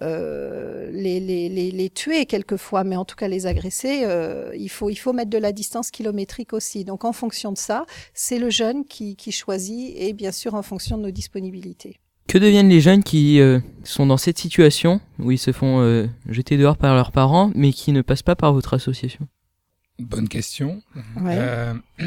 euh, 0.00 0.90
les, 0.90 1.20
les, 1.20 1.48
les, 1.48 1.70
les, 1.70 1.90
tuer 1.90 2.24
quelquefois, 2.24 2.82
mais 2.82 2.96
en 2.96 3.04
tout 3.04 3.16
cas 3.16 3.28
les 3.28 3.46
agresser, 3.46 4.04
euh, 4.04 4.50
il, 4.56 4.70
faut, 4.70 4.88
il 4.88 4.96
faut 4.96 5.12
mettre 5.12 5.30
de 5.30 5.38
la 5.38 5.52
distance 5.52 5.90
kilométrique 5.90 6.54
aussi. 6.54 6.84
Donc 6.84 7.04
en 7.04 7.12
fonction 7.12 7.52
de 7.52 7.58
ça, 7.58 7.84
c'est 8.14 8.38
le 8.38 8.48
jeune 8.48 8.84
qui, 8.86 9.16
qui 9.16 9.32
choisit 9.32 9.92
et 9.96 10.14
bien 10.14 10.32
sûr 10.32 10.54
en 10.54 10.62
fonction 10.62 10.96
de 10.96 11.02
nos 11.02 11.10
disponibilités. 11.10 11.98
Que 12.28 12.38
deviennent 12.38 12.70
les 12.70 12.80
jeunes 12.80 13.02
qui 13.02 13.40
euh, 13.40 13.60
sont 13.84 14.06
dans 14.06 14.16
cette 14.16 14.38
situation 14.38 15.00
où 15.18 15.30
ils 15.32 15.38
se 15.38 15.52
font 15.52 15.82
euh, 15.82 16.06
jeter 16.28 16.56
dehors 16.56 16.78
par 16.78 16.94
leurs 16.94 17.12
parents 17.12 17.50
mais 17.54 17.72
qui 17.72 17.92
ne 17.92 18.00
passent 18.00 18.22
pas 18.22 18.36
par 18.36 18.54
votre 18.54 18.74
association? 18.74 19.28
Bonne 19.98 20.28
question. 20.28 20.82
Euh, 21.26 21.74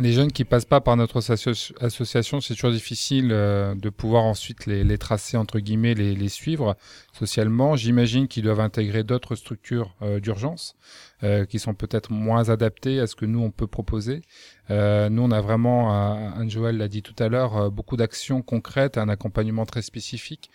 les 0.00 0.12
jeunes 0.12 0.32
qui 0.32 0.44
passent 0.44 0.64
pas 0.64 0.80
par 0.80 0.96
notre 0.96 1.18
association, 1.18 2.40
c'est 2.40 2.54
toujours 2.54 2.72
difficile 2.72 3.28
de 3.28 3.88
pouvoir 3.90 4.24
ensuite 4.24 4.66
les, 4.66 4.98
tracer, 4.98 5.36
entre 5.36 5.58
guillemets, 5.60 5.94
les, 5.94 6.14
les 6.14 6.28
suivre 6.28 6.76
socialement. 7.12 7.76
J'imagine 7.76 8.28
qu'ils 8.28 8.44
doivent 8.44 8.60
intégrer 8.60 9.04
d'autres 9.04 9.34
structures 9.34 9.94
d'urgence. 10.22 10.76
Euh, 11.22 11.44
qui 11.44 11.58
sont 11.58 11.74
peut-être 11.74 12.10
moins 12.10 12.48
adaptés 12.48 12.98
à 12.98 13.06
ce 13.06 13.14
que 13.14 13.26
nous 13.26 13.40
on 13.40 13.50
peut 13.50 13.66
proposer. 13.66 14.22
Euh, 14.70 15.10
nous 15.10 15.22
on 15.22 15.30
a 15.30 15.42
vraiment, 15.42 15.92
euh, 15.92 16.30
Anne-Joël 16.40 16.78
l'a 16.78 16.88
dit 16.88 17.02
tout 17.02 17.14
à 17.18 17.28
l'heure, 17.28 17.56
euh, 17.56 17.70
beaucoup 17.70 17.98
d'actions 17.98 18.40
concrètes, 18.40 18.96
un 18.96 19.10
accompagnement 19.10 19.66
très 19.66 19.82
spécifique. 19.82 20.50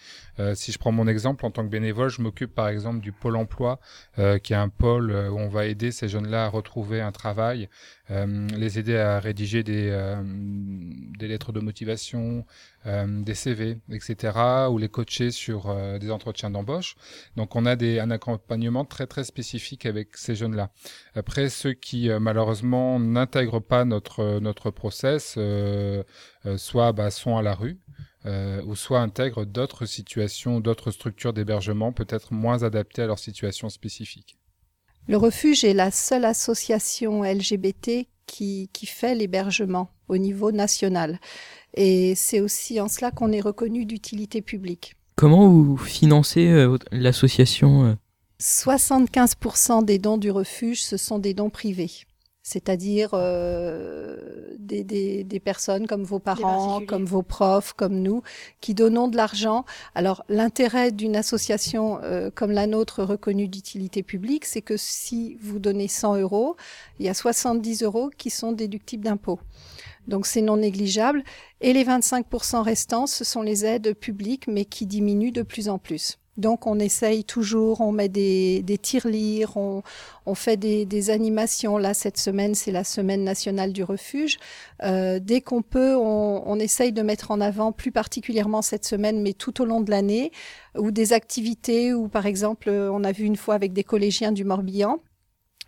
si 0.56 0.71
je 0.73 0.78
prends 0.78 0.91
mon 0.91 1.08
exemple 1.08 1.45
en 1.45 1.51
tant 1.51 1.63
que 1.63 1.69
bénévole, 1.69 2.10
je 2.10 2.21
m'occupe 2.21 2.54
par 2.54 2.67
exemple 2.67 2.99
du 2.99 3.13
pôle 3.13 3.38
emploi, 3.38 3.80
qui 4.43 4.51
est 4.51 4.58
un 4.58 4.67
pôle 4.67 5.12
où 5.12 5.39
on 5.39 5.47
va 5.47 5.65
aider 5.65 5.91
ces 5.91 6.10
jeunes-là 6.10 6.45
à 6.45 6.47
retrouver 6.49 6.99
un 6.99 7.13
travail, 7.13 7.69
les 8.10 8.78
aider 8.78 8.97
à 8.97 9.19
rédiger 9.21 9.63
des, 9.63 10.17
des 11.17 11.28
lettres 11.30 11.54
de 11.54 11.62
motivation, 11.62 12.45
des 12.86 13.34
CV, 13.34 13.78
etc., 13.91 14.38
ou 14.69 14.78
les 14.78 14.89
coacher 14.89 15.32
sur 15.32 15.76
des 16.00 16.12
entretiens 16.12 16.52
d'embauche. 16.52 16.95
Donc 17.36 17.56
on 17.56 17.65
a 17.65 17.76
des, 17.76 18.00
un 18.00 18.12
accompagnement 18.12 18.86
très 18.86 19.08
très 19.08 19.24
spécifique 19.24 19.86
avec 19.86 20.17
ces 20.17 20.36
jeunes 20.36 20.56
là. 20.56 20.69
Après, 21.15 21.50
ceux 21.50 21.74
qui 21.74 22.10
euh, 22.10 22.19
malheureusement 22.19 23.00
n'intègrent 23.00 23.60
pas 23.62 23.86
notre 23.86 24.19
euh, 24.19 24.39
notre 24.39 24.71
process, 24.71 25.36
euh, 25.38 26.04
soit 26.58 26.91
bah, 26.93 27.12
sont 27.12 27.38
à 27.38 27.41
la 27.41 27.56
rue, 27.56 27.80
ou 28.65 28.76
soit 28.76 29.02
intègrent 29.02 29.45
d'autres 29.45 29.86
situations, 29.86 30.60
d'autres 30.60 30.91
structures 30.91 31.34
d'hébergement 31.34 31.91
peut-être 31.93 32.34
moins 32.34 32.63
adaptées 32.63 33.04
à 33.04 33.08
leur 33.08 33.19
situation 33.19 33.69
spécifique. 33.69 34.38
Le 35.08 35.17
refuge 35.17 35.63
est 35.63 35.76
la 35.76 35.91
seule 35.91 36.26
association 36.26 37.24
LGBT 37.24 38.08
qui, 38.25 38.69
qui 38.73 38.85
fait 38.85 39.15
l'hébergement 39.15 39.89
au 40.07 40.17
niveau 40.17 40.51
national. 40.51 41.19
Et 41.73 42.13
c'est 42.15 42.39
aussi 42.39 42.79
en 42.79 42.88
cela 42.88 43.11
qu'on 43.11 43.31
est 43.31 43.41
reconnu 43.41 43.85
d'utilité 43.85 44.41
publique. 44.41 44.95
Comment 45.15 45.47
vous 45.47 45.77
financez 45.77 46.67
l'association 46.91 47.97
75% 48.41 49.85
des 49.85 49.99
dons 49.99 50.17
du 50.17 50.31
refuge, 50.31 50.83
ce 50.83 50.97
sont 50.97 51.19
des 51.19 51.33
dons 51.33 51.49
privés. 51.49 51.91
C'est-à-dire 52.47 53.10
euh, 53.13 54.19
des, 54.60 54.84
des, 54.84 55.23
des, 55.23 55.39
personnes 55.39 55.88
comme 55.88 56.03
vos 56.03 56.19
parents, 56.19 56.79
comme 56.86 57.03
vos 57.03 57.23
profs, 57.23 57.73
comme 57.73 57.95
nous, 57.95 58.21
qui 58.62 58.75
donnons 58.75 59.08
de 59.08 59.17
l'argent. 59.17 59.65
Alors 59.95 60.23
l'intérêt 60.29 60.91
d'une 60.91 61.15
association 61.15 61.97
euh, 62.03 62.29
comme 62.29 62.51
la 62.51 62.67
nôtre 62.67 63.03
reconnue 63.03 63.47
d'utilité 63.47 64.03
publique, 64.03 64.45
c'est 64.45 64.62
que 64.62 64.77
si 64.77 65.39
vous 65.41 65.58
donnez 65.58 65.88
100 65.88 66.17
euros, 66.17 66.55
il 66.99 67.08
y 67.08 67.10
a 67.10 67.15
70 67.15 67.81
euros 67.81 68.12
qui 68.15 68.29
sont 68.29 68.51
déductibles 68.51 69.05
d'impôts. 69.05 69.39
Donc 70.08 70.27
c'est 70.27 70.41
non 70.41 70.58
négligeable. 70.58 71.23
Et 71.62 71.73
les 71.73 71.84
25% 71.84 72.62
restants, 72.62 73.08
ce 73.08 73.23
sont 73.23 73.41
les 73.41 73.65
aides 73.65 73.95
publiques, 73.95 74.45
mais 74.47 74.65
qui 74.65 74.86
diminuent 74.86 75.31
de 75.31 75.41
plus 75.41 75.67
en 75.67 75.79
plus. 75.79 76.19
Donc 76.38 76.67
on 76.67 76.80
essaye 76.80 77.24
toujours, 77.24 77.80
on 77.80 77.93
met 77.93 78.10
des, 78.10 78.62
des 78.63 78.78
tirelires, 78.78 79.56
on, 79.56 80.36
fait 80.36 80.58
des, 80.58 80.86
des, 80.86 81.10
animations. 81.10 81.78
Là, 81.78 81.93
cette 81.93 82.17
semaine, 82.17 82.56
c'est 82.56 82.71
la 82.71 82.84
semaine 82.84 83.24
nationale 83.24 83.71
du 83.71 83.84
refuge. 83.84 84.38
Euh, 84.84 85.19
dès 85.21 85.39
qu'on 85.39 85.62
peut, 85.62 85.95
on, 85.95 86.43
on, 86.45 86.60
essaye 86.60 86.91
de 86.91 87.02
mettre 87.02 87.32
en 87.32 87.39
avant, 87.39 87.71
plus 87.71 87.91
particulièrement 87.91 88.62
cette 88.62 88.86
semaine, 88.86 89.21
mais 89.21 89.34
tout 89.34 89.62
au 89.62 89.65
long 89.65 89.80
de 89.80 89.91
l'année, 89.91 90.32
ou 90.78 90.91
des 90.91 91.13
activités, 91.13 91.93
ou 91.93 92.10
par 92.10 92.26
exemple, 92.26 92.69
on 92.69 93.04
a 93.06 93.13
vu 93.13 93.24
une 93.24 93.38
fois 93.38 93.56
avec 93.56 93.71
des 93.71 93.86
collégiens 93.86 94.34
du 94.34 94.43
Morbihan, 94.43 95.00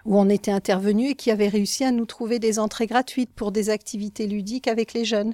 où 0.05 0.17
on 0.17 0.29
était 0.29 0.51
intervenu 0.51 1.09
et 1.09 1.15
qui 1.15 1.31
avaient 1.31 1.47
réussi 1.47 1.83
à 1.83 1.91
nous 1.91 2.05
trouver 2.05 2.39
des 2.39 2.59
entrées 2.59 2.87
gratuites 2.87 3.33
pour 3.33 3.51
des 3.51 3.69
activités 3.69 4.27
ludiques 4.27 4.67
avec 4.67 4.93
les 4.93 5.05
jeunes. 5.05 5.33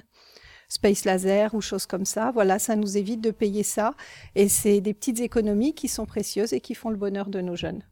Space 0.68 1.04
Laser 1.04 1.54
ou 1.54 1.60
choses 1.60 1.86
comme 1.86 2.04
ça. 2.04 2.30
Voilà, 2.32 2.58
ça 2.58 2.76
nous 2.76 2.96
évite 2.96 3.20
de 3.20 3.30
payer 3.30 3.62
ça. 3.62 3.94
Et 4.34 4.48
c'est 4.48 4.80
des 4.80 4.94
petites 4.94 5.20
économies 5.20 5.74
qui 5.74 5.88
sont 5.88 6.06
précieuses 6.06 6.52
et 6.52 6.60
qui 6.60 6.74
font 6.74 6.90
le 6.90 6.96
bonheur 6.96 7.28
de 7.28 7.40
nos 7.40 7.56
jeunes. 7.56 7.82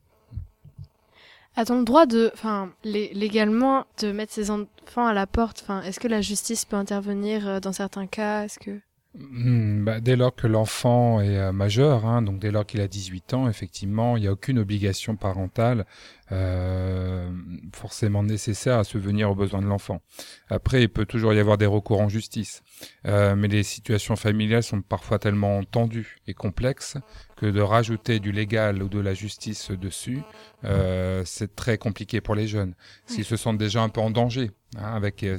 A-t-on 1.55 1.79
le 1.79 1.85
droit 1.85 2.07
de, 2.07 2.31
enfin, 2.33 2.73
légalement, 2.83 3.85
de 4.01 4.11
mettre 4.11 4.33
ses 4.33 4.51
enfants 4.51 5.07
à 5.07 5.13
la 5.13 5.27
porte? 5.27 5.61
Enfin, 5.63 5.83
est-ce 5.83 6.01
que 6.01 6.09
la 6.09 6.23
justice 6.23 6.65
peut 6.65 6.77
intervenir 6.77 7.47
euh, 7.47 7.61
dans 7.61 7.73
certains 7.73 8.07
cas? 8.07 8.45
Est-ce 8.45 8.59
que 8.59 8.81
Hmm, 9.15 9.85
bah, 9.85 10.01
dès 10.01 10.17
lors 10.17 10.35
que 10.35 10.47
l'enfant 10.47 11.21
est 11.21 11.37
euh, 11.37 11.53
majeur, 11.53 12.07
hein, 12.07 12.23
donc 12.23 12.39
dès 12.39 12.51
lors 12.51 12.65
qu'il 12.65 12.81
a 12.81 12.89
18 12.89 13.35
ans, 13.35 13.47
effectivement, 13.47 14.17
il 14.17 14.23
n'y 14.23 14.27
a 14.27 14.33
aucune 14.33 14.59
obligation 14.59 15.17
parentale 15.17 15.85
euh, 16.33 17.31
forcément 17.75 18.23
nécessaire 18.23 18.79
à 18.79 18.85
se 18.85 18.99
venir 18.99 19.31
aux 19.31 19.35
besoins 19.35 19.61
de 19.61 19.67
l'enfant. 19.67 20.01
Après, 20.49 20.83
il 20.83 20.89
peut 20.89 21.05
toujours 21.05 21.35
y 21.35 21.39
avoir 21.39 21.59
des 21.59 21.67
recours 21.67 22.01
en 22.01 22.09
justice, 22.09 22.63
euh, 23.07 23.37
mais 23.37 23.49
les 23.49 23.63
situations 23.63 24.17
familiales 24.17 24.63
sont 24.63 24.81
parfois 24.81 25.19
tellement 25.19 25.63
tendues 25.65 26.19
et 26.27 26.35
complexes 26.35 26.97
que 27.37 27.47
de 27.47 27.61
rajouter 27.61 28.21
du 28.21 28.33
légal 28.33 28.83
ou 28.83 28.89
de 28.89 29.01
la 29.01 29.15
justice 29.15 29.71
dessus, 29.73 30.23
euh, 30.65 31.23
c'est 31.27 31.57
très 31.57 31.77
compliqué 31.77 32.21
pour 32.21 32.35
les 32.35 32.47
jeunes. 32.47 32.75
S'ils 33.07 33.25
se 33.25 33.37
sentent 33.37 33.59
déjà 33.59 33.83
un 33.83 33.89
peu 33.89 34.01
en 34.01 34.11
danger, 34.11 34.53
hein, 34.77 34.95
avec 34.95 35.25
euh, 35.25 35.39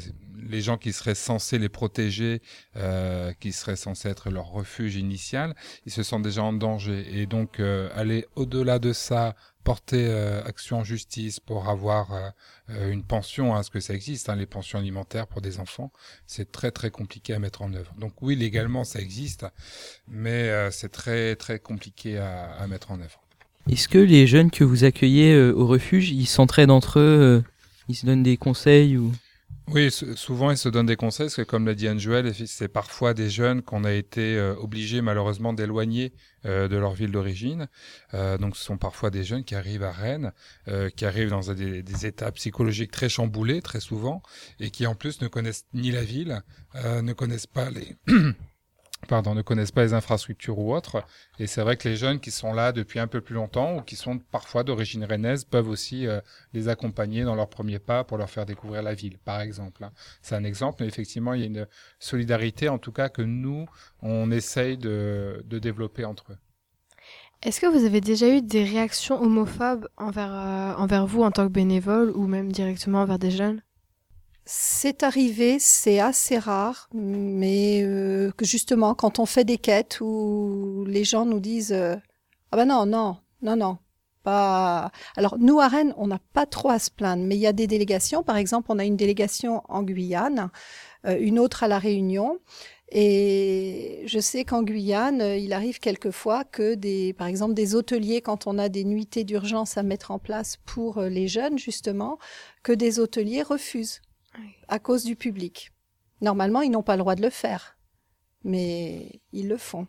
les 0.49 0.61
gens 0.61 0.77
qui 0.77 0.93
seraient 0.93 1.15
censés 1.15 1.57
les 1.57 1.69
protéger, 1.69 2.41
euh, 2.75 3.33
qui 3.39 3.51
seraient 3.51 3.75
censés 3.75 4.09
être 4.09 4.29
leur 4.29 4.47
refuge 4.47 4.95
initial, 4.95 5.55
ils 5.85 5.91
se 5.91 6.03
sentent 6.03 6.23
déjà 6.23 6.43
en 6.43 6.53
danger. 6.53 7.05
Et 7.17 7.25
donc 7.25 7.59
euh, 7.59 7.89
aller 7.95 8.25
au-delà 8.35 8.79
de 8.79 8.93
ça, 8.93 9.35
porter 9.63 10.05
euh, 10.07 10.43
action 10.43 10.79
en 10.79 10.83
justice 10.83 11.39
pour 11.39 11.69
avoir 11.69 12.13
euh, 12.13 12.29
euh, 12.69 12.91
une 12.91 13.03
pension, 13.03 13.55
hein, 13.55 13.63
ce 13.63 13.69
que 13.69 13.79
ça 13.79 13.93
existe, 13.93 14.29
hein, 14.29 14.35
les 14.35 14.45
pensions 14.45 14.79
alimentaires 14.79 15.27
pour 15.27 15.41
des 15.41 15.59
enfants, 15.59 15.91
c'est 16.27 16.51
très 16.51 16.71
très 16.71 16.91
compliqué 16.91 17.33
à 17.33 17.39
mettre 17.39 17.61
en 17.61 17.73
œuvre. 17.73 17.93
Donc 17.97 18.13
oui, 18.21 18.35
légalement 18.35 18.83
ça 18.83 18.99
existe, 18.99 19.45
mais 20.07 20.51
c'est 20.71 20.91
très 20.91 21.35
très 21.35 21.59
compliqué 21.59 22.17
à, 22.17 22.51
à, 22.53 22.67
mettre 22.67 22.91
en 22.91 22.99
œuvre. 22.99 23.21
Est-ce 23.69 23.87
que 23.87 23.97
les 23.97 24.27
jeunes 24.27 24.51
que 24.51 24.63
vous 24.63 24.83
accueillez 24.83 25.37
au 25.51 25.65
refuge, 25.65 26.11
ils 26.11 26.27
s'entraident 26.27 26.71
entre 26.71 26.99
eux, 26.99 27.43
ils 27.87 27.95
se 27.95 28.05
donnent 28.05 28.23
des 28.23 28.37
conseils 28.37 28.97
ou? 28.97 29.11
Oui, 29.69 29.89
souvent 29.91 30.51
ils 30.51 30.57
se 30.57 30.67
donnent 30.67 30.87
des 30.87 30.97
conseils, 30.97 31.27
parce 31.27 31.37
que 31.37 31.41
comme 31.41 31.65
l'a 31.65 31.73
dit 31.73 31.87
Anne-Joël, 31.87 32.33
c'est 32.47 32.67
parfois 32.67 33.13
des 33.13 33.29
jeunes 33.29 33.61
qu'on 33.61 33.85
a 33.85 33.93
été 33.93 34.37
euh, 34.37 34.55
obligés 34.55 35.01
malheureusement 35.01 35.53
d'éloigner 35.53 36.13
euh, 36.45 36.67
de 36.67 36.75
leur 36.75 36.93
ville 36.93 37.11
d'origine. 37.11 37.69
Euh, 38.13 38.37
donc 38.37 38.57
ce 38.57 38.63
sont 38.63 38.77
parfois 38.77 39.09
des 39.09 39.23
jeunes 39.23 39.45
qui 39.45 39.55
arrivent 39.55 39.83
à 39.83 39.91
Rennes, 39.91 40.33
qui 40.95 41.05
arrivent 41.05 41.29
dans 41.29 41.53
des, 41.53 41.81
des, 41.81 42.05
états 42.05 42.31
psychologiques 42.33 42.91
très 42.91 43.09
chamboulés, 43.09 43.61
très 43.61 43.79
souvent, 43.79 44.21
et 44.59 44.69
qui 44.69 44.85
en 44.85 44.95
plus 44.95 45.21
ne 45.21 45.27
connaissent 45.27 45.65
ni 45.73 45.91
la 45.91 46.03
ville, 46.03 46.41
ne 46.75 47.13
connaissent 47.13 47.47
pas 47.47 47.69
les... 47.69 47.95
pardon, 49.13 49.35
ne 49.35 49.43
connaissent 49.43 49.71
pas 49.71 49.83
les 49.83 49.93
infrastructures 49.93 50.57
ou 50.57 50.73
autres. 50.73 51.05
Et 51.37 51.45
c'est 51.45 51.61
vrai 51.61 51.77
que 51.77 51.87
les 51.87 51.95
jeunes 51.95 52.19
qui 52.19 52.31
sont 52.31 52.51
là 52.51 52.71
depuis 52.71 52.97
un 52.97 53.05
peu 53.05 53.21
plus 53.21 53.35
longtemps 53.35 53.77
ou 53.77 53.81
qui 53.81 53.95
sont 53.95 54.17
parfois 54.17 54.63
d'origine 54.63 55.05
rennaise 55.05 55.43
peuvent 55.43 55.69
aussi 55.69 56.07
euh, 56.07 56.19
les 56.53 56.67
accompagner 56.67 57.23
dans 57.23 57.35
leurs 57.35 57.47
premiers 57.47 57.77
pas 57.77 58.03
pour 58.03 58.17
leur 58.17 58.31
faire 58.31 58.47
découvrir 58.47 58.81
la 58.81 58.95
ville, 58.95 59.19
par 59.19 59.39
exemple. 59.41 59.83
Hein. 59.83 59.91
C'est 60.23 60.33
un 60.33 60.43
exemple, 60.43 60.77
mais 60.81 60.87
effectivement, 60.87 61.35
il 61.35 61.41
y 61.41 61.43
a 61.43 61.45
une 61.45 61.67
solidarité, 61.99 62.69
en 62.69 62.79
tout 62.79 62.91
cas, 62.91 63.07
que 63.07 63.21
nous, 63.21 63.67
on 64.01 64.31
essaye 64.31 64.79
de, 64.79 65.45
développer 65.47 66.05
entre 66.05 66.31
eux. 66.31 66.37
Est-ce 67.43 67.61
que 67.61 67.67
vous 67.67 67.85
avez 67.85 68.01
déjà 68.01 68.27
eu 68.35 68.41
des 68.41 68.63
réactions 68.63 69.21
homophobes 69.21 69.87
envers, 69.95 70.33
euh, 70.33 70.73
envers 70.81 71.05
vous 71.05 71.21
en 71.21 71.29
tant 71.29 71.45
que 71.45 71.53
bénévole 71.53 72.09
ou 72.15 72.25
même 72.25 72.51
directement 72.51 73.03
envers 73.03 73.19
des 73.19 73.29
jeunes? 73.29 73.61
C'est 74.45 75.03
arrivé, 75.03 75.57
c'est 75.59 75.99
assez 75.99 76.37
rare, 76.37 76.89
mais 76.93 77.81
euh, 77.83 78.31
que 78.31 78.45
justement, 78.45 78.93
quand 78.93 79.19
on 79.19 79.25
fait 79.25 79.45
des 79.45 79.57
quêtes 79.57 79.99
où 80.01 80.83
les 80.87 81.05
gens 81.05 81.25
nous 81.25 81.39
disent 81.39 81.71
euh, 81.71 81.95
Ah 82.51 82.57
ben 82.57 82.65
non, 82.65 82.85
non, 82.85 83.17
non, 83.41 83.55
non, 83.55 83.77
pas. 84.23 84.91
Alors, 85.15 85.37
nous, 85.39 85.59
à 85.61 85.67
Rennes, 85.69 85.93
on 85.97 86.07
n'a 86.07 86.19
pas 86.33 86.45
trop 86.45 86.69
à 86.69 86.79
se 86.79 86.91
plaindre, 86.91 87.23
mais 87.23 87.35
il 87.35 87.41
y 87.41 87.47
a 87.47 87.53
des 87.53 87.67
délégations. 87.67 88.23
Par 88.23 88.37
exemple, 88.37 88.67
on 88.69 88.79
a 88.79 88.85
une 88.85 88.97
délégation 88.97 89.61
en 89.69 89.83
Guyane, 89.83 90.49
euh, 91.05 91.17
une 91.19 91.39
autre 91.39 91.63
à 91.63 91.67
La 91.69 91.79
Réunion. 91.79 92.39
Et 92.91 94.03
je 94.07 94.19
sais 94.19 94.43
qu'en 94.43 94.61
Guyane, 94.61 95.21
il 95.21 95.53
arrive 95.53 95.79
quelquefois 95.79 96.43
que 96.43 96.75
des, 96.75 97.13
par 97.13 97.27
exemple, 97.27 97.53
des 97.53 97.75
hôteliers, 97.75 98.21
quand 98.21 98.45
on 98.45 98.59
a 98.59 98.69
des 98.69 98.83
nuitées 98.83 99.23
d'urgence 99.23 99.77
à 99.77 99.83
mettre 99.83 100.11
en 100.11 100.19
place 100.19 100.57
pour 100.65 101.01
les 101.01 101.27
jeunes, 101.27 101.57
justement, 101.57 102.19
que 102.61 102.73
des 102.73 102.99
hôteliers 102.99 103.41
refusent 103.41 104.01
à 104.67 104.79
cause 104.79 105.03
du 105.03 105.15
public. 105.15 105.71
Normalement, 106.21 106.61
ils 106.61 106.71
n'ont 106.71 106.83
pas 106.83 106.95
le 106.95 107.01
droit 107.01 107.15
de 107.15 107.21
le 107.21 107.29
faire, 107.29 107.77
mais 108.43 109.21
ils 109.31 109.47
le 109.47 109.57
font. 109.57 109.87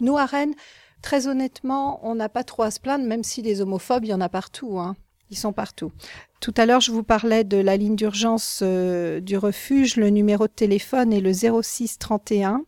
Nous, 0.00 0.16
à 0.18 0.26
Rennes, 0.26 0.54
très 1.00 1.26
honnêtement, 1.26 2.00
on 2.06 2.14
n'a 2.14 2.28
pas 2.28 2.44
trop 2.44 2.62
à 2.62 2.70
se 2.70 2.80
plaindre, 2.80 3.06
même 3.06 3.24
si 3.24 3.42
les 3.42 3.60
homophobes, 3.60 4.04
il 4.04 4.10
y 4.10 4.14
en 4.14 4.20
a 4.20 4.28
partout. 4.28 4.78
Hein. 4.78 4.96
Ils 5.30 5.38
sont 5.38 5.52
partout. 5.52 5.92
Tout 6.40 6.52
à 6.58 6.66
l'heure, 6.66 6.80
je 6.80 6.92
vous 6.92 7.02
parlais 7.02 7.42
de 7.42 7.56
la 7.56 7.78
ligne 7.78 7.96
d'urgence 7.96 8.60
euh, 8.62 9.20
du 9.20 9.38
refuge. 9.38 9.96
Le 9.96 10.10
numéro 10.10 10.46
de 10.46 10.52
téléphone 10.52 11.12
est 11.12 11.20
le 11.20 11.32
06 11.32 11.98
31 11.98 12.64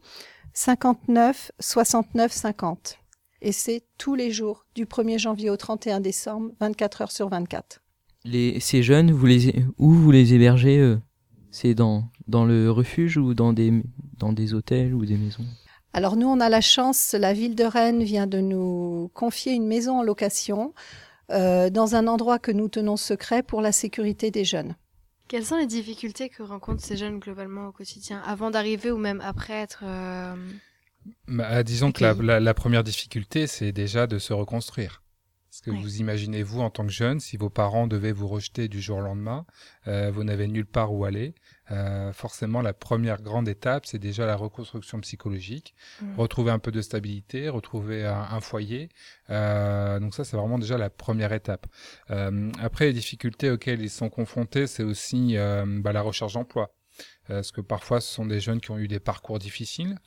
59 0.55 1.53
69 1.61 2.33
50. 2.33 2.99
Et 3.43 3.53
c'est 3.53 3.83
tous 3.99 4.15
les 4.15 4.31
jours, 4.31 4.65
du 4.75 4.87
1er 4.87 5.19
janvier 5.19 5.51
au 5.51 5.59
31 5.59 6.01
décembre, 6.01 6.53
24 6.61 7.03
heures 7.03 7.13
sur 7.13 7.29
24. 7.29 7.84
Les, 8.25 8.59
ces 8.61 8.83
jeunes, 8.83 9.13
vous 9.13 9.27
les, 9.27 9.65
où 9.79 9.93
vous 9.93 10.11
les 10.11 10.35
hébergez 10.35 10.79
euh 10.79 10.99
C'est 11.51 11.75
dans, 11.75 12.09
dans 12.27 12.45
le 12.45 12.71
refuge 12.71 13.17
ou 13.17 13.35
dans 13.35 13.53
des, 13.53 13.73
dans 14.19 14.33
des 14.33 14.55
hôtels 14.55 14.95
ou 14.95 15.05
des 15.05 15.17
maisons? 15.17 15.45
Alors 15.93 16.17
nous, 16.17 16.27
on 16.27 16.41
a 16.41 16.49
la 16.49 16.61
chance, 16.61 17.13
la 17.13 17.33
ville 17.33 17.55
de 17.55 17.63
Rennes 17.65 18.03
vient 18.03 18.27
de 18.27 18.41
nous 18.41 19.11
confier 19.15 19.53
une 19.53 19.67
maison 19.67 20.01
en 20.01 20.03
location 20.03 20.75
euh, 21.31 21.71
dans 21.71 21.95
un 21.95 22.09
endroit 22.09 22.41
que 22.41 22.51
nous 22.51 22.69
tenons 22.69 22.97
secret 22.97 23.45
pour 23.45 23.61
la 23.61 23.71
sécurité 23.71 24.33
des 24.33 24.45
jeunes. 24.45 24.75
Quelles 25.29 25.45
sont 25.45 25.57
les 25.57 25.67
difficultés 25.67 26.29
que 26.29 26.43
rencontrent 26.43 26.83
ces 26.83 26.97
jeunes 26.97 27.21
globalement 27.21 27.69
au 27.69 27.73
quotidien, 27.73 28.21
avant 28.27 28.51
d'arriver 28.51 28.91
ou 28.91 28.99
même 28.99 29.21
après 29.25 29.55
être... 29.55 29.85
Euh, 29.85 30.35
bah, 31.29 31.63
disons 31.63 31.93
que 31.93 32.03
la, 32.03 32.41
la 32.41 32.55
première 32.55 32.83
difficulté, 32.83 33.47
c'est 33.47 33.71
déjà 33.71 34.09
de 34.09 34.19
se 34.19 34.33
reconstruire. 34.33 35.04
Parce 35.55 35.61
que 35.61 35.71
vous 35.71 36.01
imaginez, 36.01 36.43
vous, 36.43 36.63
en 36.63 36.71
tant 36.71 36.85
que 36.85 36.91
jeune, 36.91 37.21
si 37.21 37.37
vos 37.37 37.49
parents 37.49 37.87
devaient 37.87 38.11
vous 38.11 38.27
rejeter 38.27 38.67
du 38.67 38.81
jour 38.81 38.99
au 38.99 39.01
lendemain, 39.03 39.47
euh, 39.87 40.11
vous 40.13 40.25
n'avez 40.25 40.49
nulle 40.49 40.67
part 40.67 40.93
où 40.93 41.05
aller. 41.05 41.33
Euh, 41.71 42.13
forcément, 42.13 42.61
la 42.61 42.73
première 42.73 43.23
grande 43.23 43.49
étape, 43.49 43.87
c'est 43.87 44.01
déjà 44.01 44.27
la 44.27 44.35
reconstruction 44.35 44.99
psychologique. 44.99 45.77
Mmh. 46.03 46.19
Retrouver 46.19 46.51
un 46.51 46.59
peu 46.59 46.73
de 46.73 46.81
stabilité, 46.81 47.49
retrouver 47.49 48.05
un, 48.05 48.41
foyer. 48.41 48.89
Euh, 49.31 50.01
donc 50.01 50.17
ça, 50.17 50.25
c'est 50.25 50.37
vraiment 50.37 50.59
déjà 50.59 50.77
la 50.77 50.91
première 50.91 51.33
étape. 51.33 51.69
Euh, 52.11 52.51
après, 52.61 52.87
les 52.87 52.93
difficultés 52.93 53.49
auxquelles 53.49 53.81
ils 53.81 53.91
sont 53.91 54.11
confrontés, 54.11 54.67
c'est 54.67 54.83
aussi 54.83 55.37
euh, 55.37 55.65
bah, 55.69 55.93
la 55.93 56.03
recherche 56.03 56.33
d'emploi. 56.33 56.75
Parce 57.29 57.53
que 57.53 57.61
parfois, 57.61 58.01
ce 58.01 58.13
sont 58.13 58.27
des 58.27 58.41
jeunes 58.41 58.61
qui 58.61 58.73
ont 58.73 58.79
eu 58.79 58.89
des 58.89 59.01
parcours 59.01 59.39
difficiles. 59.39 59.99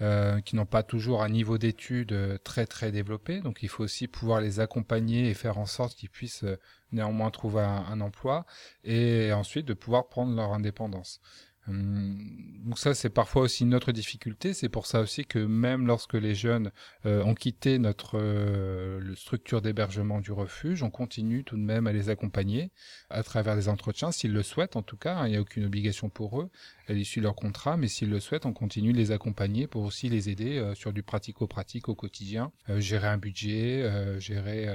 Euh, 0.00 0.40
qui 0.40 0.56
n'ont 0.56 0.66
pas 0.66 0.82
toujours 0.82 1.22
un 1.22 1.28
niveau 1.28 1.58
d'études 1.58 2.12
euh, 2.12 2.38
très 2.38 2.66
très 2.66 2.92
développé. 2.92 3.40
Donc 3.40 3.62
il 3.62 3.68
faut 3.68 3.84
aussi 3.84 4.08
pouvoir 4.08 4.40
les 4.40 4.60
accompagner 4.60 5.30
et 5.30 5.34
faire 5.34 5.58
en 5.58 5.66
sorte 5.66 5.94
qu'ils 5.96 6.10
puissent 6.10 6.44
euh, 6.44 6.58
néanmoins 6.92 7.30
trouver 7.30 7.62
un, 7.62 8.00
emploi 8.00 8.46
et 8.84 9.32
ensuite 9.32 9.66
de 9.66 9.74
pouvoir 9.74 10.08
prendre 10.08 10.34
leur 10.34 10.52
indépendance. 10.52 11.20
Hum, 11.68 12.16
donc 12.66 12.80
ça, 12.80 12.94
c'est 12.94 13.10
parfois 13.10 13.42
aussi 13.42 13.64
notre 13.64 13.92
difficulté. 13.92 14.52
C'est 14.52 14.68
pour 14.68 14.86
ça 14.86 15.00
aussi 15.00 15.24
que 15.24 15.38
même 15.38 15.86
lorsque 15.86 16.14
les 16.14 16.34
jeunes 16.34 16.72
euh, 17.06 17.22
ont 17.22 17.34
quitté 17.34 17.78
notre 17.78 18.18
euh, 18.18 19.14
structure 19.14 19.62
d'hébergement 19.62 20.20
du 20.20 20.32
refuge, 20.32 20.82
on 20.82 20.90
continue 20.90 21.44
tout 21.44 21.56
de 21.56 21.62
même 21.62 21.86
à 21.86 21.92
les 21.92 22.08
accompagner 22.08 22.72
à 23.08 23.22
travers 23.22 23.54
des 23.54 23.68
entretiens, 23.68 24.10
s'ils 24.10 24.32
le 24.32 24.42
souhaitent 24.42 24.74
en 24.74 24.82
tout 24.82 24.96
cas. 24.96 25.14
Hein, 25.14 25.28
il 25.28 25.30
n'y 25.30 25.36
a 25.36 25.40
aucune 25.40 25.64
obligation 25.64 26.08
pour 26.08 26.40
eux 26.40 26.50
à 26.88 26.92
l'issue 26.92 27.20
de 27.20 27.24
leur 27.24 27.36
contrat, 27.36 27.76
mais 27.76 27.86
s'ils 27.86 28.10
le 28.10 28.18
souhaitent, 28.18 28.46
on 28.46 28.52
continue 28.52 28.92
de 28.92 28.98
les 28.98 29.12
accompagner 29.12 29.68
pour 29.68 29.82
aussi 29.82 30.08
les 30.08 30.28
aider 30.28 30.58
euh, 30.58 30.74
sur 30.74 30.92
du 30.92 31.04
pratico-pratique 31.04 31.88
au 31.88 31.94
quotidien, 31.94 32.50
gérer 32.78 33.06
un 33.06 33.18
budget, 33.18 34.20
gérer 34.20 34.66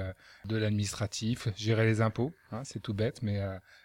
de 0.45 0.55
l'administratif, 0.55 1.49
gérer 1.57 1.85
les 1.85 1.99
impôts. 1.99 2.31
Hein, 2.53 2.61
c'est 2.63 2.81
tout 2.81 2.93
bête, 2.93 3.21
mais 3.21 3.41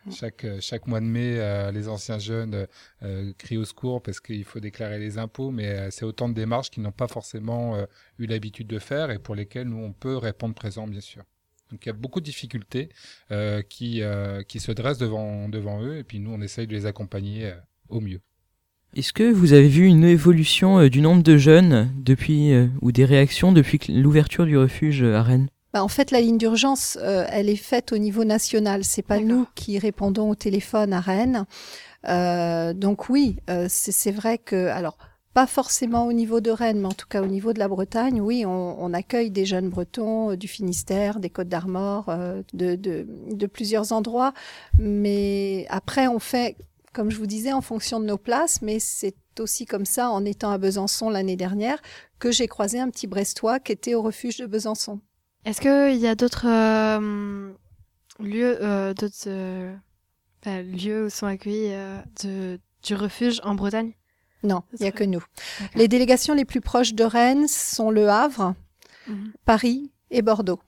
mm. 0.07 0.13
chaque 0.13 0.47
chaque 0.61 0.87
mois 0.87 1.01
de 1.01 1.07
mai, 1.07 1.73
les 1.73 1.89
anciens 1.89 2.19
jeunes 2.19 2.67
euh, 3.03 3.33
crient 3.37 3.59
au 3.59 3.67
secours 3.67 4.03
parce 4.03 4.21
qu'il 4.21 4.45
faut 4.45 4.59
déclarer 4.59 4.99
les 4.99 5.19
impôts, 5.19 5.51
mais 5.51 5.67
euh, 5.67 5.91
c'est 5.91 6.07
autant 6.07 6.31
de 6.31 6.35
démarches 6.35 6.71
qu'ils 6.71 6.83
n'ont 6.83 6.93
pas 6.93 7.09
forcément 7.09 7.77
euh, 7.77 7.85
eu 8.19 8.25
l'habitude 8.25 8.67
de 8.67 8.79
faire 8.79 9.11
et 9.11 9.19
pour 9.19 9.35
lesquelles 9.35 9.69
nous, 9.69 9.85
on 9.85 9.93
peut 9.93 10.17
répondre 10.17 10.55
présent, 10.55 10.87
bien 10.87 11.03
sûr. 11.03 11.23
Donc 11.71 11.85
il 11.85 11.89
y 11.89 11.91
a 11.91 11.95
beaucoup 11.95 12.21
de 12.21 12.25
difficultés 12.25 12.91
qui, 13.69 14.01
qui 14.47 14.61
se 14.61 14.71
dressent 14.71 14.99
devant, 14.99 15.49
devant 15.49 15.83
eux 15.83 15.97
et 15.97 16.05
puis 16.05 16.21
nous, 16.21 16.31
on 16.31 16.41
essaye 16.41 16.69
de 16.69 16.73
les 16.73 16.87
accompagner 16.87 17.53
au 17.89 18.01
mieux. 18.01 18.21
Est-ce 18.95 19.13
que 19.13 19.33
vous 19.33 19.53
avez 19.53 19.67
vu 19.67 19.85
une 19.85 20.05
évolution 20.05 20.87
du 20.87 21.01
nombre 21.01 21.25
de 21.25 21.37
jeunes 21.37 21.93
depuis 21.97 22.53
ou 22.83 22.93
des 22.93 23.05
réactions 23.05 23.51
depuis 23.51 23.81
l'ouverture 23.89 24.47
du 24.47 24.57
refuge 24.57 25.03
à 25.03 25.25
Rennes? 25.25 25.49
Bah, 25.73 25.83
en 25.83 25.89
fait, 25.89 26.13
la 26.13 26.21
ligne 26.21 26.39
d'urgence, 26.39 26.97
elle 27.03 27.49
est 27.49 27.57
faite 27.57 27.91
au 27.93 27.99
niveau 27.99 28.23
national. 28.23 28.85
C'est 28.85 29.03
pas 29.03 29.19
nous 29.19 29.49
qui 29.57 29.81
répondons 29.81 30.31
au 30.31 30.37
téléphone 30.37 30.93
à 30.93 31.01
Rennes. 31.01 31.47
Euh, 32.09 32.73
donc 32.73 33.09
oui, 33.09 33.37
euh, 33.51 33.67
c'est 33.69 34.13
vrai 34.13 34.39
que 34.39 34.69
alors 34.69 34.97
pas 35.37 35.47
forcément 35.47 36.07
au 36.07 36.15
niveau 36.15 36.41
de 36.41 36.51
Rennes, 36.51 36.81
mais 36.81 36.87
en 36.87 36.93
tout 36.93 37.07
cas 37.07 37.21
au 37.21 37.27
niveau 37.27 37.53
de 37.53 37.59
la 37.59 37.69
Bretagne, 37.69 38.23
oui, 38.23 38.47
on, 38.47 38.83
on 38.83 38.95
accueille 38.95 39.31
des 39.31 39.45
jeunes 39.45 39.69
Bretons 39.69 40.31
euh, 40.31 40.37
du 40.39 40.49
Finistère, 40.49 41.21
des 41.21 41.29
Côtes 41.29 41.51
d'Armor, 41.51 42.09
euh, 42.09 42.43
de, 42.55 42.75
de, 42.75 43.07
de, 43.31 43.47
plusieurs 43.47 43.93
endroits. 43.93 44.33
Mais 44.79 45.67
après, 45.69 46.07
on 46.07 46.19
fait, 46.19 46.57
comme 46.95 47.11
je 47.11 47.19
vous 47.19 47.27
disais, 47.27 47.53
en 47.53 47.61
fonction 47.61 48.01
de 48.01 48.07
nos 48.07 48.17
places, 48.17 48.63
mais 48.63 48.79
c'est 48.79 49.15
aussi 49.39 49.67
comme 49.67 49.85
ça, 49.85 50.09
en 50.09 50.25
étant 50.25 50.51
à 50.51 50.57
Besançon 50.57 51.11
l'année 51.11 51.37
dernière, 51.37 51.83
que 52.19 52.33
j'ai 52.33 52.47
croisé 52.47 52.81
un 52.81 52.89
petit 52.89 53.07
Brestois 53.07 53.61
qui 53.61 53.73
était 53.73 53.95
au 53.95 54.01
refuge 54.01 54.39
de 54.39 54.47
Besançon. 54.47 55.01
Est-ce 55.45 55.61
qu'il 55.61 56.01
y 56.01 56.07
a 56.07 56.15
d'autres 56.15 56.47
euh, 56.49 57.53
lieux, 58.21 58.59
d'autres 58.95 59.29
lieux 60.45 61.07
où 61.07 61.11
sont 61.11 61.27
accueillis 61.27 61.73
euh, 61.73 62.01
de, 62.23 62.61
du 62.83 62.95
refuge 62.95 63.41
en 63.45 63.55
Bretagne 63.55 63.93
Non, 64.43 64.63
il 64.75 64.83
n'y 64.83 64.89
a 64.89 64.93
que 64.93 65.05
nous. 65.05 65.23
Les 65.75 65.89
délégations 65.89 66.35
les 66.35 66.45
plus 66.45 66.61
proches 66.61 66.95
de 66.95 67.05
Rennes 67.05 67.49
sont 67.49 67.91
Le 67.91 68.09
Havre, 68.09 68.55
mhm. 69.09 69.33
Paris 69.45 69.93
et 70.11 70.23
Bordeaux. 70.23 70.61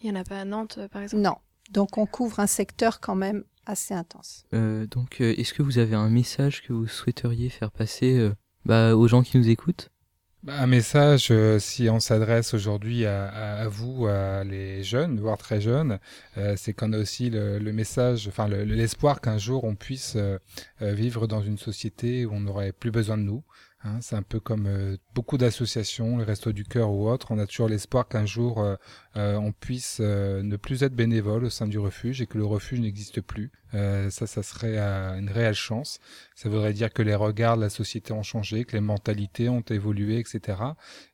Il 0.00 0.10
n'y 0.10 0.16
en 0.16 0.20
a 0.20 0.24
pas 0.24 0.40
à 0.40 0.44
Nantes, 0.44 0.76
euh, 0.78 0.88
par 0.88 1.02
exemple 1.02 1.22
Non. 1.22 1.36
Donc 1.70 1.98
on 1.98 2.06
couvre 2.06 2.40
un 2.40 2.46
secteur 2.46 3.00
quand 3.00 3.14
même 3.14 3.44
assez 3.66 3.94
intense. 3.94 4.44
Euh, 4.54 4.86
donc 4.86 5.20
est-ce 5.20 5.54
que 5.54 5.62
vous 5.62 5.78
avez 5.78 5.94
un 5.94 6.08
message 6.08 6.62
que 6.62 6.72
vous 6.72 6.88
souhaiteriez 6.88 7.48
faire 7.48 7.70
passer 7.70 8.30
bah, 8.64 8.96
aux 8.96 9.06
gens 9.06 9.22
qui 9.22 9.38
nous 9.38 9.48
écoutent? 9.48 9.90
bah, 9.90 9.99
un 10.48 10.66
message, 10.66 11.28
euh, 11.30 11.58
si 11.58 11.90
on 11.90 12.00
s'adresse 12.00 12.54
aujourd'hui 12.54 13.04
à, 13.04 13.28
à, 13.28 13.68
vous, 13.68 14.06
à 14.06 14.42
les 14.44 14.82
jeunes, 14.82 15.20
voire 15.20 15.36
très 15.36 15.60
jeunes, 15.60 15.98
euh, 16.38 16.54
c'est 16.56 16.72
qu'on 16.72 16.92
a 16.92 16.98
aussi 16.98 17.30
le, 17.30 17.58
le 17.58 17.72
message, 17.72 18.26
enfin 18.28 18.48
l'espoir 18.48 19.20
qu'un 19.20 19.38
jour 19.38 19.64
on 19.64 19.74
puisse 19.74 20.16
euh, 20.16 20.38
vivre 20.80 21.26
dans 21.26 21.42
une 21.42 21.58
société 21.58 22.24
où 22.24 22.32
on 22.32 22.40
n'aurait 22.40 22.72
plus 22.72 22.90
besoin 22.90 23.18
de 23.18 23.22
nous, 23.22 23.44
Hein, 23.82 23.98
c'est 24.02 24.16
un 24.16 24.22
peu 24.22 24.40
comme 24.40 24.66
euh, 24.66 24.96
beaucoup 25.14 25.38
d'associations, 25.38 26.18
les 26.18 26.24
Restos 26.24 26.52
du 26.52 26.64
Cœur 26.64 26.90
ou 26.90 27.08
autres. 27.08 27.28
On 27.30 27.38
a 27.38 27.46
toujours 27.46 27.68
l'espoir 27.68 28.08
qu'un 28.08 28.26
jour 28.26 28.60
euh, 28.60 28.76
euh, 29.16 29.36
on 29.36 29.52
puisse 29.52 30.00
ne 30.00 30.56
plus 30.56 30.82
être 30.82 30.94
bénévole 30.94 31.44
au 31.44 31.50
sein 31.50 31.66
du 31.66 31.78
refuge 31.78 32.22
et 32.22 32.26
que 32.26 32.38
le 32.38 32.44
refuge 32.44 32.80
n'existe 32.80 33.20
plus. 33.20 33.50
ça, 33.72 34.26
ça 34.26 34.42
serait 34.42 34.78
une 34.78 35.30
réelle 35.30 35.54
chance. 35.54 35.98
Ça 36.34 36.48
voudrait 36.48 36.72
dire 36.72 36.92
que 36.92 37.02
les 37.02 37.14
regards 37.14 37.56
de 37.56 37.62
la 37.62 37.70
société 37.70 38.12
ont 38.12 38.22
changé, 38.22 38.64
que 38.64 38.72
les 38.72 38.80
mentalités 38.80 39.48
ont 39.48 39.64
évolué, 39.68 40.18
etc. 40.18 40.58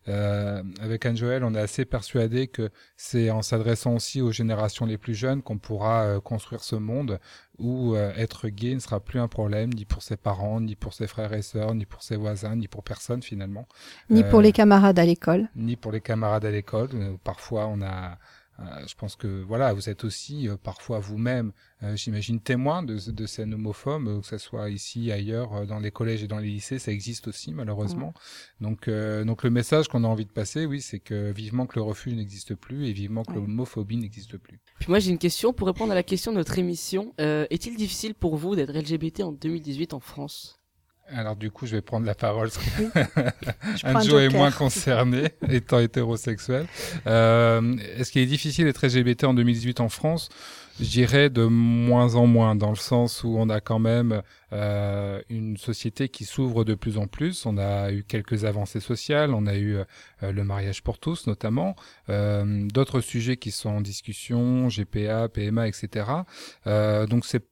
avec 0.07 1.07
Anne-Joël, 1.07 1.43
on 1.45 1.55
est 1.55 1.61
assez 1.61 1.85
persuadé 1.85 2.49
que 2.49 2.71
c'est 2.97 3.31
en 3.31 3.43
s'adressant 3.43 3.95
aussi 3.95 4.21
aux 4.21 4.33
générations 4.33 4.87
les 4.87 4.99
plus 4.99 5.15
jeunes 5.15 5.43
qu'on 5.43 5.59
pourra 5.59 6.21
construire 6.21 6.63
ce 6.63 6.77
monde 6.77 7.19
où 7.59 7.97
être 7.97 8.49
gay 8.49 8.75
ne 8.75 8.81
sera 8.81 9.01
plus 9.01 9.21
un 9.21 9.29
problème 9.29 9.73
ni 9.73 9.85
pour 9.87 10.03
ses 10.03 10.17
parents, 10.17 10.61
ni 10.61 10.77
pour 10.77 10.93
ses 10.93 11.07
frères 11.07 11.33
et 11.33 11.43
sœurs, 11.43 11.75
ni 11.75 11.87
pour 11.87 12.03
ses 12.03 12.17
voisins 12.17 12.57
ni 12.57 12.69
pour 12.69 12.83
personne 12.83 13.23
finalement. 13.23 13.67
Ni 14.11 14.25
pour 14.25 14.41
les 14.41 14.51
euh, 14.51 14.53
camarades 14.53 14.99
à 14.99 15.05
l'école. 15.05 15.49
Ni 15.57 15.77
pour 15.77 15.93
les 15.93 16.01
camarades 16.01 16.45
à 16.45 16.51
l'école. 16.51 16.91
Euh, 16.95 17.17
parfois, 17.23 17.67
on 17.67 17.83
a, 17.83 18.19
euh, 18.61 18.65
je 18.87 18.95
pense 18.95 19.17
que 19.17 19.43
voilà, 19.43 19.73
vous 19.73 19.89
êtes 19.89 20.05
aussi 20.05 20.49
parfois 20.63 20.99
vous-même, 20.99 21.53
j'imagine, 21.95 22.41
témoin 22.41 22.83
de, 22.83 22.99
de 23.11 23.27
scènes 23.27 23.53
homophobes, 23.53 24.21
que 24.23 24.27
ce 24.27 24.39
soit 24.39 24.71
ici, 24.71 25.13
ailleurs, 25.13 25.67
dans 25.67 25.79
les 25.79 25.91
collèges 25.91 26.23
et 26.23 26.27
dans 26.27 26.39
les 26.39 26.49
lycées, 26.49 26.79
ça 26.79 26.91
existe 26.91 27.29
aussi 27.29 27.53
malheureusement. 27.53 28.15
Donc, 28.63 28.89
donc 28.89 29.43
le 29.43 29.51
message 29.51 29.89
qu'on 29.89 30.05
a 30.05 30.09
envie 30.09 30.25
de 30.25 30.33
passer, 30.33 30.65
oui, 30.65 30.81
c'est 30.81 31.01
que 31.01 31.31
vivement 31.33 31.67
que 31.67 31.77
le 31.77 31.83
refuge 31.83 32.15
n'existe 32.15 32.55
plus 32.55 32.87
et 32.87 32.93
vivement 32.93 33.25
que 33.25 33.35
l'homophobie 33.35 33.99
n'existe 33.99 34.39
plus. 34.39 34.59
Puis 34.79 34.89
moi 34.89 35.01
j'ai 35.01 35.11
une 35.11 35.19
question 35.19 35.53
pour 35.53 35.67
répondre 35.67 35.93
à 35.93 35.95
la 35.95 36.03
question 36.03 36.33
de 36.33 36.39
notre 36.39 36.59
émission. 36.59 37.13
Est-il 37.19 37.77
difficile 37.77 38.15
pour 38.15 38.37
vous 38.37 38.57
d'être 38.57 38.73
LGBT 38.73 39.21
en 39.21 39.33
2018 39.33 39.93
en 39.93 40.01
France? 40.01 40.59
Alors 41.09 41.37
du 41.37 41.51
coup, 41.51 41.67
je 41.67 41.77
vais 41.77 41.83
prendre 41.83 42.07
la 42.07 42.15
parole. 42.15 42.51
Anjo 43.85 44.19
est 44.19 44.29
moins 44.29 44.51
concerné, 44.51 45.31
étant 45.49 45.79
hétérosexuel. 45.79 46.67
Euh, 47.07 47.77
Est-ce 47.97 48.13
qu'il 48.13 48.23
est 48.23 48.27
difficile 48.27 48.65
d'être 48.65 48.87
LGBT 48.87 49.25
en 49.25 49.35
2018 49.35 49.81
en 49.81 49.89
France? 49.89 50.29
Je 50.79 50.85
dirais 50.85 51.31
de 51.31 51.45
moins 51.45 52.17
en 52.17 52.27
moins, 52.27 52.55
dans 52.55 52.69
le 52.69 52.77
sens 52.77 53.25
où 53.25 53.37
on 53.39 53.49
a 53.49 53.61
quand 53.61 53.79
même 53.79 54.21
euh, 54.53 55.23
une 55.31 55.57
société 55.57 56.11
qui 56.11 56.27
s'ouvre 56.27 56.65
de 56.65 56.75
plus 56.75 56.99
en 56.99 57.07
plus. 57.07 57.47
On 57.47 57.57
a 57.57 57.91
eu 57.93 58.05
quelques 58.05 58.45
avancées 58.45 58.81
sociales, 58.81 59.33
on 59.33 59.47
a 59.47 59.57
eu 59.57 59.77
euh, 59.77 60.33
le 60.33 60.45
mariage 60.45 60.83
pour 60.83 60.99
tous 60.99 61.27
notamment, 61.27 61.77
euh, 62.11 62.67
d'autres 62.69 63.01
sujets 63.01 63.39
qui 63.39 63.53
sont 63.53 63.71
en 63.71 63.81
discussion, 63.81 64.69
GPA, 64.69 65.29
PMA, 65.31 65.67
etc. 65.67 66.11
Euh, 66.67 67.07
donc 67.07 67.25
c'est 67.25 67.45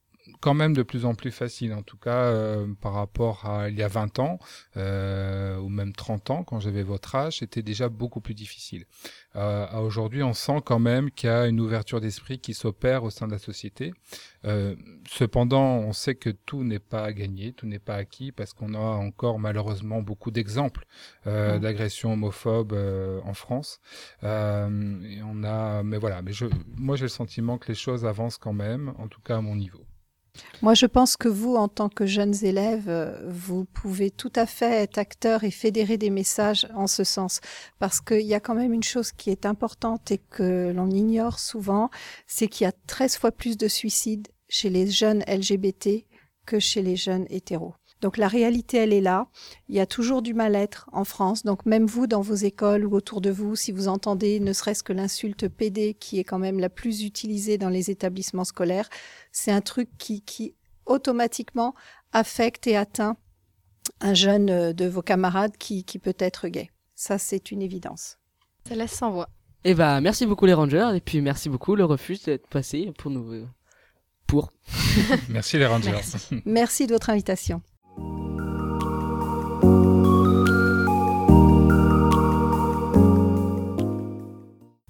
quand 0.44 0.52
même 0.52 0.74
de 0.74 0.82
plus 0.82 1.06
en 1.06 1.14
plus 1.14 1.30
facile, 1.30 1.72
en 1.72 1.80
tout 1.80 1.96
cas 1.96 2.24
euh, 2.24 2.66
par 2.82 2.92
rapport 2.92 3.46
à 3.46 3.70
il 3.70 3.78
y 3.78 3.82
a 3.82 3.88
20 3.88 4.18
ans 4.18 4.38
euh, 4.76 5.56
ou 5.56 5.70
même 5.70 5.94
30 5.94 6.28
ans, 6.28 6.44
quand 6.44 6.60
j'avais 6.60 6.82
votre 6.82 7.14
âge, 7.14 7.38
c'était 7.38 7.62
déjà 7.62 7.88
beaucoup 7.88 8.20
plus 8.20 8.34
difficile. 8.34 8.84
Euh, 9.36 9.66
Aujourd'hui, 9.80 10.22
on 10.22 10.34
sent 10.34 10.60
quand 10.62 10.78
même 10.78 11.10
qu'il 11.10 11.30
y 11.30 11.32
a 11.32 11.46
une 11.46 11.60
ouverture 11.60 11.98
d'esprit 11.98 12.40
qui 12.40 12.52
s'opère 12.52 13.04
au 13.04 13.10
sein 13.10 13.26
de 13.26 13.32
la 13.32 13.38
société. 13.38 13.94
Euh, 14.44 14.76
cependant, 15.08 15.78
on 15.78 15.94
sait 15.94 16.14
que 16.14 16.28
tout 16.28 16.62
n'est 16.62 16.78
pas 16.78 17.10
gagné, 17.14 17.54
tout 17.54 17.66
n'est 17.66 17.78
pas 17.78 17.94
acquis, 17.94 18.30
parce 18.30 18.52
qu'on 18.52 18.74
a 18.74 18.78
encore 18.78 19.38
malheureusement 19.38 20.02
beaucoup 20.02 20.30
d'exemples 20.30 20.84
euh, 21.26 21.58
d'agressions 21.58 22.12
homophobes 22.12 22.74
euh, 22.74 23.18
en 23.24 23.32
France. 23.32 23.80
Euh, 24.24 25.00
et 25.04 25.22
on 25.22 25.42
a, 25.42 25.82
mais 25.82 25.96
voilà, 25.96 26.20
mais 26.20 26.34
je, 26.34 26.44
moi 26.76 26.96
j'ai 26.96 27.04
le 27.06 27.08
sentiment 27.08 27.56
que 27.56 27.68
les 27.68 27.74
choses 27.74 28.04
avancent 28.04 28.36
quand 28.36 28.52
même, 28.52 28.92
en 28.98 29.08
tout 29.08 29.22
cas 29.22 29.38
à 29.38 29.40
mon 29.40 29.56
niveau. 29.56 29.86
Moi, 30.62 30.74
je 30.74 30.86
pense 30.86 31.16
que 31.16 31.28
vous, 31.28 31.56
en 31.56 31.68
tant 31.68 31.88
que 31.88 32.06
jeunes 32.06 32.34
élèves, 32.44 32.88
euh, 32.88 33.16
vous 33.28 33.64
pouvez 33.64 34.10
tout 34.10 34.32
à 34.34 34.46
fait 34.46 34.82
être 34.82 34.98
acteur 34.98 35.44
et 35.44 35.50
fédérer 35.50 35.98
des 35.98 36.10
messages 36.10 36.66
en 36.74 36.86
ce 36.86 37.04
sens. 37.04 37.40
Parce 37.78 38.00
qu'il 38.00 38.22
y 38.22 38.34
a 38.34 38.40
quand 38.40 38.54
même 38.54 38.72
une 38.72 38.82
chose 38.82 39.12
qui 39.12 39.30
est 39.30 39.46
importante 39.46 40.10
et 40.10 40.18
que 40.18 40.72
l'on 40.74 40.90
ignore 40.90 41.38
souvent, 41.38 41.90
c'est 42.26 42.48
qu'il 42.48 42.64
y 42.64 42.68
a 42.68 42.72
13 42.86 43.16
fois 43.16 43.32
plus 43.32 43.56
de 43.56 43.68
suicides 43.68 44.28
chez 44.48 44.70
les 44.70 44.90
jeunes 44.90 45.22
LGBT 45.28 46.06
que 46.46 46.58
chez 46.58 46.82
les 46.82 46.96
jeunes 46.96 47.26
hétéros. 47.30 47.74
Donc 48.04 48.18
la 48.18 48.28
réalité, 48.28 48.76
elle 48.76 48.92
est 48.92 49.00
là. 49.00 49.28
Il 49.70 49.74
y 49.74 49.80
a 49.80 49.86
toujours 49.86 50.20
du 50.20 50.34
mal-être 50.34 50.90
en 50.92 51.04
France. 51.04 51.42
Donc 51.42 51.64
même 51.64 51.86
vous, 51.86 52.06
dans 52.06 52.20
vos 52.20 52.34
écoles 52.34 52.84
ou 52.84 52.94
autour 52.94 53.22
de 53.22 53.30
vous, 53.30 53.56
si 53.56 53.72
vous 53.72 53.88
entendez 53.88 54.40
ne 54.40 54.52
serait-ce 54.52 54.82
que 54.82 54.92
l'insulte 54.92 55.48
PD, 55.48 55.94
qui 55.94 56.18
est 56.18 56.24
quand 56.24 56.38
même 56.38 56.60
la 56.60 56.68
plus 56.68 57.02
utilisée 57.04 57.56
dans 57.56 57.70
les 57.70 57.90
établissements 57.90 58.44
scolaires, 58.44 58.90
c'est 59.32 59.52
un 59.52 59.62
truc 59.62 59.88
qui, 59.96 60.20
qui 60.20 60.54
automatiquement 60.84 61.74
affecte 62.12 62.66
et 62.66 62.76
atteint 62.76 63.16
un 64.02 64.12
jeune 64.12 64.50
euh, 64.50 64.72
de 64.74 64.84
vos 64.84 65.00
camarades 65.00 65.56
qui, 65.56 65.84
qui 65.84 65.98
peut 65.98 66.16
être 66.18 66.48
gay. 66.48 66.70
Ça, 66.94 67.16
c'est 67.16 67.52
une 67.52 67.62
évidence. 67.62 68.18
Ça 68.68 68.74
laisse 68.74 68.92
sans 68.92 69.12
voix. 69.12 69.30
Et 69.64 69.70
eh 69.70 69.74
bah, 69.74 70.02
merci 70.02 70.26
beaucoup 70.26 70.44
les 70.44 70.52
Rangers, 70.52 70.90
et 70.94 71.00
puis 71.00 71.22
merci 71.22 71.48
beaucoup 71.48 71.74
le 71.74 71.86
refuge 71.86 72.24
d'être 72.24 72.48
passé 72.48 72.92
pour 72.98 73.10
nous. 73.10 73.32
Euh, 73.32 73.46
pour. 74.26 74.52
merci 75.30 75.56
les 75.56 75.64
Rangers. 75.64 75.92
Merci, 75.92 76.42
merci 76.44 76.86
de 76.86 76.92
votre 76.92 77.08
invitation. 77.08 77.62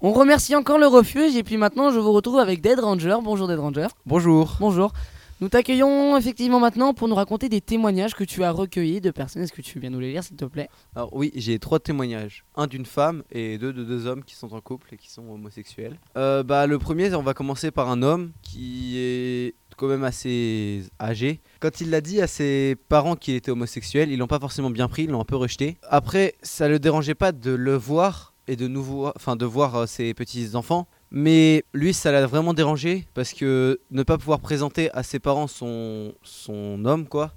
On 0.07 0.13
remercie 0.13 0.55
encore 0.55 0.77
le 0.77 0.85
refuge 0.85 1.35
et 1.35 1.41
puis 1.41 1.57
maintenant 1.57 1.89
je 1.89 1.97
vous 1.97 2.11
retrouve 2.11 2.37
avec 2.37 2.61
Dead 2.61 2.79
Ranger. 2.79 3.17
Bonjour 3.23 3.47
Dead 3.47 3.57
Ranger. 3.57 3.87
Bonjour. 4.05 4.55
Bonjour. 4.59 4.93
Nous 5.41 5.49
t'accueillons 5.49 6.15
effectivement 6.15 6.59
maintenant 6.59 6.93
pour 6.93 7.07
nous 7.07 7.15
raconter 7.15 7.49
des 7.49 7.59
témoignages 7.59 8.13
que 8.13 8.23
tu 8.23 8.43
as 8.43 8.51
recueillis 8.51 9.01
de 9.01 9.09
personnes. 9.09 9.41
Est-ce 9.41 9.51
que 9.51 9.63
tu 9.63 9.79
viens 9.79 9.89
nous 9.89 9.99
les 9.99 10.11
lire 10.11 10.23
s'il 10.23 10.35
te 10.35 10.45
plaît? 10.45 10.69
Alors 10.95 11.09
oui, 11.15 11.31
j'ai 11.33 11.57
trois 11.57 11.79
témoignages. 11.79 12.45
Un 12.55 12.67
d'une 12.67 12.85
femme 12.85 13.23
et 13.31 13.57
deux 13.57 13.73
de 13.73 13.83
deux 13.83 14.05
hommes 14.05 14.23
qui 14.23 14.35
sont 14.35 14.53
en 14.53 14.61
couple 14.61 14.93
et 14.93 14.97
qui 14.97 15.09
sont 15.09 15.27
homosexuels. 15.27 15.97
Euh, 16.17 16.43
bah, 16.43 16.67
le 16.67 16.77
premier, 16.77 17.11
on 17.15 17.23
va 17.23 17.33
commencer 17.33 17.71
par 17.71 17.89
un 17.89 18.03
homme 18.03 18.31
qui 18.43 18.99
est 18.99 19.55
quand 19.75 19.87
même 19.87 20.03
assez 20.03 20.83
âgé. 21.01 21.41
Quand 21.61 21.81
il 21.81 21.89
l'a 21.89 22.01
dit 22.01 22.21
à 22.21 22.27
ses 22.27 22.75
parents 22.89 23.15
qu'il 23.15 23.33
était 23.33 23.49
homosexuel, 23.49 24.11
ils 24.11 24.19
l'ont 24.19 24.27
pas 24.27 24.39
forcément 24.39 24.69
bien 24.69 24.87
pris, 24.87 25.05
ils 25.05 25.09
l'ont 25.09 25.21
un 25.21 25.25
peu 25.25 25.35
rejeté. 25.35 25.79
Après, 25.89 26.35
ça 26.43 26.67
le 26.67 26.77
dérangeait 26.77 27.15
pas 27.15 27.31
de 27.31 27.49
le 27.49 27.75
voir 27.75 28.34
et 28.47 28.55
de 28.55 28.67
nouveau, 28.67 29.11
enfin 29.15 29.35
de 29.35 29.45
voir 29.45 29.75
euh, 29.75 29.85
ses 29.85 30.13
petits 30.13 30.55
enfants. 30.55 30.87
Mais 31.11 31.63
lui, 31.73 31.93
ça 31.93 32.11
l'a 32.11 32.25
vraiment 32.27 32.53
dérangé 32.53 33.07
parce 33.13 33.33
que 33.33 33.79
ne 33.91 34.03
pas 34.03 34.17
pouvoir 34.17 34.39
présenter 34.39 34.91
à 34.91 35.03
ses 35.03 35.19
parents 35.19 35.47
son, 35.47 36.13
son 36.23 36.83
homme, 36.85 37.07
quoi, 37.07 37.33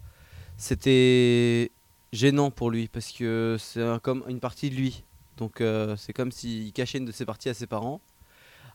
c'était 0.57 1.71
gênant 2.13 2.51
pour 2.51 2.71
lui 2.71 2.89
parce 2.89 3.13
que 3.13 3.57
c'est 3.59 3.85
comme 4.03 4.25
une 4.29 4.41
partie 4.41 4.71
de 4.71 4.75
lui. 4.75 5.05
Donc 5.37 5.61
euh, 5.61 5.95
c'est 5.97 6.13
comme 6.13 6.33
s'il 6.33 6.73
cachait 6.73 6.99
une 6.99 7.05
de 7.05 7.13
ses 7.13 7.25
parties 7.25 7.49
à 7.49 7.55
ses 7.55 7.67
parents. 7.67 8.01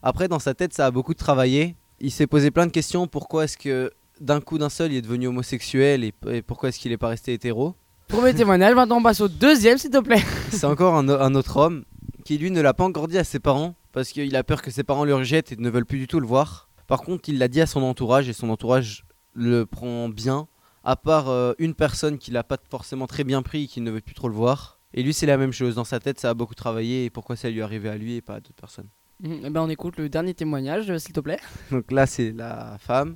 Après, 0.01 0.27
dans 0.27 0.39
sa 0.39 0.53
tête, 0.53 0.73
ça 0.73 0.85
a 0.85 0.91
beaucoup 0.91 1.13
travaillé. 1.13 1.75
Il 1.99 2.11
s'est 2.11 2.27
posé 2.27 2.51
plein 2.51 2.65
de 2.65 2.71
questions. 2.71 3.07
Pourquoi 3.07 3.45
est-ce 3.45 3.57
que 3.57 3.91
d'un 4.19 4.41
coup 4.41 4.57
d'un 4.57 4.69
seul, 4.69 4.91
il 4.91 4.97
est 4.97 5.01
devenu 5.01 5.27
homosexuel 5.27 6.03
et, 6.03 6.41
pourquoi 6.41 6.69
est-ce 6.69 6.79
qu'il 6.79 6.91
n'est 6.91 6.97
pas 6.97 7.09
resté 7.09 7.33
hétéro? 7.33 7.75
Premier 8.07 8.33
témoignage, 8.33 8.75
maintenant 8.75 8.97
on 8.97 9.03
passe 9.03 9.21
au 9.21 9.27
deuxième, 9.27 9.77
s'il 9.77 9.89
te 9.89 9.99
plaît. 9.99 10.21
C'est 10.51 10.65
encore 10.65 10.95
un 10.95 11.35
autre 11.35 11.57
homme 11.57 11.83
qui 12.23 12.37
lui 12.37 12.51
ne 12.51 12.61
l'a 12.61 12.73
pas 12.73 12.83
encore 12.83 13.07
dit 13.07 13.17
à 13.17 13.23
ses 13.23 13.39
parents 13.39 13.75
parce 13.91 14.09
qu'il 14.09 14.35
a 14.35 14.43
peur 14.43 14.61
que 14.61 14.71
ses 14.71 14.83
parents 14.83 15.05
le 15.05 15.15
rejettent 15.15 15.51
et 15.51 15.55
ne 15.55 15.69
veulent 15.69 15.85
plus 15.85 15.99
du 15.99 16.07
tout 16.07 16.19
le 16.19 16.25
voir. 16.25 16.69
Par 16.87 17.01
contre, 17.01 17.29
il 17.29 17.37
l'a 17.37 17.47
dit 17.47 17.61
à 17.61 17.65
son 17.65 17.81
entourage 17.83 18.27
et 18.27 18.33
son 18.33 18.49
entourage 18.49 19.05
le 19.33 19.65
prend 19.65 20.09
bien, 20.09 20.47
à 20.83 20.95
part 20.95 21.29
euh, 21.29 21.53
une 21.59 21.73
personne 21.73 22.17
qui 22.17 22.31
l'a 22.31 22.43
pas 22.43 22.57
forcément 22.69 23.07
très 23.07 23.23
bien 23.23 23.41
pris 23.41 23.63
et 23.63 23.67
qui 23.67 23.81
ne 23.81 23.91
veut 23.91 24.01
plus 24.01 24.15
trop 24.15 24.27
le 24.27 24.35
voir. 24.35 24.79
Et 24.93 25.03
lui, 25.03 25.13
c'est 25.13 25.25
la 25.25 25.37
même 25.37 25.51
chose. 25.51 25.75
Dans 25.75 25.85
sa 25.85 25.99
tête, 25.99 26.19
ça 26.19 26.31
a 26.31 26.33
beaucoup 26.33 26.55
travaillé 26.55 27.05
et 27.05 27.09
pourquoi 27.09 27.35
ça 27.35 27.49
lui 27.49 27.59
est 27.59 27.61
arrivé 27.61 27.89
à 27.89 27.97
lui 27.97 28.15
et 28.15 28.21
pas 28.21 28.35
à 28.35 28.39
d'autres 28.39 28.59
personnes. 28.59 28.89
Mmh, 29.21 29.33
eh 29.45 29.49
ben 29.49 29.61
on 29.61 29.69
écoute 29.69 29.97
le 29.97 30.09
dernier 30.09 30.33
témoignage, 30.33 30.89
euh, 30.89 30.99
s'il 30.99 31.13
te 31.13 31.19
plaît. 31.19 31.39
Donc 31.71 31.91
là, 31.91 32.05
c'est 32.05 32.31
la 32.31 32.77
femme. 32.79 33.15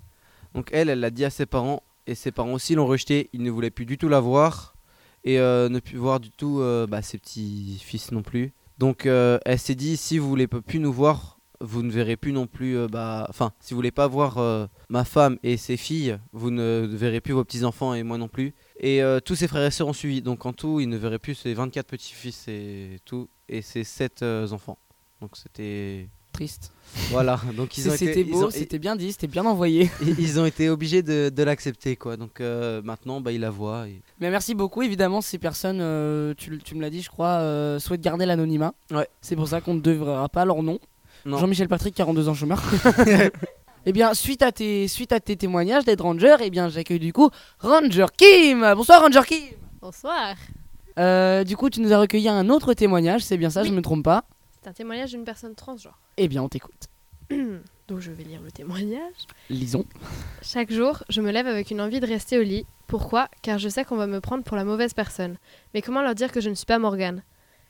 Donc 0.54 0.70
elle, 0.72 0.90
elle 0.90 1.00
l'a 1.00 1.12
dit 1.12 1.26
à 1.26 1.30
ses 1.30 1.46
parents 1.46 1.84
et 2.08 2.16
ses 2.16 2.32
parents 2.32 2.54
aussi 2.54 2.76
l'ont 2.76 2.88
rejeté. 2.88 3.30
Ils 3.34 3.44
ne 3.44 3.52
voulaient 3.52 3.70
plus 3.70 3.86
du 3.86 3.98
tout 3.98 4.08
la 4.08 4.20
voir 4.20 4.76
et 5.24 5.40
euh, 5.40 5.70
ne 5.70 5.80
plus 5.80 5.98
voir 5.98 6.20
du 6.20 6.32
tout 6.32 6.64
bah, 6.88 7.02
ses 7.02 7.18
petits-fils 7.18 8.12
non 8.12 8.24
plus. 8.24 8.54
Donc 8.78 9.06
euh, 9.06 9.40
elle 9.46 9.60
s'est 9.60 9.76
dit 9.76 9.98
si 9.98 10.18
vous 10.18 10.30
voulez 10.30 10.48
plus 10.48 10.80
nous 10.80 10.94
voir, 10.94 11.40
vous 11.60 11.82
ne 11.82 11.92
verrez 11.92 12.16
plus 12.16 12.32
non 12.32 12.46
plus 12.46 12.78
euh, 12.78 12.88
bah 12.88 13.26
enfin 13.30 13.52
si 13.60 13.74
vous 13.74 13.78
voulez 13.78 13.92
pas 13.92 14.08
voir 14.08 14.38
euh, 14.38 14.68
ma 14.90 15.04
femme 15.04 15.40
et 15.42 15.58
ses 15.58 15.78
filles, 15.78 16.20
vous 16.32 16.52
ne 16.52 16.88
verrez 16.90 17.20
plus 17.20 17.34
vos 17.34 17.44
petits 17.44 17.64
enfants 17.64 17.94
et 17.94 18.04
moi 18.04 18.18
non 18.18 18.28
plus. 18.28 18.54
Et 18.80 19.02
tous 19.26 19.36
ses 19.36 19.48
frères 19.48 19.66
et 19.66 19.72
sœurs 19.72 19.88
ont 19.88 19.94
suivi. 19.94 20.22
Donc 20.22 20.46
en 20.46 20.54
tout, 20.54 20.80
il 20.80 20.90
ne 20.90 20.98
verrait 20.98 21.20
plus 21.20 21.36
ses 21.36 21.54
24 21.54 21.88
petits-fils 21.88 22.48
et 22.48 23.00
tout 23.06 23.30
et 23.50 23.62
ses 23.62 23.84
7 23.84 24.24
enfants. 24.52 24.78
Donc 25.22 25.36
c'était 25.36 26.10
triste. 26.38 26.72
Voilà, 27.10 27.40
donc 27.56 27.78
ils 27.78 27.90
ont 27.90 27.94
C'était 27.96 28.24
beau, 28.24 28.52
c'était 28.52 28.78
bien 28.78 28.96
dit, 28.96 29.12
c'était 29.12 29.28
bien 29.28 29.44
envoyé. 29.46 29.90
ils 30.20 30.40
ont 30.40 30.46
été 30.46 30.70
obligés 30.70 31.02
de, 31.02 31.30
de 31.30 31.44
l'accepter, 31.44 31.96
quoi. 31.96 32.16
Donc 32.16 32.42
euh, 32.42 32.82
maintenant, 32.84 33.22
bah, 33.22 33.32
ils 33.32 33.42
la 33.42 33.50
voient. 33.50 33.88
Et... 33.88 34.02
Mais 34.20 34.30
merci 34.30 34.54
beaucoup, 34.54 34.84
évidemment, 34.84 35.22
ces 35.22 35.40
personnes, 35.40 35.80
euh, 35.82 36.36
tu, 36.38 36.60
tu, 36.60 36.76
me 36.76 36.82
l'as 36.82 36.92
dit, 36.92 37.02
je 37.02 37.10
crois, 37.10 37.40
euh, 37.40 37.80
souhaitent 37.80 38.02
garder 38.02 38.28
l'anonymat. 38.28 38.74
Ouais. 38.92 39.08
C'est 39.22 39.36
pour 39.36 39.48
ça 39.48 39.62
qu'on 39.62 39.74
ne 39.74 39.82
devra 39.82 40.30
pas 40.30 40.46
leur 40.46 40.62
nom. 40.62 40.80
Jean-Michel 41.26 41.68
Patrick, 41.68 41.96
42 41.96 42.30
ans 42.30 42.34
chômeur. 42.34 42.62
Eh 43.90 43.94
bien, 43.94 44.14
suite 44.14 44.42
à 44.42 44.52
tes, 44.52 44.90
suite 44.90 45.14
à 45.14 45.22
tes 45.22 45.38
témoignages 45.38 45.86
d'être 45.86 46.02
Ranger, 46.02 46.36
eh 46.42 46.50
bien, 46.50 46.68
j'accueille 46.68 47.00
du 47.00 47.14
coup 47.14 47.30
Ranger 47.60 48.08
Kim. 48.18 48.60
Bonsoir 48.76 49.02
Ranger 49.02 49.22
Kim. 49.26 49.56
Bonsoir. 49.80 50.36
Euh, 51.00 51.46
du 51.46 51.56
coup, 51.56 51.70
tu 51.70 51.80
nous 51.80 51.94
as 51.94 52.00
recueilli 52.00 52.28
un 52.28 52.50
autre 52.50 52.74
témoignage, 52.74 53.22
c'est 53.24 53.38
bien 53.38 53.50
ça, 53.50 53.64
je 53.64 53.72
me 53.72 53.82
trompe 53.82 54.04
pas 54.04 54.26
C'est 54.68 54.72
un 54.72 54.84
témoignage 54.84 55.12
d'une 55.12 55.24
personne 55.24 55.56
transgenre. 55.56 55.98
Eh 56.18 56.28
bien, 56.28 56.44
on 56.44 56.50
t'écoute. 56.50 56.90
Donc 57.30 58.00
je 58.02 58.12
vais 58.12 58.26
lire 58.26 58.42
le 58.42 58.52
témoignage. 58.52 59.14
Lisons. 59.50 59.86
Chaque 60.42 60.74
jour, 60.74 61.06
je 61.08 61.22
me 61.22 61.32
lève 61.32 61.48
avec 61.48 61.72
une 61.72 61.80
envie 61.80 62.02
de 62.02 62.06
rester 62.06 62.38
au 62.38 62.44
lit. 62.44 62.66
Pourquoi? 62.86 63.30
Car 63.42 63.60
je 63.60 63.70
sais 63.70 63.86
qu'on 63.86 63.96
va 63.96 64.08
me 64.08 64.20
prendre 64.20 64.44
pour 64.44 64.58
la 64.58 64.66
mauvaise 64.66 64.94
personne. 64.94 65.38
Mais 65.74 65.82
comment 65.82 66.02
leur 66.02 66.16
dire 66.16 66.34
que 66.34 66.42
je 66.42 66.50
ne 66.50 66.54
suis 66.54 66.66
pas 66.66 66.80
Morgane? 66.80 67.24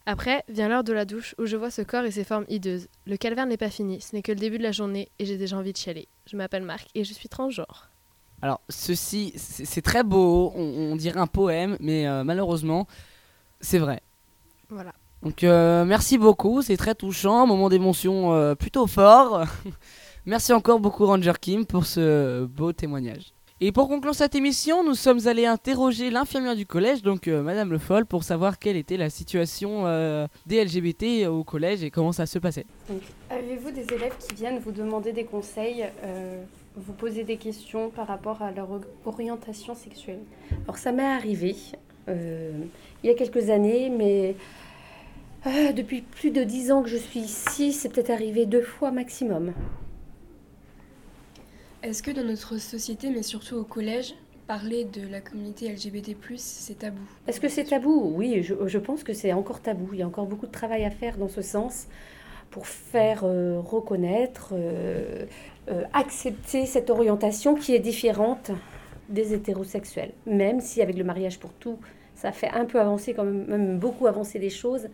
Après, 0.07 0.43
vient 0.49 0.69
l'heure 0.69 0.83
de 0.83 0.91
la 0.91 1.05
douche 1.05 1.35
où 1.37 1.45
je 1.45 1.55
vois 1.55 1.69
ce 1.69 1.83
corps 1.83 2.03
et 2.03 2.09
ses 2.09 2.23
formes 2.23 2.45
hideuses. 2.47 2.87
Le 3.05 3.15
calvaire 3.15 3.45
n'est 3.45 3.57
pas 3.57 3.69
fini, 3.69 4.01
ce 4.01 4.15
n'est 4.15 4.23
que 4.23 4.31
le 4.31 4.39
début 4.39 4.57
de 4.57 4.63
la 4.63 4.71
journée 4.71 5.09
et 5.19 5.25
j'ai 5.27 5.37
déjà 5.37 5.55
envie 5.55 5.73
de 5.73 5.77
chialer. 5.77 6.07
Je 6.25 6.35
m'appelle 6.35 6.63
Marc 6.63 6.87
et 6.95 7.03
je 7.03 7.13
suis 7.13 7.29
transgenre. 7.29 7.91
Alors, 8.41 8.59
ceci, 8.69 9.33
c'est 9.35 9.83
très 9.83 10.03
beau, 10.03 10.51
on, 10.55 10.93
on 10.93 10.95
dirait 10.95 11.19
un 11.19 11.27
poème, 11.27 11.77
mais 11.79 12.07
euh, 12.07 12.23
malheureusement, 12.23 12.87
c'est 13.61 13.77
vrai. 13.77 14.01
Voilà. 14.69 14.93
Donc, 15.23 15.43
euh, 15.43 15.83
merci 15.85 16.17
beaucoup, 16.17 16.61
c'est 16.61 16.77
très 16.77 16.95
touchant, 16.95 17.47
moment 17.47 17.69
d'émotion 17.69 18.33
euh, 18.33 18.55
plutôt 18.55 18.87
fort. 18.87 19.43
merci 20.25 20.53
encore 20.53 20.79
beaucoup, 20.79 21.05
Ranger 21.05 21.33
Kim, 21.41 21.65
pour 21.65 21.85
ce 21.85 22.45
beau 22.45 22.71
témoignage. 22.71 23.33
Et 23.59 23.71
pour 23.71 23.87
conclure 23.87 24.13
cette 24.13 24.35
émission, 24.35 24.83
nous 24.83 24.93
sommes 24.93 25.27
allés 25.27 25.47
interroger 25.47 26.11
l'infirmière 26.11 26.55
du 26.55 26.67
collège, 26.67 27.01
donc 27.01 27.27
euh, 27.27 27.41
Madame 27.41 27.71
Le 27.71 27.79
Foll, 27.79 28.05
pour 28.05 28.23
savoir 28.23 28.59
quelle 28.59 28.77
était 28.77 28.97
la 28.97 29.09
situation 29.09 29.87
euh, 29.87 30.27
des 30.45 30.63
LGBT 30.63 31.27
au 31.27 31.43
collège 31.43 31.83
et 31.83 31.89
comment 31.89 32.11
ça 32.11 32.27
se 32.27 32.37
passait. 32.37 32.67
Donc, 32.87 33.01
Avez-vous 33.31 33.71
des 33.71 33.91
élèves 33.91 34.13
qui 34.19 34.35
viennent 34.35 34.59
vous 34.59 34.71
demander 34.71 35.11
des 35.11 35.23
conseils, 35.23 35.83
euh, 36.03 36.43
vous 36.75 36.93
poser 36.93 37.23
des 37.23 37.37
questions 37.37 37.89
par 37.89 38.05
rapport 38.05 38.43
à 38.43 38.51
leur 38.51 38.69
or- 38.69 38.81
orientation 39.05 39.73
sexuelle? 39.73 40.19
Alors 40.65 40.77
ça 40.77 40.91
m'est 40.91 41.03
arrivé 41.03 41.55
euh, 42.09 42.51
il 43.03 43.07
y 43.07 43.11
a 43.11 43.15
quelques 43.15 43.49
années, 43.49 43.89
mais 43.89 44.35
euh, 45.45 45.71
depuis 45.71 46.01
plus 46.01 46.31
de 46.31 46.43
dix 46.43 46.71
ans 46.71 46.83
que 46.83 46.89
je 46.89 46.97
suis 46.97 47.19
ici, 47.19 47.73
c'est 47.73 47.89
peut-être 47.89 48.09
arrivé 48.09 48.45
deux 48.45 48.61
fois 48.61 48.91
maximum. 48.91 49.53
Est-ce 51.83 52.01
que 52.01 52.11
dans 52.11 52.23
notre 52.23 52.57
société, 52.57 53.09
mais 53.09 53.23
surtout 53.23 53.55
au 53.55 53.63
collège, 53.63 54.15
parler 54.47 54.85
de 54.85 55.07
la 55.07 55.21
communauté 55.21 55.69
LGBT+, 55.69 56.15
c'est 56.37 56.79
tabou? 56.79 57.01
Est-ce 57.27 57.39
que 57.39 57.49
c'est 57.49 57.65
tabou? 57.65 58.13
Oui, 58.15 58.41
je, 58.43 58.55
je 58.65 58.77
pense 58.77 59.03
que 59.03 59.13
c'est 59.13 59.33
encore 59.33 59.61
tabou. 59.61 59.89
Il 59.93 59.99
y 59.99 60.03
a 60.03 60.07
encore 60.07 60.25
beaucoup 60.25 60.47
de 60.47 60.51
travail 60.51 60.85
à 60.85 60.91
faire 60.91 61.17
dans 61.17 61.27
ce 61.27 61.41
sens 61.41 61.87
pour 62.49 62.67
faire 62.67 63.21
euh, 63.23 63.59
reconnaître, 63.59 64.49
euh, 64.53 65.25
euh, 65.69 65.83
accepter 65.93 66.65
cette 66.65 66.89
orientation 66.89 67.55
qui 67.55 67.75
est 67.75 67.79
différente 67.79 68.51
des 69.09 69.33
hétérosexuels. 69.33 70.11
Même 70.25 70.61
si 70.61 70.81
avec 70.81 70.97
le 70.97 71.03
mariage 71.03 71.39
pour 71.39 71.53
tout, 71.53 71.77
ça 72.15 72.31
fait 72.31 72.49
un 72.49 72.65
peu 72.65 72.79
avancer, 72.79 73.13
quand 73.13 73.23
même, 73.23 73.45
même 73.45 73.79
beaucoup 73.79 74.07
avancer 74.07 74.39
les 74.39 74.49
choses, 74.49 74.87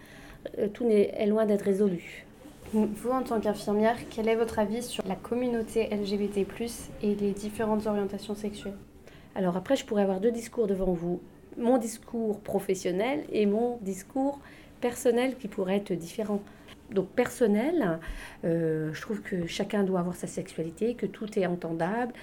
tout 0.73 0.85
n'est- 0.85 1.13
est 1.17 1.25
loin 1.27 1.45
d'être 1.45 1.63
résolu. 1.63 2.25
Vous, 2.73 3.11
en 3.11 3.21
tant 3.21 3.39
qu'infirmière, 3.39 3.97
quel 4.09 4.27
est 4.27 4.35
votre 4.35 4.57
avis 4.57 4.81
sur 4.81 5.05
la 5.07 5.15
communauté 5.15 5.89
LGBT+, 5.91 6.45
et 7.03 7.13
les 7.15 7.31
différentes 7.31 7.85
orientations 7.85 8.33
sexuelles? 8.33 8.73
Alors 9.35 9.57
après, 9.57 9.75
je 9.75 9.85
pourrais 9.85 10.01
avoir 10.03 10.19
deux 10.19 10.31
discours 10.31 10.65
devant 10.65 10.93
vous. 10.93 11.21
Mon 11.57 11.77
discours 11.77 12.39
professionnel 12.39 13.25
et 13.31 13.45
mon 13.45 13.77
discours 13.81 14.39
personnel 14.81 15.35
qui 15.37 15.47
pourrait 15.47 15.77
être 15.77 15.93
différent. 15.93 16.41
Donc 16.91 17.09
personnel, 17.09 17.99
euh, 18.43 18.91
je 18.93 19.01
trouve 19.01 19.21
que 19.21 19.45
chacun 19.47 19.83
doit 19.83 19.99
avoir 19.99 20.15
sa 20.15 20.27
sexualité, 20.27 20.95
que 20.95 21.05
tout 21.05 21.39
est 21.39 21.45
entendable, 21.45 22.13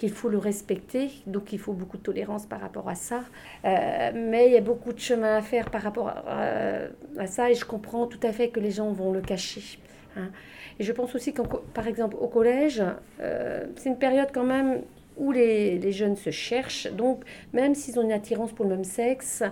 qu'il 0.00 0.10
faut 0.10 0.30
le 0.30 0.38
respecter, 0.38 1.10
donc 1.26 1.52
il 1.52 1.58
faut 1.58 1.74
beaucoup 1.74 1.98
de 1.98 2.02
tolérance 2.02 2.46
par 2.46 2.60
rapport 2.62 2.88
à 2.88 2.94
ça. 2.94 3.20
Euh, 3.66 4.10
mais 4.14 4.46
il 4.46 4.52
y 4.52 4.56
a 4.56 4.62
beaucoup 4.62 4.94
de 4.94 4.98
chemin 4.98 5.36
à 5.36 5.42
faire 5.42 5.70
par 5.70 5.82
rapport 5.82 6.08
à, 6.08 6.84
à 7.18 7.26
ça 7.26 7.50
et 7.50 7.54
je 7.54 7.66
comprends 7.66 8.06
tout 8.06 8.18
à 8.22 8.32
fait 8.32 8.48
que 8.48 8.60
les 8.60 8.70
gens 8.70 8.90
vont 8.92 9.12
le 9.12 9.20
cacher. 9.20 9.78
hein. 10.16 10.30
Et 10.78 10.84
je 10.84 10.92
pense 10.92 11.14
aussi 11.14 11.34
qu'en 11.34 11.44
co- 11.44 11.62
par 11.74 11.86
exemple 11.86 12.16
au 12.18 12.28
collège, 12.28 12.82
euh, 13.20 13.66
c'est 13.76 13.90
une 13.90 13.98
période 13.98 14.28
quand 14.32 14.44
même 14.44 14.80
où 15.18 15.32
les, 15.32 15.92
jeunes 15.92 16.16
se 16.16 16.30
cherchent. 16.30 16.90
Donc 16.92 17.22
même 17.52 17.74
s'ils 17.74 17.98
ont 17.98 18.02
une 18.02 18.12
attirance 18.12 18.52
pour 18.52 18.64
le 18.64 18.70
même 18.76 18.84
sexe, 18.84 19.42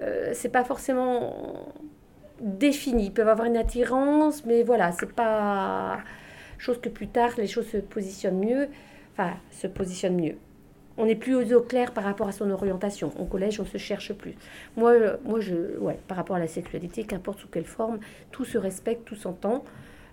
euh, 0.00 0.30
c'est 0.32 0.48
pas 0.48 0.64
forcément 0.64 1.74
défini. 2.40 3.04
Ils 3.06 3.12
peuvent 3.12 3.28
avoir 3.28 3.46
une 3.46 3.58
attirance, 3.58 4.46
mais 4.46 4.62
voilà, 4.62 4.92
c'est 4.92 5.12
pas 5.12 5.98
chose 6.56 6.80
que 6.80 6.88
plus 6.88 7.08
tard 7.08 7.32
les 7.36 7.46
choses 7.46 7.68
se 7.68 7.76
positionnent 7.76 8.38
mieux. 8.38 8.68
Enfin, 9.14 9.34
se 9.50 9.66
positionnent 9.68 10.20
mieux. 10.20 10.36
On 10.96 11.06
n'est 11.06 11.16
plus 11.16 11.54
au 11.54 11.60
clair 11.60 11.92
par 11.92 12.04
rapport 12.04 12.28
à 12.28 12.32
son 12.32 12.50
orientation. 12.50 13.10
Au 13.18 13.24
collège, 13.24 13.58
on 13.58 13.64
se 13.64 13.78
cherche 13.78 14.12
plus. 14.12 14.34
Moi, 14.76 14.92
euh, 14.92 15.16
moi 15.24 15.40
je, 15.40 15.76
ouais, 15.78 15.98
par 16.06 16.16
rapport 16.16 16.36
à 16.36 16.38
la 16.38 16.46
sexualité, 16.46 17.04
qu'importe 17.04 17.40
sous 17.40 17.48
quelle 17.48 17.64
forme, 17.64 17.98
tout 18.30 18.44
se 18.44 18.58
respecte, 18.58 19.04
tout 19.04 19.16
s'entend. 19.16 19.64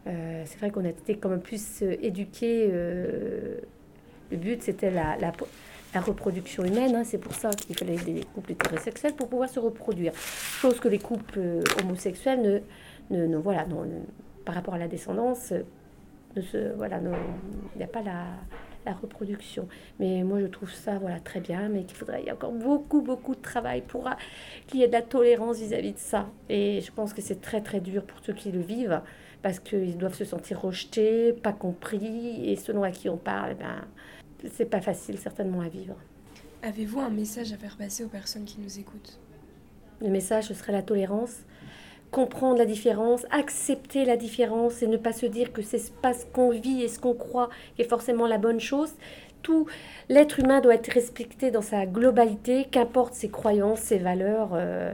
Euh, 0.08 0.42
c'est 0.46 0.58
vrai 0.58 0.72
qu'on 0.72 0.84
a 0.86 0.90
été 0.90 1.18
quand 1.18 1.30
même 1.30 1.42
plus 1.42 1.84
euh, 1.84 1.96
éduqués. 2.02 2.68
le 2.72 4.38
but, 4.38 4.64
c'était 4.64 4.90
la, 4.90 5.18
la, 5.18 6.02
reproduction 6.02 6.64
humaine. 6.64 6.96
hein. 6.96 7.04
C'est 7.04 7.20
pour 7.20 7.36
ça 7.36 7.52
qu'il 7.52 7.78
fallait 7.78 7.98
des 7.98 8.24
couples 8.34 8.54
hétérosexuels 8.54 9.14
pour 9.14 9.28
pouvoir 9.28 9.50
se 9.50 9.60
reproduire. 9.60 10.14
Chose 10.16 10.80
que 10.80 10.88
les 10.88 11.00
couples 11.00 11.40
homosexuels 11.84 12.64
ne, 13.12 13.28
ne, 13.28 13.38
voilà, 13.38 13.66
non, 13.66 13.86
par 14.46 14.56
rapport 14.56 14.74
à 14.74 14.80
la 14.80 14.88
descendance, 14.88 15.54
voilà, 16.78 17.00
il 17.04 17.78
n'y 17.78 17.84
a 17.84 17.88
pas 17.88 18.02
la, 18.02 18.24
la 18.86 18.94
reproduction. 18.94 19.68
Mais 20.00 20.24
moi, 20.24 20.40
je 20.42 20.48
trouve 20.48 20.72
ça 20.72 20.98
voilà, 20.98 21.20
très 21.20 21.40
bien, 21.40 21.70
mais 21.70 21.84
qu'il 21.84 21.98
faudrait, 21.98 22.22
il 22.22 22.28
y 22.28 22.30
a 22.30 22.34
encore 22.34 22.52
beaucoup, 22.52 23.02
beaucoup 23.02 23.36
de 23.36 23.42
travail 23.42 23.82
pour 23.82 24.08
ah, 24.08 24.18
qu'il 24.68 24.80
y 24.80 24.84
ait 24.84 24.88
de 24.88 24.94
la 24.94 25.02
tolérance 25.02 25.60
vis-à-vis 25.60 25.94
de 25.94 26.00
ça. 26.00 26.30
Et 26.50 26.82
je 26.82 26.92
pense 26.92 27.14
que 27.14 27.22
c'est 27.22 27.42
très, 27.42 27.62
très 27.62 27.80
dur 27.80 28.04
pour 28.04 28.20
ceux 28.24 28.34
qui 28.34 28.52
le 28.52 28.62
vivent, 28.62 29.02
parce 29.42 29.60
qu'ils 29.60 29.98
doivent 29.98 30.16
se 30.16 30.26
sentir 30.26 30.62
rejetés, 30.62 31.34
pas 31.34 31.54
compris, 31.54 32.50
et 32.50 32.56
selon 32.56 32.84
à 32.84 32.92
qui 32.92 33.10
on 33.10 33.18
parle, 33.18 33.56
ben, 33.56 33.86
c'est 34.52 34.66
pas 34.66 34.82
facile 34.82 35.18
certainement 35.18 35.62
à 35.62 35.70
vivre. 35.70 35.96
Avez-vous 36.64 37.00
un 37.00 37.10
message 37.10 37.52
à 37.54 37.58
faire 37.58 37.76
passer 37.76 38.04
aux 38.04 38.10
personnes 38.10 38.46
qui 38.46 38.60
nous 38.60 38.80
écoutent? 38.80 39.20
Le 40.00 40.10
message, 40.10 40.46
ce 40.46 40.54
serait 40.54 40.72
la 40.72 40.82
tolérance, 40.82 41.44
comprendre 42.12 42.58
la 42.58 42.66
différence, 42.66 43.26
accepter 43.32 44.06
la 44.06 44.18
différence 44.18 44.84
et 44.84 44.88
ne 44.88 44.98
pas 44.98 45.14
se 45.14 45.26
dire 45.26 45.54
que 45.54 45.62
c'est 45.62 45.94
pas 46.02 46.14
ce 46.14 46.26
qu'on 46.26 46.50
vit 46.52 46.84
et 46.84 46.88
ce 46.88 47.00
qu'on 47.00 47.14
croit 47.14 47.50
est 47.80 47.86
forcément 47.86 48.28
la 48.28 48.38
bonne 48.38 48.60
chose. 48.60 48.94
Tout 49.42 49.66
l'être 50.10 50.40
humain 50.40 50.60
doit 50.62 50.76
être 50.76 50.92
respecté 50.92 51.50
dans 51.50 51.62
sa 51.62 51.86
globalité, 51.86 52.68
qu'importe 52.70 53.14
ses 53.14 53.30
croyances, 53.30 53.80
ses 53.80 53.98
valeurs. 53.98 54.52
euh, 54.54 54.94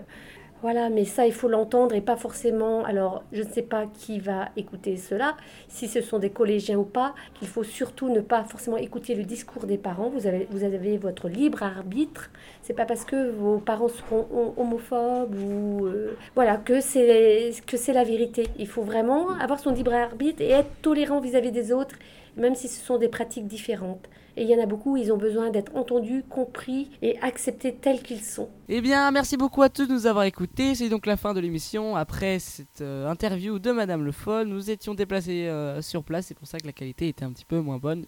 voilà, 0.61 0.89
mais 0.89 1.05
ça, 1.05 1.27
il 1.27 1.33
faut 1.33 1.47
l'entendre 1.47 1.93
et 1.93 2.01
pas 2.01 2.15
forcément. 2.15 2.83
Alors, 2.83 3.23
je 3.31 3.43
ne 3.43 3.47
sais 3.47 3.61
pas 3.61 3.85
qui 3.85 4.19
va 4.19 4.49
écouter 4.57 4.97
cela, 4.97 5.37
si 5.67 5.87
ce 5.87 6.01
sont 6.01 6.17
des 6.17 6.31
collégiens 6.31 6.77
ou 6.77 6.83
pas. 6.83 7.13
Il 7.43 7.47
faut 7.47 7.63
surtout 7.63 8.09
ne 8.09 8.21
pas 8.21 8.43
forcément 8.43 8.77
écouter 8.77 9.13
le 9.13 9.23
discours 9.23 9.65
des 9.67 9.77
parents. 9.77 10.09
Vous 10.09 10.25
avez, 10.25 10.47
vous 10.49 10.63
avez 10.63 10.97
votre 10.97 11.29
libre 11.29 11.61
arbitre. 11.61 12.31
C'est 12.63 12.73
pas 12.73 12.85
parce 12.85 13.05
que 13.05 13.29
vos 13.29 13.59
parents 13.59 13.87
seront 13.87 14.27
hom- 14.33 14.53
homophobes 14.57 15.35
ou 15.35 15.85
euh, 15.85 16.17
voilà 16.35 16.57
que 16.57 16.81
c'est 16.81 17.51
que 17.65 17.77
c'est 17.77 17.93
la 17.93 18.03
vérité. 18.03 18.47
Il 18.57 18.67
faut 18.67 18.81
vraiment 18.81 19.29
avoir 19.39 19.59
son 19.59 19.71
libre 19.71 19.93
arbitre 19.93 20.41
et 20.41 20.49
être 20.49 20.69
tolérant 20.81 21.19
vis-à-vis 21.19 21.51
des 21.51 21.71
autres, 21.71 21.95
même 22.37 22.55
si 22.55 22.67
ce 22.67 22.83
sont 22.83 22.97
des 22.97 23.09
pratiques 23.09 23.47
différentes. 23.47 24.07
Et 24.37 24.43
il 24.43 24.49
y 24.49 24.55
en 24.55 24.61
a 24.61 24.67
beaucoup, 24.67 24.97
ils 24.97 25.11
ont 25.11 25.17
besoin 25.17 25.49
d'être 25.49 25.75
entendus, 25.75 26.23
compris 26.29 26.91
et 27.01 27.19
acceptés 27.21 27.73
tels 27.73 28.03
qu'ils 28.03 28.21
sont. 28.21 28.49
Eh 28.69 28.81
bien, 28.81 29.09
merci 29.09 29.35
beaucoup 29.35 29.63
à 29.63 29.69
tous 29.69 29.87
de 29.87 29.93
nous 29.93 30.05
avoir 30.05 30.25
écoutés. 30.25 30.75
C'est 30.75 30.89
donc 30.89 31.07
la 31.07 31.17
fin 31.17 31.33
de 31.33 31.39
l'émission. 31.39 31.95
Après 31.95 32.37
cette 32.37 32.81
euh, 32.81 33.09
interview 33.09 33.57
de 33.57 33.71
Madame 33.71 34.05
Le 34.05 34.11
Foll, 34.11 34.47
nous 34.47 34.69
étions 34.69 34.93
déplacés 34.93 35.47
euh, 35.47 35.81
sur 35.81 36.03
place. 36.03 36.27
C'est 36.27 36.37
pour 36.37 36.47
ça 36.47 36.59
que 36.59 36.67
la 36.67 36.73
qualité 36.73 37.07
était 37.07 37.25
un 37.25 37.31
petit 37.31 37.45
peu 37.45 37.59
moins 37.59 37.79
bonne. 37.79 38.05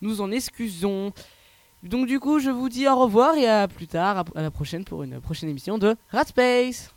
Nous 0.00 0.22
en 0.22 0.30
excusons. 0.30 1.12
Donc 1.82 2.06
du 2.06 2.20
coup, 2.20 2.38
je 2.38 2.48
vous 2.48 2.70
dis 2.70 2.88
au 2.88 2.96
revoir 2.96 3.36
et 3.36 3.46
à 3.46 3.68
plus 3.68 3.86
tard, 3.86 4.24
à 4.34 4.42
la 4.42 4.50
prochaine 4.50 4.84
pour 4.84 5.02
une 5.02 5.20
prochaine 5.20 5.50
émission 5.50 5.76
de 5.76 5.94
Rat 6.10 6.24
Space. 6.24 6.90